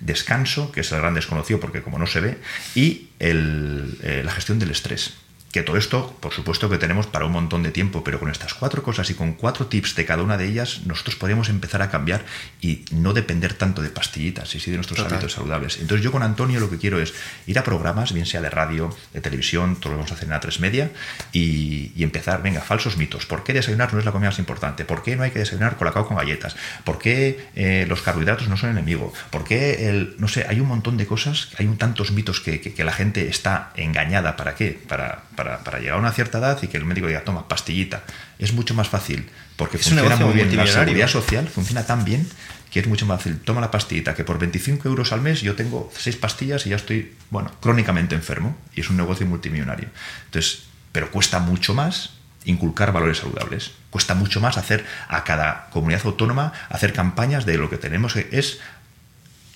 descanso, 0.00 0.72
que 0.72 0.80
es 0.80 0.92
el 0.92 1.00
gran 1.00 1.14
desconocido 1.14 1.60
porque 1.60 1.82
como 1.82 1.98
no 1.98 2.06
se 2.06 2.20
ve, 2.20 2.38
y 2.74 3.10
el, 3.18 3.98
eh, 4.02 4.22
la 4.24 4.32
gestión 4.32 4.58
del 4.58 4.70
estrés. 4.70 5.14
Que 5.52 5.62
todo 5.62 5.76
esto, 5.76 6.16
por 6.20 6.32
supuesto 6.32 6.70
que 6.70 6.78
tenemos 6.78 7.06
para 7.08 7.24
un 7.24 7.32
montón 7.32 7.64
de 7.64 7.72
tiempo, 7.72 8.04
pero 8.04 8.20
con 8.20 8.30
estas 8.30 8.54
cuatro 8.54 8.82
cosas 8.84 9.10
y 9.10 9.14
con 9.14 9.32
cuatro 9.32 9.66
tips 9.66 9.96
de 9.96 10.04
cada 10.04 10.22
una 10.22 10.36
de 10.36 10.46
ellas, 10.46 10.82
nosotros 10.86 11.16
podemos 11.16 11.48
empezar 11.48 11.82
a 11.82 11.90
cambiar 11.90 12.24
y 12.60 12.84
no 12.92 13.12
depender 13.12 13.54
tanto 13.54 13.82
de 13.82 13.88
pastillitas, 13.88 14.54
y 14.54 14.60
sí 14.60 14.70
de 14.70 14.76
nuestros 14.76 14.98
Total. 14.98 15.14
hábitos 15.14 15.32
saludables. 15.32 15.78
Entonces 15.80 16.04
yo 16.04 16.12
con 16.12 16.22
Antonio 16.22 16.60
lo 16.60 16.70
que 16.70 16.78
quiero 16.78 17.00
es 17.00 17.14
ir 17.46 17.58
a 17.58 17.64
programas, 17.64 18.12
bien 18.12 18.26
sea 18.26 18.40
de 18.40 18.50
radio, 18.50 18.94
de 19.12 19.20
televisión, 19.20 19.76
todo 19.76 19.92
lo 19.92 19.98
vamos 19.98 20.12
a 20.12 20.14
hacer 20.14 20.28
en 20.28 20.34
A3 20.34 20.60
Media, 20.60 20.90
y, 21.32 21.92
y 21.96 22.04
empezar, 22.04 22.42
venga, 22.42 22.60
falsos 22.60 22.96
mitos. 22.96 23.26
¿Por 23.26 23.42
qué 23.42 23.52
desayunar 23.52 23.92
no 23.92 23.98
es 23.98 24.04
la 24.04 24.12
comida 24.12 24.30
más 24.30 24.38
importante? 24.38 24.84
¿Por 24.84 25.02
qué 25.02 25.16
no 25.16 25.24
hay 25.24 25.32
que 25.32 25.40
desayunar 25.40 25.76
colacao 25.76 26.06
con 26.06 26.16
galletas? 26.16 26.54
¿Por 26.84 26.98
qué 26.98 27.48
eh, 27.56 27.86
los 27.88 28.02
carbohidratos 28.02 28.48
no 28.48 28.56
son 28.56 28.70
enemigo? 28.70 29.12
¿Por 29.30 29.42
qué 29.42 29.88
el, 29.88 30.14
no 30.18 30.28
sé, 30.28 30.46
hay 30.48 30.60
un 30.60 30.68
montón 30.68 30.96
de 30.96 31.06
cosas, 31.06 31.48
hay 31.58 31.66
un 31.66 31.76
tantos 31.76 32.12
mitos 32.12 32.40
que, 32.40 32.60
que, 32.60 32.72
que 32.72 32.84
la 32.84 32.92
gente 32.92 33.28
está 33.28 33.72
engañada. 33.74 34.36
¿Para 34.36 34.54
qué? 34.54 34.78
Para 34.86 35.24
para, 35.40 35.64
para, 35.64 35.78
llegar 35.78 35.94
a 35.94 35.98
una 35.98 36.12
cierta 36.12 36.36
edad 36.36 36.58
y 36.60 36.66
que 36.66 36.76
el 36.76 36.84
médico 36.84 37.06
diga, 37.06 37.24
toma, 37.24 37.48
pastillita. 37.48 38.02
Es 38.38 38.52
mucho 38.52 38.74
más 38.74 38.90
fácil, 38.90 39.26
porque 39.56 39.78
es 39.78 39.84
funciona 39.84 40.16
muy 40.16 40.34
bien. 40.34 40.54
La 40.54 40.66
seguridad 40.66 41.08
social 41.08 41.48
funciona 41.48 41.86
tan 41.86 42.04
bien 42.04 42.28
que 42.70 42.80
es 42.80 42.86
mucho 42.86 43.06
más 43.06 43.22
fácil. 43.22 43.38
Toma 43.38 43.62
la 43.62 43.70
pastillita, 43.70 44.14
que 44.14 44.22
por 44.22 44.38
25 44.38 44.86
euros 44.86 45.12
al 45.12 45.22
mes 45.22 45.40
yo 45.40 45.54
tengo 45.56 45.90
6 45.96 46.16
pastillas 46.16 46.66
y 46.66 46.70
ya 46.70 46.76
estoy, 46.76 47.14
bueno, 47.30 47.50
crónicamente 47.62 48.14
enfermo. 48.14 48.54
Y 48.74 48.82
es 48.82 48.90
un 48.90 48.98
negocio 48.98 49.26
multimillonario. 49.26 49.88
Entonces, 50.26 50.64
pero 50.92 51.10
cuesta 51.10 51.38
mucho 51.38 51.72
más 51.72 52.10
inculcar 52.44 52.92
valores 52.92 53.18
saludables. 53.18 53.72
Cuesta 53.88 54.14
mucho 54.14 54.42
más 54.42 54.58
hacer 54.58 54.84
a 55.08 55.24
cada 55.24 55.70
comunidad 55.70 56.02
autónoma, 56.04 56.52
hacer 56.68 56.92
campañas 56.92 57.46
de 57.46 57.56
lo 57.56 57.70
que 57.70 57.78
tenemos 57.78 58.12
que 58.12 58.28
es 58.30 58.60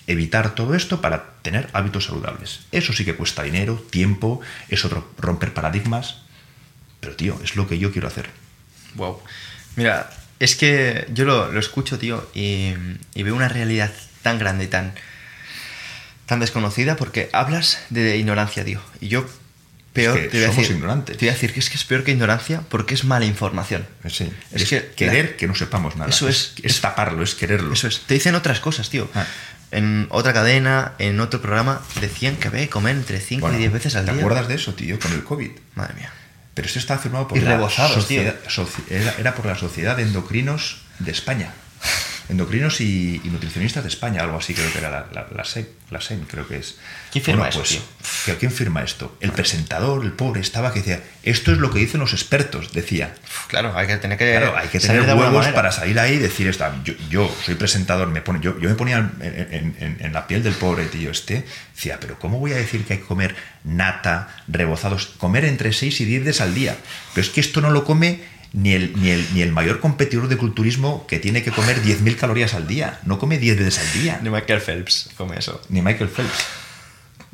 evitar 0.07 0.55
todo 0.55 0.75
esto 0.75 1.01
para 1.01 1.35
tener 1.41 1.69
hábitos 1.73 2.05
saludables. 2.05 2.61
Eso 2.71 2.93
sí 2.93 3.05
que 3.05 3.15
cuesta 3.15 3.43
dinero, 3.43 3.75
tiempo, 3.89 4.41
es 4.69 4.85
otro 4.85 5.07
romper 5.17 5.53
paradigmas. 5.53 6.17
Pero, 6.99 7.15
tío, 7.15 7.39
es 7.43 7.55
lo 7.55 7.67
que 7.67 7.77
yo 7.77 7.91
quiero 7.91 8.07
hacer. 8.07 8.29
Wow. 8.95 9.19
Mira, 9.75 10.09
es 10.39 10.55
que 10.55 11.07
yo 11.13 11.25
lo, 11.25 11.51
lo 11.51 11.59
escucho, 11.59 11.99
tío, 11.99 12.29
y, 12.33 12.73
y, 13.13 13.23
veo 13.23 13.35
una 13.35 13.49
realidad 13.49 13.91
tan 14.21 14.39
grande 14.39 14.65
y 14.65 14.67
tan, 14.67 14.93
tan 16.25 16.39
desconocida 16.39 16.95
porque 16.95 17.29
hablas 17.33 17.79
de 17.89 18.17
ignorancia, 18.17 18.63
tío. 18.63 18.81
Y 19.01 19.09
yo 19.09 19.25
peor 19.93 20.17
es 20.17 20.23
que 20.23 20.29
te 20.29 20.37
voy 20.37 20.45
somos 20.45 20.57
a 20.57 20.61
decir, 20.61 20.75
ignorantes. 20.75 21.17
Te 21.17 21.25
voy 21.25 21.29
a 21.29 21.33
decir 21.33 21.53
que 21.53 21.59
es 21.59 21.69
que 21.69 21.75
es 21.75 21.83
peor 21.83 22.03
que 22.03 22.11
ignorancia 22.11 22.61
porque 22.69 22.93
es 22.93 23.03
mala 23.03 23.25
información. 23.25 23.85
Sí. 24.07 24.31
Es, 24.51 24.63
es 24.63 24.69
que 24.69 24.91
querer 24.95 25.31
la, 25.31 25.37
que 25.37 25.47
no 25.47 25.55
sepamos 25.55 25.95
nada. 25.95 26.09
Eso 26.09 26.27
es, 26.27 26.53
es, 26.57 26.75
es, 26.75 26.81
taparlo, 26.81 27.23
es 27.23 27.35
quererlo. 27.35 27.73
Eso 27.73 27.87
es. 27.87 28.01
Te 28.01 28.13
dicen 28.13 28.35
otras 28.35 28.59
cosas, 28.59 28.89
tío. 28.89 29.09
Ah 29.13 29.25
en 29.71 30.07
otra 30.09 30.33
cadena, 30.33 30.93
en 30.99 31.19
otro 31.19 31.41
programa, 31.41 31.81
decían 32.01 32.35
que 32.37 32.47
había 32.47 32.61
que 32.61 32.69
comer 32.69 32.95
entre 32.95 33.19
5 33.19 33.41
bueno, 33.41 33.57
y 33.57 33.59
10 33.61 33.73
veces 33.73 33.95
al 33.95 34.05
¿te 34.05 34.11
día. 34.11 34.19
¿Te 34.19 34.25
acuerdas 34.25 34.47
de 34.47 34.55
eso, 34.55 34.73
tío, 34.73 34.99
con 34.99 35.11
el 35.13 35.23
COVID? 35.23 35.51
Madre 35.75 35.93
mía. 35.95 36.11
Pero 36.53 36.67
eso 36.67 36.79
está 36.79 36.97
firmado 36.97 37.27
por 37.27 37.37
y 37.37 37.41
la 37.41 37.69
sociedad, 37.69 38.35
soci 38.47 38.81
era, 38.89 39.13
era, 39.17 39.35
por 39.35 39.45
la 39.45 39.55
Sociedad 39.55 39.97
de 39.97 40.03
Endocrinos 40.03 40.83
de 40.99 41.11
España. 41.11 41.53
Endocrinos 42.27 42.81
y, 42.81 43.21
y, 43.23 43.29
nutricionistas 43.29 43.83
de 43.83 43.89
España, 43.89 44.21
algo 44.21 44.37
así 44.37 44.55
creo 44.55 44.71
que 44.71 44.79
era 44.79 44.89
la, 44.89 45.05
la, 45.13 45.27
la, 45.35 45.45
SEM, 45.45 45.65
la 45.91 46.01
SEM, 46.01 46.25
creo 46.25 46.47
que 46.47 46.57
es. 46.57 46.77
¿Quién 47.11 47.23
firma 47.23 47.43
bueno, 47.43 47.55
pues, 47.59 47.79
tío? 48.25 48.37
¿Quién 48.39 48.51
firma 48.51 48.81
esto? 48.81 49.15
El 49.21 49.31
presentador, 49.31 50.03
el 50.03 50.11
pobre, 50.11 50.41
estaba 50.41 50.73
que 50.73 50.79
decía, 50.79 51.03
esto 51.21 51.51
es 51.51 51.59
lo 51.59 51.69
que 51.69 51.77
dicen 51.77 51.99
los 51.99 52.13
expertos, 52.13 52.73
decía. 52.73 53.13
Claro, 53.47 53.77
hay 53.77 53.85
que 53.85 53.97
tener 53.97 54.17
que, 54.17 54.31
claro, 54.31 54.57
hay 54.57 54.69
que 54.69 54.79
tener 54.79 55.03
huevos 55.15 55.47
para 55.49 55.71
salir 55.71 55.99
ahí 55.99 56.13
y 56.13 56.17
decir, 56.17 56.47
esta, 56.47 56.73
yo, 56.83 56.93
yo 57.09 57.31
soy 57.43 57.53
presentador, 57.55 58.07
me 58.07 58.21
pone, 58.21 58.39
yo, 58.41 58.59
yo 58.59 58.69
me 58.69 58.75
ponía 58.75 58.97
en, 58.97 59.11
en, 59.21 59.75
en, 59.79 59.97
en, 59.99 60.13
la 60.13 60.25
piel 60.25 60.41
del 60.41 60.53
pobre 60.53 60.85
tío 60.85 61.11
este, 61.11 61.45
decía, 61.75 61.99
pero 61.99 62.17
¿cómo 62.17 62.39
voy 62.39 62.53
a 62.53 62.55
decir 62.55 62.85
que 62.85 62.93
hay 62.93 62.99
que 62.99 63.05
comer 63.05 63.35
nata, 63.63 64.35
rebozados, 64.47 65.07
comer 65.17 65.45
entre 65.45 65.73
6 65.73 66.01
y 66.01 66.05
10 66.05 66.25
veces 66.25 66.41
al 66.41 66.55
día? 66.55 66.75
Pero 67.13 67.27
es 67.27 67.31
que 67.31 67.41
esto 67.41 67.61
no 67.61 67.69
lo 67.69 67.83
come 67.83 68.21
ni 68.55 68.71
el, 68.71 68.93
ni, 68.99 69.09
el, 69.09 69.27
ni 69.33 69.41
el 69.41 69.51
mayor 69.51 69.81
competidor 69.81 70.29
de 70.29 70.37
culturismo 70.37 71.05
que 71.07 71.19
tiene 71.19 71.43
que 71.43 71.51
comer 71.51 71.81
10.000 71.83 72.15
calorías 72.15 72.53
al 72.53 72.67
día. 72.67 72.99
No 73.03 73.19
come 73.19 73.37
10 73.37 73.57
veces 73.57 73.79
al 73.79 74.01
día. 74.01 74.19
Ni 74.23 74.29
Michael 74.29 74.61
Phelps 74.61 75.09
come 75.17 75.37
eso. 75.37 75.61
Ni 75.67 75.81
Michael 75.81 76.09
Phelps. 76.09 76.45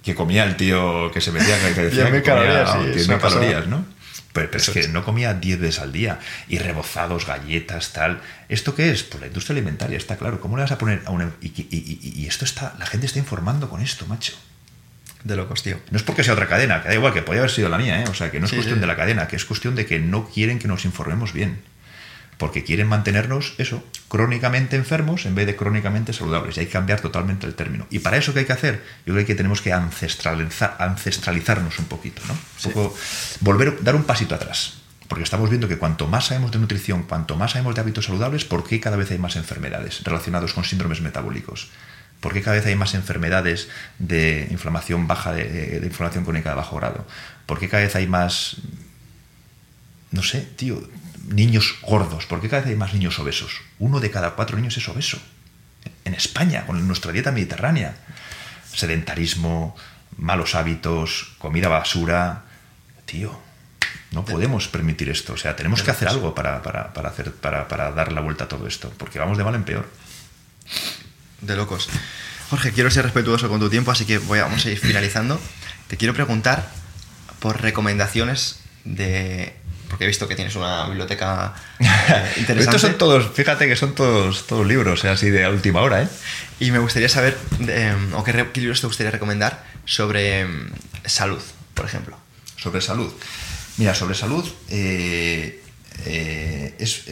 Que 0.01 0.15
comía 0.15 0.43
el 0.45 0.57
tío 0.57 1.11
que 1.11 1.21
se 1.21 1.31
metía, 1.31 1.59
que 1.75 1.83
decía 1.83 2.09
10.000 2.09 2.23
calorías, 2.23 2.71
sí, 2.71 3.11
10.000 3.11 3.19
calorías, 3.19 3.67
¿no? 3.67 3.85
Pero, 4.33 4.49
pero 4.49 4.63
es 4.63 4.69
que 4.71 4.87
no 4.87 5.03
comía 5.03 5.35
10 5.35 5.59
veces 5.59 5.79
al 5.79 5.91
día. 5.91 6.19
Y 6.47 6.57
rebozados, 6.57 7.27
galletas, 7.27 7.93
tal. 7.93 8.21
¿Esto 8.49 8.73
qué 8.73 8.89
es? 8.89 9.03
Pues 9.03 9.21
la 9.21 9.27
industria 9.27 9.53
alimentaria, 9.53 9.97
está 9.97 10.17
claro. 10.17 10.41
¿Cómo 10.41 10.57
le 10.57 10.63
vas 10.63 10.71
a 10.71 10.79
poner 10.79 11.03
a 11.05 11.11
una... 11.11 11.31
Y, 11.39 11.49
y, 11.49 11.67
y, 11.69 12.21
y 12.21 12.25
esto 12.25 12.45
está... 12.45 12.75
La 12.79 12.87
gente 12.87 13.05
está 13.05 13.19
informando 13.19 13.69
con 13.69 13.79
esto, 13.81 14.07
macho. 14.07 14.33
De 15.23 15.35
locos, 15.35 15.61
tío. 15.61 15.77
No 15.91 15.97
es 15.97 16.03
porque 16.03 16.23
sea 16.23 16.33
otra 16.33 16.47
cadena, 16.47 16.81
que 16.81 16.89
da 16.89 16.95
igual, 16.95 17.13
que 17.13 17.21
podría 17.21 17.41
haber 17.41 17.51
sido 17.51 17.69
la 17.69 17.77
mía, 17.77 18.01
¿eh? 18.01 18.05
O 18.09 18.13
sea, 18.13 18.31
que 18.31 18.39
no 18.39 18.45
es 18.45 18.49
sí, 18.49 18.55
cuestión 18.55 18.77
sí. 18.77 18.81
de 18.81 18.87
la 18.87 18.95
cadena, 18.95 19.27
que 19.27 19.35
es 19.35 19.45
cuestión 19.45 19.75
de 19.75 19.85
que 19.85 19.99
no 19.99 20.27
quieren 20.27 20.59
que 20.59 20.67
nos 20.67 20.85
informemos 20.85 21.33
bien. 21.33 21.61
Porque 22.37 22.63
quieren 22.63 22.87
mantenernos, 22.87 23.53
eso, 23.59 23.83
crónicamente 24.07 24.75
enfermos 24.75 25.27
en 25.27 25.35
vez 25.35 25.45
de 25.45 25.55
crónicamente 25.55 26.11
saludables. 26.11 26.57
Y 26.57 26.61
hay 26.61 26.65
que 26.65 26.71
cambiar 26.71 26.99
totalmente 26.99 27.45
el 27.45 27.53
término. 27.53 27.85
¿Y 27.91 27.99
para 27.99 28.17
eso 28.17 28.33
qué 28.33 28.39
hay 28.39 28.45
que 28.45 28.53
hacer? 28.53 28.83
Yo 29.05 29.13
creo 29.13 29.25
que 29.27 29.35
tenemos 29.35 29.61
que 29.61 29.71
ancestralizar, 29.73 30.75
ancestralizarnos 30.79 31.77
un 31.77 31.85
poquito, 31.85 32.23
¿no? 32.27 32.33
Un 32.33 32.71
poco, 32.71 32.97
volver, 33.41 33.83
dar 33.83 33.95
un 33.95 34.05
pasito 34.05 34.33
atrás. 34.33 34.81
Porque 35.07 35.23
estamos 35.23 35.49
viendo 35.49 35.67
que 35.67 35.77
cuanto 35.77 36.07
más 36.07 36.27
sabemos 36.27 36.51
de 36.51 36.57
nutrición, 36.57 37.03
cuanto 37.03 37.35
más 37.35 37.51
sabemos 37.51 37.75
de 37.75 37.81
hábitos 37.81 38.05
saludables, 38.05 38.45
¿por 38.45 38.63
qué 38.63 38.79
cada 38.79 38.97
vez 38.97 39.11
hay 39.11 39.19
más 39.19 39.35
enfermedades 39.35 40.03
relacionadas 40.03 40.53
con 40.53 40.63
síndromes 40.63 41.01
metabólicos? 41.01 41.69
¿Por 42.21 42.33
qué 42.33 42.41
cada 42.41 42.55
vez 42.55 42.65
hay 42.67 42.75
más 42.75 42.93
enfermedades 42.93 43.67
de 43.97 44.47
inflamación 44.51 45.07
baja, 45.07 45.33
de, 45.33 45.79
de, 45.79 45.85
inflamación 45.85 46.23
crónica 46.23 46.51
de 46.51 46.55
bajo 46.55 46.77
grado? 46.77 47.05
¿Por 47.47 47.59
qué 47.59 47.67
cada 47.67 47.83
vez 47.83 47.95
hay 47.95 48.05
más, 48.05 48.57
no 50.11 50.21
sé, 50.21 50.41
tío, 50.41 50.87
niños 51.27 51.79
gordos? 51.81 52.27
¿Por 52.27 52.39
qué 52.39 52.47
cada 52.47 52.61
vez 52.61 52.69
hay 52.69 52.77
más 52.77 52.93
niños 52.93 53.17
obesos? 53.17 53.61
Uno 53.79 53.99
de 53.99 54.11
cada 54.11 54.35
cuatro 54.35 54.55
niños 54.55 54.77
es 54.77 54.87
obeso. 54.87 55.19
En 56.05 56.13
España, 56.13 56.67
con 56.67 56.87
nuestra 56.87 57.11
dieta 57.11 57.31
mediterránea. 57.31 57.95
Sedentarismo, 58.71 59.75
malos 60.17 60.53
hábitos, 60.53 61.33
comida 61.39 61.69
basura. 61.69 62.43
Tío, 63.05 63.41
no 64.11 64.25
podemos 64.25 64.67
permitir 64.67 65.09
esto. 65.09 65.33
O 65.33 65.37
sea, 65.37 65.55
tenemos 65.55 65.81
que 65.81 65.89
hacer 65.89 66.07
algo 66.07 66.35
para, 66.35 66.61
para, 66.61 66.93
para, 66.93 67.09
hacer, 67.09 67.33
para, 67.33 67.67
para 67.67 67.91
dar 67.91 68.11
la 68.11 68.21
vuelta 68.21 68.43
a 68.43 68.47
todo 68.47 68.67
esto, 68.67 68.93
porque 68.99 69.17
vamos 69.17 69.39
de 69.39 69.43
mal 69.43 69.55
en 69.55 69.63
peor 69.63 69.89
de 71.41 71.55
locos. 71.55 71.89
Jorge, 72.49 72.71
quiero 72.71 72.91
ser 72.91 73.05
respetuoso 73.05 73.49
con 73.49 73.59
tu 73.59 73.69
tiempo, 73.69 73.91
así 73.91 74.05
que 74.05 74.17
voy 74.17 74.39
a, 74.39 74.43
vamos 74.43 74.65
a 74.65 74.69
ir 74.69 74.77
finalizando. 74.77 75.39
Te 75.87 75.97
quiero 75.97 76.13
preguntar 76.13 76.69
por 77.39 77.61
recomendaciones 77.61 78.59
de... 78.83 79.53
Porque 79.89 80.05
he 80.05 80.07
visto 80.07 80.27
que 80.27 80.35
tienes 80.35 80.55
una 80.55 80.87
biblioteca 80.87 81.53
eh, 81.79 81.85
interesante. 82.37 82.59
Estos 82.59 82.81
son 82.81 82.97
todos, 82.97 83.31
fíjate 83.33 83.67
que 83.67 83.75
son 83.75 83.93
todos, 83.93 84.47
todos 84.47 84.65
libros, 84.65 85.03
así 85.03 85.29
de 85.29 85.47
última 85.49 85.81
hora, 85.81 86.03
¿eh? 86.03 86.07
Y 86.61 86.71
me 86.71 86.79
gustaría 86.79 87.09
saber, 87.09 87.37
eh, 87.67 87.93
o 88.13 88.23
qué, 88.23 88.47
qué, 88.53 88.61
libros 88.61 88.79
te 88.79 88.87
gustaría 88.87 89.11
recomendar 89.11 89.65
sobre 89.83 90.45
um, 90.45 90.69
salud, 91.05 91.41
por 91.73 91.85
ejemplo. 91.85 92.17
Sobre 92.55 92.79
salud. 92.79 93.11
Mira, 93.77 93.93
sobre 93.93 94.15
salud, 94.15 94.45
eh, 94.69 95.61
es, 96.79 97.03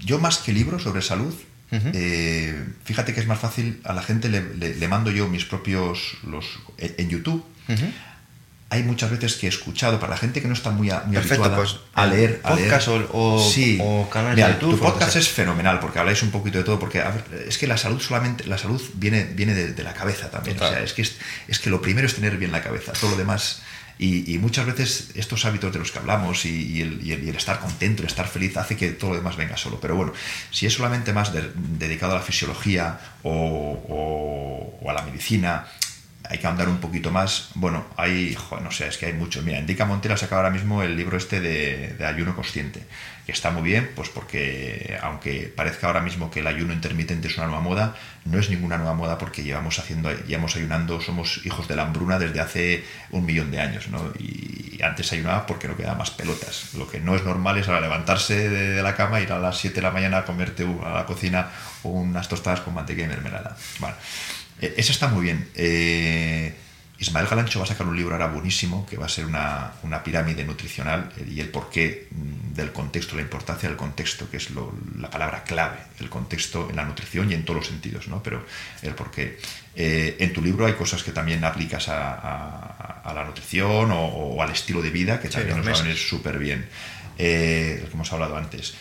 yo 0.00 0.18
más 0.18 0.38
que 0.38 0.52
libros 0.52 0.82
sobre 0.82 1.02
salud, 1.02 1.34
eh, 1.70 2.64
fíjate 2.84 3.14
que 3.14 3.20
es 3.20 3.26
más 3.26 3.38
fácil, 3.38 3.80
a 3.84 3.92
la 3.92 4.02
gente 4.02 4.28
le, 4.28 4.88
mando 4.88 5.10
yo 5.10 5.28
mis 5.28 5.44
propios, 5.44 6.16
los 6.24 6.58
en 6.78 7.08
YouTube. 7.08 7.44
Hay 8.70 8.82
muchas 8.82 9.10
veces 9.10 9.36
que 9.36 9.46
he 9.46 9.48
escuchado, 9.48 9.98
para 9.98 10.10
la 10.10 10.18
gente 10.18 10.42
que 10.42 10.48
no 10.48 10.52
está 10.52 10.70
muy, 10.70 10.90
muy 11.06 11.16
habituada 11.16 11.56
pues, 11.56 11.76
a 11.94 12.06
leer, 12.06 12.42
a 12.44 12.50
podcast 12.50 12.88
O, 13.12 13.40
sí. 13.42 13.78
o 13.80 14.10
canal 14.10 14.36
de 14.36 14.42
YouTube. 14.42 14.72
Tu 14.72 14.78
podcast 14.78 15.16
es 15.16 15.28
fenomenal 15.28 15.80
porque 15.80 15.98
habláis 15.98 16.22
un 16.22 16.30
poquito 16.30 16.58
de 16.58 16.64
todo, 16.64 16.78
porque 16.78 17.02
es 17.46 17.56
que 17.56 17.66
la 17.66 17.78
salud 17.78 17.98
solamente, 17.98 18.44
la 18.46 18.58
salud 18.58 18.82
viene, 18.94 19.24
viene 19.24 19.54
de, 19.54 19.82
la 19.82 19.94
cabeza 19.94 20.30
también. 20.30 20.56
O 20.60 20.68
sea, 20.68 20.82
es 20.82 20.92
que, 20.92 21.00
es, 21.00 21.58
que 21.58 21.70
lo 21.70 21.80
primero 21.80 22.06
es 22.06 22.14
tener 22.14 22.36
bien 22.36 22.52
la 22.52 22.62
cabeza, 22.62 22.92
todo 22.92 23.12
lo 23.12 23.16
demás 23.16 23.62
y, 23.98 24.38
muchas 24.38 24.64
veces 24.64 25.10
estos 25.16 25.44
hábitos 25.44 25.72
de 25.72 25.80
los 25.80 25.90
que 25.90 25.98
hablamos 25.98 26.44
y, 26.44 26.80
el, 26.80 27.36
estar 27.36 27.58
contento, 27.58 28.02
el 28.02 28.08
estar 28.08 28.28
feliz, 28.28 28.56
hace 28.56 28.76
que 28.76 28.92
todo 28.92 29.10
lo 29.10 29.16
demás 29.16 29.36
venga 29.36 29.56
solo. 29.56 29.80
Pero 29.80 29.96
bueno, 29.96 30.12
si 30.52 30.66
es 30.66 30.74
solamente 30.74 31.12
más 31.12 31.32
dedicado 31.32 32.12
a 32.12 32.16
la 32.16 32.22
fisiología 32.22 33.00
o, 33.24 34.78
a 34.88 34.92
la 34.92 35.02
medicina, 35.02 35.66
hay 36.24 36.38
que 36.38 36.46
andar 36.46 36.68
un 36.68 36.78
poquito 36.78 37.10
más. 37.10 37.50
Bueno, 37.54 37.86
hay, 37.96 38.36
no 38.62 38.70
sé, 38.70 38.86
es 38.86 38.98
que 38.98 39.06
hay 39.06 39.14
mucho. 39.14 39.42
Mira, 39.42 39.58
Indica 39.58 39.84
Montera 39.84 40.16
saca 40.16 40.36
ahora 40.36 40.50
mismo 40.50 40.82
el 40.82 40.96
libro 40.96 41.16
este 41.16 41.40
de, 41.40 42.04
ayuno 42.06 42.36
consciente 42.36 42.86
está 43.32 43.50
muy 43.50 43.62
bien, 43.62 43.90
pues 43.94 44.08
porque 44.08 44.98
aunque 45.02 45.52
parezca 45.54 45.86
ahora 45.86 46.00
mismo 46.00 46.30
que 46.30 46.40
el 46.40 46.46
ayuno 46.46 46.72
intermitente 46.72 47.28
es 47.28 47.36
una 47.36 47.46
nueva 47.46 47.60
moda, 47.60 47.96
no 48.24 48.38
es 48.38 48.48
ninguna 48.50 48.78
nueva 48.78 48.94
moda 48.94 49.18
porque 49.18 49.42
llevamos 49.42 49.78
haciendo, 49.78 50.10
llevamos 50.26 50.56
ayunando, 50.56 51.00
somos 51.00 51.44
hijos 51.44 51.68
de 51.68 51.76
la 51.76 51.82
hambruna 51.82 52.18
desde 52.18 52.40
hace 52.40 52.84
un 53.10 53.26
millón 53.26 53.50
de 53.50 53.60
años, 53.60 53.88
¿no? 53.88 54.12
Y 54.18 54.80
antes 54.82 55.12
ayunaba 55.12 55.46
porque 55.46 55.68
no 55.68 55.76
quedaba 55.76 55.98
más 55.98 56.10
pelotas. 56.10 56.74
Lo 56.74 56.88
que 56.88 57.00
no 57.00 57.16
es 57.16 57.24
normal 57.24 57.58
es 57.58 57.68
ahora 57.68 57.80
levantarse 57.80 58.48
de, 58.48 58.82
la 58.82 58.94
cama, 58.94 59.20
ir 59.20 59.32
a 59.32 59.38
las 59.38 59.58
7 59.58 59.76
de 59.76 59.82
la 59.82 59.90
mañana 59.90 60.18
a 60.18 60.24
comerte 60.24 60.66
a 60.84 60.94
la 60.94 61.06
cocina 61.06 61.50
unas 61.82 62.28
tostadas 62.28 62.60
con 62.60 62.74
mantequilla 62.74 63.06
y 63.06 63.10
mermelada. 63.10 63.56
Bueno, 63.78 63.96
e, 64.60 64.74
eso 64.76 64.92
está 64.92 65.08
muy 65.08 65.22
bien. 65.22 65.48
Eh, 65.54 66.54
Ismael 66.98 67.26
Galancho 67.26 67.60
va 67.60 67.64
a 67.64 67.68
sacar 67.68 67.86
un 67.86 67.96
libro 67.96 68.14
ahora 68.14 68.26
buenísimo 68.26 68.84
que 68.84 68.96
va 68.96 69.06
a 69.06 69.08
ser 69.08 69.24
una, 69.26 69.72
pirámide 70.04 70.44
nutricional 70.44 71.12
eh, 71.16 71.26
y 71.30 71.40
el 71.40 71.48
porqué 71.48 72.08
mm, 72.10 72.37
del 72.58 72.72
contexto, 72.72 73.16
la 73.16 73.22
importancia 73.22 73.68
del 73.68 73.78
contexto, 73.78 74.28
que 74.30 74.36
es 74.36 74.50
la 74.50 75.08
palabra 75.08 75.44
clave, 75.44 75.78
el 76.00 76.10
contexto 76.10 76.68
en 76.68 76.76
la 76.76 76.84
nutrición 76.84 77.30
y 77.30 77.34
en 77.34 77.44
todos 77.44 77.60
los 77.60 77.66
sentidos, 77.68 78.08
¿no? 78.08 78.22
Pero 78.22 78.44
el 78.82 78.94
porqué. 78.94 79.38
Eh, 79.74 80.16
en 80.18 80.32
tu 80.32 80.42
libro 80.42 80.66
hay 80.66 80.74
cosas 80.74 81.02
que 81.02 81.12
también 81.12 81.44
aplicas 81.44 81.88
a, 81.88 83.12
la 83.14 83.24
nutrición 83.24 83.90
o, 83.92 84.42
al 84.42 84.50
estilo 84.50 84.82
de 84.82 84.90
vida 84.90 85.18
que 85.18 85.28
también 85.28 85.56
nos 85.56 85.66
va 85.66 85.72
a 85.72 85.82
venir 85.82 85.96
súper 85.96 86.38
bien. 86.38 86.68
Eh, 87.16 87.84
que 87.88 87.94
hemos 87.94 88.12
hablado 88.12 88.36
antes. 88.36 88.74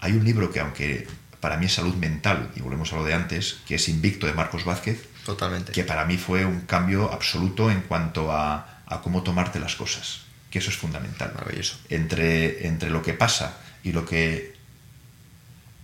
Hay 0.00 0.12
un 0.12 0.24
libro 0.24 0.50
que, 0.50 0.60
aunque 0.60 1.06
para 1.40 1.56
mí 1.56 1.66
es 1.66 1.74
salud 1.74 1.94
mental, 1.96 2.50
y 2.54 2.60
volvemos 2.60 2.92
a 2.92 2.96
lo 2.96 3.04
de 3.04 3.14
antes, 3.14 3.58
que 3.66 3.74
es 3.74 3.88
Invicto 3.88 4.26
de 4.26 4.32
Marcos 4.34 4.64
Vázquez, 4.64 5.08
Totalmente. 5.24 5.72
Que 5.72 5.84
para 5.84 6.04
mí 6.04 6.16
fue 6.16 6.44
un 6.44 6.62
cambio 6.62 7.12
absoluto 7.12 7.70
en 7.70 7.82
cuanto 7.82 8.32
a, 8.32 8.66
cómo 9.02 9.22
tomarte 9.22 9.58
las 9.58 9.76
cosas. 9.76 10.21
Que 10.52 10.60
eso 10.60 10.70
es 10.70 10.76
fundamental. 10.76 11.32
Maravilloso. 11.34 11.78
Entre, 11.88 12.68
entre 12.68 12.90
lo 12.90 13.02
que 13.02 13.14
pasa 13.14 13.58
y 13.82 13.90
lo 13.90 14.06
que 14.06 14.54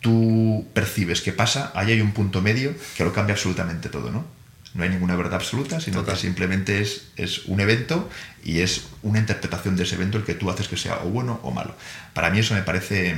tú 0.00 0.68
percibes 0.74 1.20
que 1.20 1.32
pasa, 1.32 1.72
ahí 1.74 1.90
hay 1.90 2.00
un 2.00 2.12
punto 2.12 2.40
medio 2.40 2.72
que 2.96 3.02
lo 3.02 3.12
cambia 3.12 3.34
absolutamente 3.34 3.88
todo, 3.88 4.12
¿no? 4.12 4.24
No 4.74 4.84
hay 4.84 4.90
ninguna 4.90 5.16
verdad 5.16 5.34
absoluta, 5.34 5.80
sino 5.80 6.04
que 6.04 6.14
simplemente 6.14 6.80
es, 6.80 7.08
es 7.16 7.46
un 7.46 7.58
evento 7.58 8.08
y 8.44 8.60
es 8.60 8.88
una 9.02 9.18
interpretación 9.18 9.74
de 9.74 9.82
ese 9.82 9.96
evento 9.96 10.18
el 10.18 10.24
que 10.24 10.34
tú 10.34 10.50
haces 10.50 10.68
que 10.68 10.76
sea 10.76 11.00
o 11.02 11.08
bueno 11.08 11.40
o 11.42 11.50
malo. 11.50 11.74
Para 12.12 12.30
mí 12.30 12.38
eso 12.38 12.54
me 12.54 12.62
parece 12.62 13.16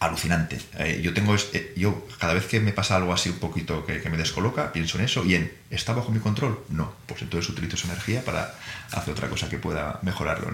alucinante. 0.00 0.58
Eh, 0.78 1.00
yo 1.02 1.14
tengo, 1.14 1.36
eh, 1.52 1.72
yo 1.76 2.06
cada 2.18 2.34
vez 2.34 2.46
que 2.46 2.58
me 2.58 2.72
pasa 2.72 2.96
algo 2.96 3.12
así 3.12 3.28
un 3.28 3.38
poquito 3.38 3.86
que, 3.86 4.00
me 4.10 4.16
descoloca, 4.16 4.72
pienso 4.72 4.98
en 4.98 5.04
eso 5.04 5.24
y 5.24 5.36
en, 5.36 5.52
¿está 5.70 5.92
bajo 5.92 6.10
mi 6.10 6.18
control? 6.18 6.58
No, 6.68 6.92
pues 7.06 7.22
entonces 7.22 7.48
utilizo 7.48 7.76
esa 7.76 7.86
energía 7.86 8.24
para 8.24 8.54
hacer 8.92 9.12
otra 9.12 9.28
cosa 9.28 9.48
que 9.48 9.58
pueda 9.58 10.00
mejorarlo. 10.02 10.50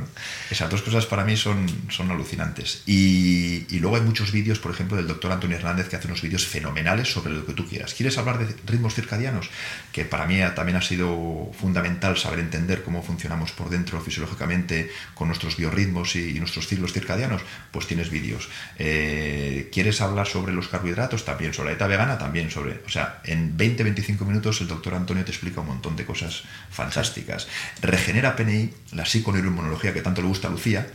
Esas 0.51 0.71
dos 0.71 0.83
cosas 0.83 1.07
para 1.07 1.25
mí 1.25 1.37
son, 1.37 1.67
son 1.91 2.11
alucinantes. 2.11 2.83
Y, 2.87 3.67
luego 3.79 3.97
hay 3.97 4.03
muchos 4.03 4.33
vídeos, 4.33 4.59
por 4.59 4.73
ejemplo, 4.73 4.97
del 4.97 5.07
doctor 5.07 5.33
Antonio 5.33 5.57
Hernández 5.57 5.89
que 5.89 5.97
hace 5.97 6.07
unos 6.07 6.21
vídeos 6.21 6.47
fenomenales 6.47 7.11
sobre 7.11 7.33
lo 7.33 7.47
que 7.47 7.55
tú 7.55 7.67
quieras. 7.67 7.95
¿Quieres 7.95 8.19
hablar 8.19 8.39
de 8.39 8.55
ritmos 8.67 8.95
circadianos? 8.95 9.51
Que 9.93 10.05
para 10.05 10.27
mí 10.27 10.39
también 10.55 10.77
ha 10.77 10.83
sido 10.83 11.51
fundamental 11.59 12.17
saber 12.19 12.41
entender 12.41 12.83
cómo 12.83 13.03
funcionamos 13.03 13.53
por 13.53 13.71
dentro 13.71 14.01
fisiológicamente 14.01 14.91
con 15.15 15.29
nuestros 15.29 15.57
biorritmos 15.57 16.17
y, 16.17 16.37
nuestros 16.37 16.67
ciclos 16.67 16.93
circadianos, 16.93 17.43
pues 17.71 17.87
tienes 17.87 18.11
vídeos. 18.11 18.49
Eh, 18.79 19.71
¿Quieres 19.73 20.01
hablar 20.01 20.27
sobre 20.27 20.53
los 20.53 20.69
carbohidratos? 20.69 21.25
También, 21.25 21.55
sobre 21.55 21.69
la 21.69 21.73
dieta 21.73 21.87
vegana, 21.87 22.19
también 22.19 22.51
sobre... 22.51 22.83
O 22.87 22.91
sea, 22.91 23.21
en 23.25 23.57
20-25 23.57 24.27
minutos 24.27 24.61
el 24.61 24.69
doctor 24.69 24.95
Antonio 24.95 25.06
te 25.07 25.31
explica 25.31 25.61
un 25.61 25.69
montón 25.69 25.97
de 25.97 26.05
cosas 26.05 26.43
fantásticas. 26.71 27.49
Regenera 27.81 28.37
PNI, 28.37 28.71
la 28.93 29.05
psiconeuroinmunología 29.05 29.93
que 29.93 30.03
tanto 30.03 30.23
le 30.23 30.29
gusta 30.29 30.49
a 30.49 30.51
Lucía, 30.51 30.87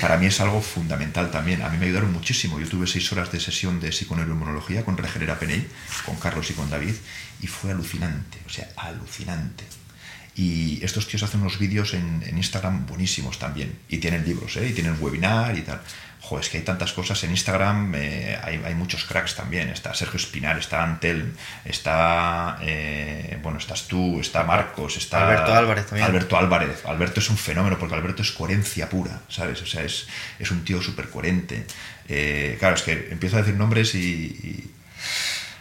para 0.00 0.16
mí 0.16 0.26
es 0.26 0.40
algo 0.40 0.60
fundamental 0.60 1.30
también. 1.30 1.62
A 1.62 1.68
mí 1.68 1.78
me 1.78 1.86
ayudaron 1.86 2.12
muchísimo. 2.12 2.60
Yo 2.60 2.68
tuve 2.68 2.86
seis 2.86 3.10
horas 3.12 3.30
de 3.32 3.40
sesión 3.40 3.80
de 3.80 3.92
psiconeuroinmunología 3.92 4.84
con 4.84 4.96
Regenera 4.96 5.38
PNI, 5.38 5.66
con 6.04 6.16
Carlos 6.16 6.50
y 6.50 6.54
con 6.54 6.70
David, 6.70 6.94
y 7.40 7.46
fue 7.46 7.72
alucinante, 7.72 8.38
o 8.46 8.50
sea, 8.50 8.68
alucinante. 8.76 9.64
Y 10.36 10.84
estos 10.84 11.08
tíos 11.08 11.22
hacen 11.22 11.40
unos 11.40 11.58
vídeos 11.58 11.94
en, 11.94 12.22
Instagram 12.36 12.86
buenísimos 12.86 13.38
también. 13.38 13.78
Y 13.88 13.98
tienen 13.98 14.24
libros, 14.24 14.56
¿eh? 14.58 14.68
y 14.68 14.72
tienen 14.72 14.96
webinar 15.00 15.56
y 15.56 15.62
tal. 15.62 15.80
Joder, 16.20 16.44
es 16.44 16.50
que 16.50 16.58
hay 16.58 16.64
tantas 16.64 16.92
cosas 16.92 17.22
en 17.24 17.30
Instagram, 17.30 17.94
eh, 17.94 18.36
hay, 18.42 18.74
muchos 18.74 19.04
cracks 19.04 19.36
también. 19.36 19.68
Está 19.70 19.94
Sergio 19.94 20.16
Espinar, 20.16 20.58
está 20.58 20.82
Antel, 20.82 21.32
está, 21.64 22.58
eh, 22.62 23.38
bueno, 23.42 23.58
estás 23.58 23.86
tú, 23.86 24.20
está 24.20 24.42
Marcos, 24.42 24.96
está... 24.96 25.26
Alberto 25.26 25.54
Álvarez 25.54 25.86
también. 25.86 26.06
Alberto 26.06 26.36
Álvarez. 26.36 26.84
Alberto 26.84 27.20
es 27.20 27.30
un 27.30 27.38
fenómeno 27.38 27.78
porque 27.78 27.94
Alberto 27.94 28.22
es 28.22 28.32
coherencia 28.32 28.88
pura, 28.90 29.20
¿sabes? 29.28 29.62
O 29.62 29.66
sea, 29.66 29.84
es, 29.84 30.08
es 30.38 30.50
un 30.50 30.64
tío 30.64 30.82
súper 30.82 31.08
coherente. 31.08 31.64
Eh, 32.08 32.56
claro, 32.58 32.74
es 32.74 32.82
que 32.82 33.08
empiezo 33.10 33.36
a 33.36 33.40
decir 33.40 33.54
nombres 33.54 33.94
y 33.94 34.68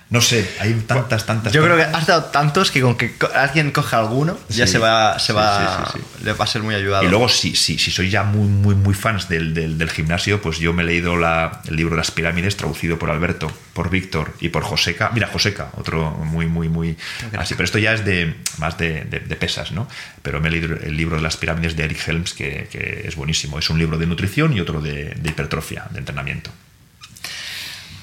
no 0.08 0.22
sé, 0.22 0.48
hay 0.60 0.74
tantas, 0.86 1.26
tantas. 1.26 1.52
Yo 1.52 1.64
creo 1.64 1.76
que 1.76 1.84
has 1.84 2.06
dado 2.06 2.26
tantos 2.26 2.70
que 2.70 2.80
con 2.80 2.96
que 2.96 3.16
alguien 3.34 3.72
coja 3.72 3.98
alguno 3.98 4.38
ya 4.50 4.68
se 4.68 4.78
va, 4.78 5.18
se 5.18 5.34
va, 5.34 5.92
le 6.24 6.34
va 6.34 6.44
a 6.44 6.48
ser 6.48 6.62
muy 6.62 6.76
ayudado. 6.76 7.04
Y 7.04 7.08
luego, 7.08 7.28
si, 7.28 7.56
si, 7.56 7.80
si 7.80 7.90
sois 7.90 8.12
ya 8.12 8.24
muy, 8.24 8.48
muy, 8.48 8.76
muy 8.76 8.94
fans 8.94 9.28
del, 9.30 9.56
del, 9.56 9.90
gimnasio, 9.90 10.40
pues 10.44 10.60
yo 10.60 10.74
me 10.74 10.84
he 10.84 10.86
leído 10.86 11.18
la, 11.18 11.62
el 11.66 11.76
libro 11.76 11.96
de 11.96 11.98
las 11.98 12.12
pirámides, 12.12 12.56
traducido 12.56 13.00
por 13.00 13.10
Alberto, 13.10 13.52
por 13.74 13.90
Víctor 13.90 14.36
y 14.40 14.50
por 14.50 14.62
Joseca. 14.62 15.10
Mira, 15.12 15.28
Joseca, 15.28 15.72
otro 15.76 16.12
muy, 16.12 16.46
muy, 16.46 16.70
muy. 16.70 16.96
Así, 17.36 17.56
pero 17.56 17.66
esto 17.66 17.80
ya 17.80 17.94
es 17.94 18.06
de 18.06 18.36
más 18.60 18.78
de, 18.78 19.06
de, 19.06 19.36
pesas, 19.36 19.72
¿no? 19.72 19.88
Pero 20.22 20.40
me 20.40 20.50
he 20.50 20.52
leído 20.52 20.76
el 20.76 20.96
libro 20.96 21.16
de 21.16 21.24
las 21.24 21.36
pirámides 21.36 21.76
de 21.76 21.84
Eric 21.84 22.08
Helms, 22.08 22.36
que, 22.36 22.68
que 22.72 23.06
es 23.08 23.16
buenísimo. 23.16 23.58
Es 23.58 23.72
un 23.72 23.80
libro 23.80 23.98
de 23.98 24.06
nutrición 24.06 24.54
y 24.56 24.60
otro 24.60 24.82
de, 24.82 25.16
de 25.16 25.30
hipertrofia, 25.30 25.88
de 25.90 25.98
entrenamiento. 25.98 26.52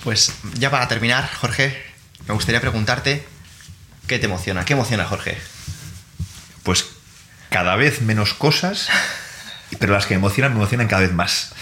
Pues 0.02 0.34
ya 0.54 0.68
para 0.68 0.88
terminar, 0.88 1.30
Jorge, 1.32 1.91
me 2.28 2.34
gustaría 2.34 2.60
preguntarte, 2.60 3.26
¿qué 4.06 4.18
te 4.18 4.26
emociona? 4.26 4.64
¿Qué 4.64 4.74
emociona, 4.74 5.04
Jorge? 5.04 5.38
Pues 6.62 6.86
cada 7.50 7.76
vez 7.76 8.00
menos 8.02 8.34
cosas, 8.34 8.88
pero 9.78 9.92
las 9.92 10.06
que 10.06 10.14
me 10.14 10.18
emocionan 10.18 10.52
me 10.52 10.58
emocionan 10.58 10.88
cada 10.88 11.02
vez 11.02 11.12
más. 11.12 11.52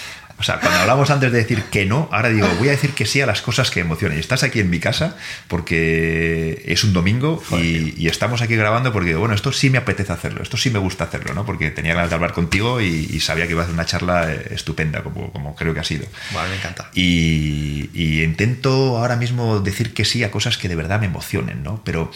O 0.41 0.43
sea, 0.43 0.59
cuando 0.59 0.80
hablamos 0.80 1.11
antes 1.11 1.30
de 1.30 1.36
decir 1.36 1.64
que 1.64 1.84
no, 1.84 2.09
ahora 2.11 2.30
digo, 2.30 2.49
voy 2.59 2.68
a 2.68 2.70
decir 2.70 2.95
que 2.95 3.05
sí 3.05 3.20
a 3.20 3.26
las 3.26 3.43
cosas 3.43 3.70
que 3.70 3.80
emocionan. 3.80 4.16
Y 4.16 4.20
estás 4.20 4.43
aquí 4.43 4.59
en 4.61 4.70
mi 4.70 4.80
casa 4.80 5.14
porque 5.49 6.62
es 6.64 6.82
un 6.82 6.95
domingo 6.95 7.43
y, 7.53 8.09
estamos 8.09 8.41
aquí 8.41 8.57
grabando 8.57 8.91
porque, 8.91 9.14
bueno, 9.14 9.34
esto 9.34 9.53
sí 9.53 9.68
me 9.68 9.76
apetece 9.76 10.12
hacerlo, 10.12 10.43
esto 10.43 10.57
sí 10.57 10.70
me 10.70 10.78
gusta 10.78 11.05
hacerlo, 11.05 11.34
¿no? 11.34 11.45
Porque 11.45 11.70
tenía 11.70 11.95
ganas 11.95 12.09
de 12.09 12.16
hablar 12.16 12.32
contigo 12.32 12.80
y, 12.80 13.20
sabía 13.20 13.47
que 13.47 13.53
iba 13.53 13.61
a 13.61 13.64
hacer 13.64 13.74
una 13.74 13.84
charla 13.84 14.32
eh, 14.32 14.49
estupenda, 14.53 15.03
como, 15.03 15.30
como 15.30 15.55
creo 15.55 15.74
que 15.74 15.80
ha 15.80 15.84
sido. 15.84 16.07
Vale, 16.32 16.49
me 16.49 16.57
encanta. 16.57 16.91
Y, 16.95 17.91
y 17.93 18.22
intento 18.22 18.97
ahora 18.97 19.16
mismo 19.16 19.61
decir 19.61 19.93
que 19.93 20.07
sí 20.07 20.24
a 20.24 20.30
cosas 20.30 20.57
que 20.57 20.70
de 20.70 20.74
verdad 20.74 21.01
me 21.01 21.07
emocionen, 21.07 21.62
¿no? 21.62 21.82
Pero 21.84 22.11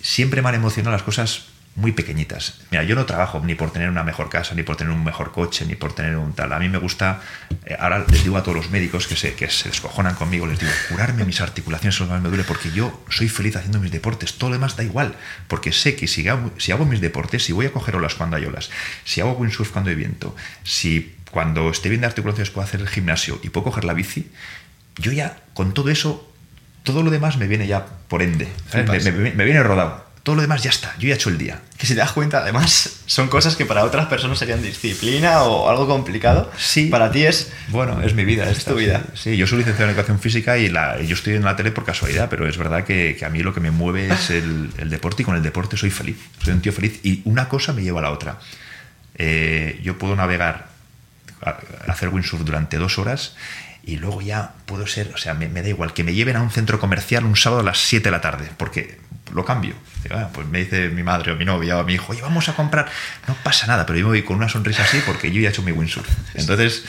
siempre 0.00 0.40
me 0.40 0.50
han 0.50 0.54
emocionado 0.54 0.92
las 0.92 1.02
cosas 1.02 1.46
muy 1.76 1.92
pequeñitas. 1.92 2.60
Mira, 2.70 2.82
yo 2.82 2.94
no 2.94 3.06
trabajo 3.06 3.40
ni 3.44 3.54
por 3.54 3.72
tener 3.72 3.88
una 3.88 4.02
mejor 4.02 4.28
casa, 4.28 4.54
ni 4.54 4.62
por 4.62 4.76
tener 4.76 4.92
un 4.92 5.04
mejor 5.04 5.32
coche, 5.32 5.64
ni 5.66 5.76
por 5.76 5.94
tener 5.94 6.16
un 6.16 6.32
tal. 6.32 6.52
A 6.52 6.58
mí 6.58 6.68
me 6.68 6.78
gusta, 6.78 7.20
eh, 7.64 7.76
ahora 7.78 8.04
les 8.08 8.22
digo 8.24 8.36
a 8.36 8.42
todos 8.42 8.56
los 8.56 8.70
médicos 8.70 9.06
que 9.06 9.16
se, 9.16 9.34
que 9.34 9.48
se 9.48 9.68
descojonan 9.68 10.14
conmigo, 10.14 10.46
les 10.46 10.58
digo, 10.58 10.72
curarme 10.88 11.24
mis 11.24 11.40
articulaciones 11.40 11.94
es 11.94 12.00
lo 12.00 12.06
que 12.06 12.12
más 12.12 12.22
me 12.22 12.28
duele, 12.28 12.44
porque 12.44 12.70
yo 12.72 13.02
soy 13.08 13.28
feliz 13.28 13.56
haciendo 13.56 13.78
mis 13.78 13.92
deportes, 13.92 14.34
todo 14.34 14.50
lo 14.50 14.56
demás 14.56 14.76
da 14.76 14.82
igual, 14.82 15.14
porque 15.48 15.72
sé 15.72 15.96
que 15.96 16.06
si 16.06 16.26
hago, 16.28 16.52
si 16.58 16.72
hago 16.72 16.84
mis 16.84 17.00
deportes, 17.00 17.44
si 17.44 17.52
voy 17.52 17.66
a 17.66 17.72
coger 17.72 17.96
olas 17.96 18.14
cuando 18.14 18.36
hay 18.36 18.44
olas, 18.44 18.70
si 19.04 19.20
hago 19.20 19.32
windsurf 19.32 19.70
cuando 19.70 19.90
hay 19.90 19.96
viento, 19.96 20.34
si 20.64 21.16
cuando 21.30 21.70
esté 21.70 21.88
bien 21.88 22.00
de 22.00 22.08
articulaciones 22.08 22.50
puedo 22.50 22.66
hacer 22.66 22.80
el 22.80 22.88
gimnasio 22.88 23.38
y 23.42 23.50
puedo 23.50 23.64
coger 23.64 23.84
la 23.84 23.94
bici, 23.94 24.30
yo 24.96 25.12
ya 25.12 25.36
con 25.54 25.72
todo 25.72 25.90
eso, 25.90 26.30
todo 26.82 27.02
lo 27.02 27.10
demás 27.10 27.36
me 27.36 27.46
viene 27.46 27.66
ya 27.66 27.86
por 27.86 28.22
ende, 28.22 28.48
me, 28.74 29.32
me 29.32 29.44
viene 29.44 29.62
rodado. 29.62 30.09
Todo 30.22 30.36
lo 30.36 30.42
demás 30.42 30.62
ya 30.62 30.70
está, 30.70 30.94
yo 30.98 31.08
ya 31.08 31.14
he 31.14 31.16
hecho 31.16 31.30
el 31.30 31.38
día. 31.38 31.62
Que 31.78 31.86
si 31.86 31.94
te 31.94 32.00
das 32.00 32.12
cuenta, 32.12 32.38
además, 32.38 33.00
son 33.06 33.28
cosas 33.28 33.56
que 33.56 33.64
para 33.64 33.84
otras 33.84 34.06
personas 34.06 34.38
serían 34.38 34.62
disciplina 34.62 35.44
o 35.44 35.70
algo 35.70 35.86
complicado. 35.86 36.50
Sí. 36.58 36.86
Para 36.86 37.10
ti 37.10 37.24
es. 37.24 37.50
Bueno, 37.68 38.02
es 38.02 38.14
mi 38.14 38.26
vida. 38.26 38.50
Es 38.50 38.64
tu 38.64 38.74
vida. 38.74 39.02
Sí, 39.14 39.38
yo 39.38 39.46
soy 39.46 39.58
licenciado 39.58 39.90
en 39.90 39.96
educación 39.96 40.20
física 40.20 40.58
y 40.58 40.68
la, 40.68 41.00
yo 41.00 41.14
estoy 41.14 41.36
en 41.36 41.44
la 41.44 41.56
tele 41.56 41.70
por 41.72 41.86
casualidad, 41.86 42.28
pero 42.28 42.46
es 42.46 42.58
verdad 42.58 42.84
que, 42.84 43.16
que 43.18 43.24
a 43.24 43.30
mí 43.30 43.42
lo 43.42 43.54
que 43.54 43.60
me 43.60 43.70
mueve 43.70 44.08
es 44.08 44.28
el, 44.28 44.70
el, 44.76 44.90
deporte 44.90 45.22
y 45.22 45.24
con 45.24 45.36
el 45.36 45.42
deporte 45.42 45.78
soy 45.78 45.90
feliz. 45.90 46.18
Soy 46.44 46.52
un 46.52 46.60
tío 46.60 46.72
feliz 46.72 47.00
y 47.02 47.22
una 47.24 47.48
cosa 47.48 47.72
me 47.72 47.82
lleva 47.82 48.00
a 48.00 48.02
la 48.02 48.10
otra. 48.10 48.38
Eh, 49.14 49.80
yo 49.82 49.96
puedo 49.96 50.16
navegar, 50.16 50.68
hacer 51.86 52.10
windsurf 52.10 52.44
durante 52.44 52.76
dos 52.76 52.98
horas 52.98 53.36
y 53.82 53.96
luego 53.96 54.20
ya 54.20 54.52
puedo 54.66 54.86
ser, 54.86 55.12
o 55.14 55.16
sea, 55.16 55.32
me, 55.32 55.48
me, 55.48 55.62
da 55.62 55.70
igual 55.70 55.94
que 55.94 56.04
me 56.04 56.12
lleven 56.12 56.36
a 56.36 56.42
un 56.42 56.50
centro 56.50 56.78
comercial 56.78 57.24
un 57.24 57.36
sábado 57.36 57.62
a 57.62 57.64
las 57.64 57.78
7 57.78 58.04
de 58.04 58.10
la 58.10 58.20
tarde, 58.20 58.50
porque 58.58 58.98
lo 59.34 59.44
cambio. 59.44 59.74
Ah, 60.10 60.28
pues 60.32 60.46
me 60.48 60.60
dice 60.60 60.88
mi 60.88 61.02
madre 61.02 61.32
o 61.32 61.36
mi 61.36 61.44
novia 61.44 61.78
o 61.78 61.84
mi 61.84 61.94
hijo, 61.94 62.12
oye, 62.12 62.22
vamos 62.22 62.48
a 62.48 62.54
comprar. 62.54 62.86
No 63.28 63.34
pasa 63.42 63.66
nada, 63.66 63.86
pero 63.86 63.98
yo 63.98 64.06
me 64.06 64.10
voy 64.10 64.22
con 64.22 64.36
una 64.36 64.48
sonrisa 64.48 64.82
así 64.82 65.00
porque 65.04 65.32
yo 65.32 65.40
ya 65.40 65.48
he 65.48 65.50
hecho 65.50 65.62
mi 65.62 65.72
windsurf. 65.72 66.08
Entonces, 66.34 66.84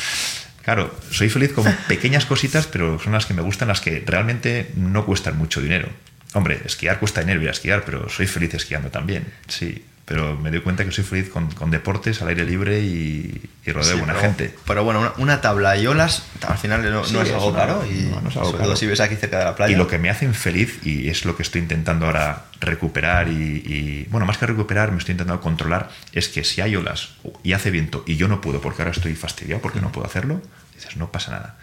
claro, 0.64 0.96
soy 1.12 1.30
feliz 1.30 1.54
con 1.54 1.66
pequeñas 1.88 2.26
cositas, 2.26 2.68
pero 2.68 3.00
son 3.00 3.14
las 3.14 3.26
que 3.26 3.34
me 3.34 3.42
gustan, 3.42 3.68
las 3.68 3.82
que 3.82 4.04
realmente 4.06 4.72
no 4.76 5.06
cuestan 5.06 5.38
mucho 5.38 5.62
dinero. 5.62 5.90
Hombre, 6.34 6.62
esquiar 6.66 7.00
cuesta 7.00 7.22
dinero 7.22 7.42
ir 7.42 7.50
a 7.50 7.52
esquiar, 7.52 7.84
pero 7.84 8.10
soy 8.10 8.28
feliz 8.28 8.54
esquiando 8.54 8.90
también, 8.90 9.26
sí 9.48 9.84
pero 10.12 10.36
me 10.36 10.52
doy 10.52 10.60
cuenta 10.60 10.84
que 10.84 10.92
soy 10.92 11.06
feliz 11.06 11.30
con, 11.30 11.50
con 11.52 11.72
deportes 11.72 12.22
al 12.22 12.28
aire 12.28 12.44
libre 12.44 12.82
y, 12.82 13.50
y 13.66 13.72
rodeo 13.72 13.94
sí, 13.94 13.98
buena 13.98 14.12
pero, 14.12 14.20
gente. 14.20 14.54
Pero 14.68 14.84
bueno, 14.84 15.00
una, 15.00 15.14
una, 15.16 15.40
tabla 15.40 15.78
y 15.78 15.88
olas 15.88 16.24
al 16.46 16.58
final 16.58 16.84
no, 16.92 17.06
sí, 17.06 17.14
no 17.14 17.22
es 17.22 17.32
algo 17.32 17.54
caro 17.54 17.86
y 17.90 18.10
no, 18.10 18.20
no 18.20 18.28
es 18.28 18.36
algo 18.36 18.48
sobre 18.48 18.58
caro. 18.58 18.64
todo 18.66 18.76
si 18.76 18.88
ves 18.88 19.00
aquí 19.00 19.16
cerca 19.16 19.40
de 19.40 19.46
la 19.46 19.56
playa. 19.56 19.74
Y 19.74 19.78
lo 19.78 19.88
que 19.88 20.00
me 20.00 20.10
hacen 20.10 20.34
feliz, 20.34 20.80
y 20.84 21.08
es 21.08 21.24
lo 21.24 21.38
que 21.38 21.44
estoy 21.44 21.62
intentando 21.62 22.08
ahora 22.08 22.48
recuperar 22.60 23.30
y, 23.30 23.32
y, 23.32 24.08
bueno, 24.10 24.26
más 24.26 24.38
que 24.38 24.48
recuperar, 24.48 24.92
me 24.92 24.98
estoy 24.98 25.14
intentando 25.14 25.42
controlar, 25.42 25.90
es 26.12 26.28
que 26.28 26.44
si 26.44 26.60
hay 26.60 26.76
olas 26.76 27.12
y 27.42 27.54
hace 27.54 27.72
viento 27.72 28.04
y 28.06 28.18
yo 28.18 28.28
no 28.28 28.42
puedo 28.42 28.60
porque 28.60 28.82
ahora 28.82 28.92
estoy 28.92 29.16
fastidiado 29.16 29.62
porque 29.62 29.80
no 29.80 29.94
puedo 29.94 30.06
hacerlo, 30.06 30.42
dices, 30.76 30.98
no 30.98 31.10
pasa 31.10 31.32
nada. 31.32 31.58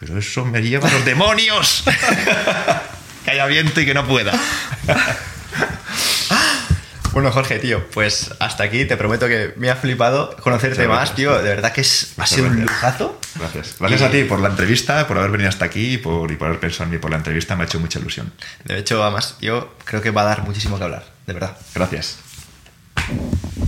Pero 0.00 0.16
eso 0.16 0.46
me 0.46 0.62
lleva 0.62 0.88
a 0.88 0.92
los 0.92 1.04
demonios. 1.04 1.84
que 3.26 3.30
haya 3.32 3.44
viento 3.44 3.82
y 3.82 3.84
que 3.84 3.92
no 3.92 4.06
pueda. 4.06 4.32
Bueno, 7.12 7.30
Jorge, 7.30 7.58
tío, 7.58 7.86
pues 7.90 8.30
hasta 8.38 8.64
aquí 8.64 8.86
te 8.86 8.96
prometo 8.96 9.28
que 9.28 9.52
me 9.56 9.70
ha 9.70 9.76
flipado 9.76 10.34
conocerte 10.36 10.88
más, 10.88 11.14
tío. 11.14 11.34
De 11.42 11.50
verdad 11.50 11.72
que 11.72 11.82
es, 11.82 12.14
ha 12.16 12.26
sido 12.26 12.46
un 12.46 12.62
lujazo. 12.62 13.18
Gracias. 13.38 13.76
Gracias 13.78 14.00
Y- 14.00 14.04
a 14.04 14.10
ti 14.10 14.24
por 14.24 14.40
la 14.40 14.48
entrevista, 14.48 15.06
por 15.06 15.18
haber 15.18 15.30
venido 15.30 15.48
hasta 15.50 15.66
aquí 15.66 15.94
y 15.94 15.98
por, 15.98 16.30
y 16.30 16.36
por 16.36 16.48
haber 16.48 16.60
pensado 16.60 16.84
en 16.84 16.90
mí 16.90 16.98
por 16.98 17.10
la 17.10 17.18
entrevista. 17.18 17.54
Me 17.54 17.64
ha 17.64 17.66
hecho 17.66 17.80
mucha 17.80 17.98
ilusión. 17.98 18.32
De 18.64 18.78
hecho, 18.78 19.02
además, 19.02 19.36
yo 19.40 19.74
creo 19.84 20.00
que 20.00 20.10
va 20.10 20.22
a 20.22 20.24
dar 20.24 20.42
muchísimo 20.42 20.78
que 20.78 20.84
hablar, 20.84 21.04
de 21.26 21.32
verdad. 21.34 21.56
Gracias. 21.74 22.16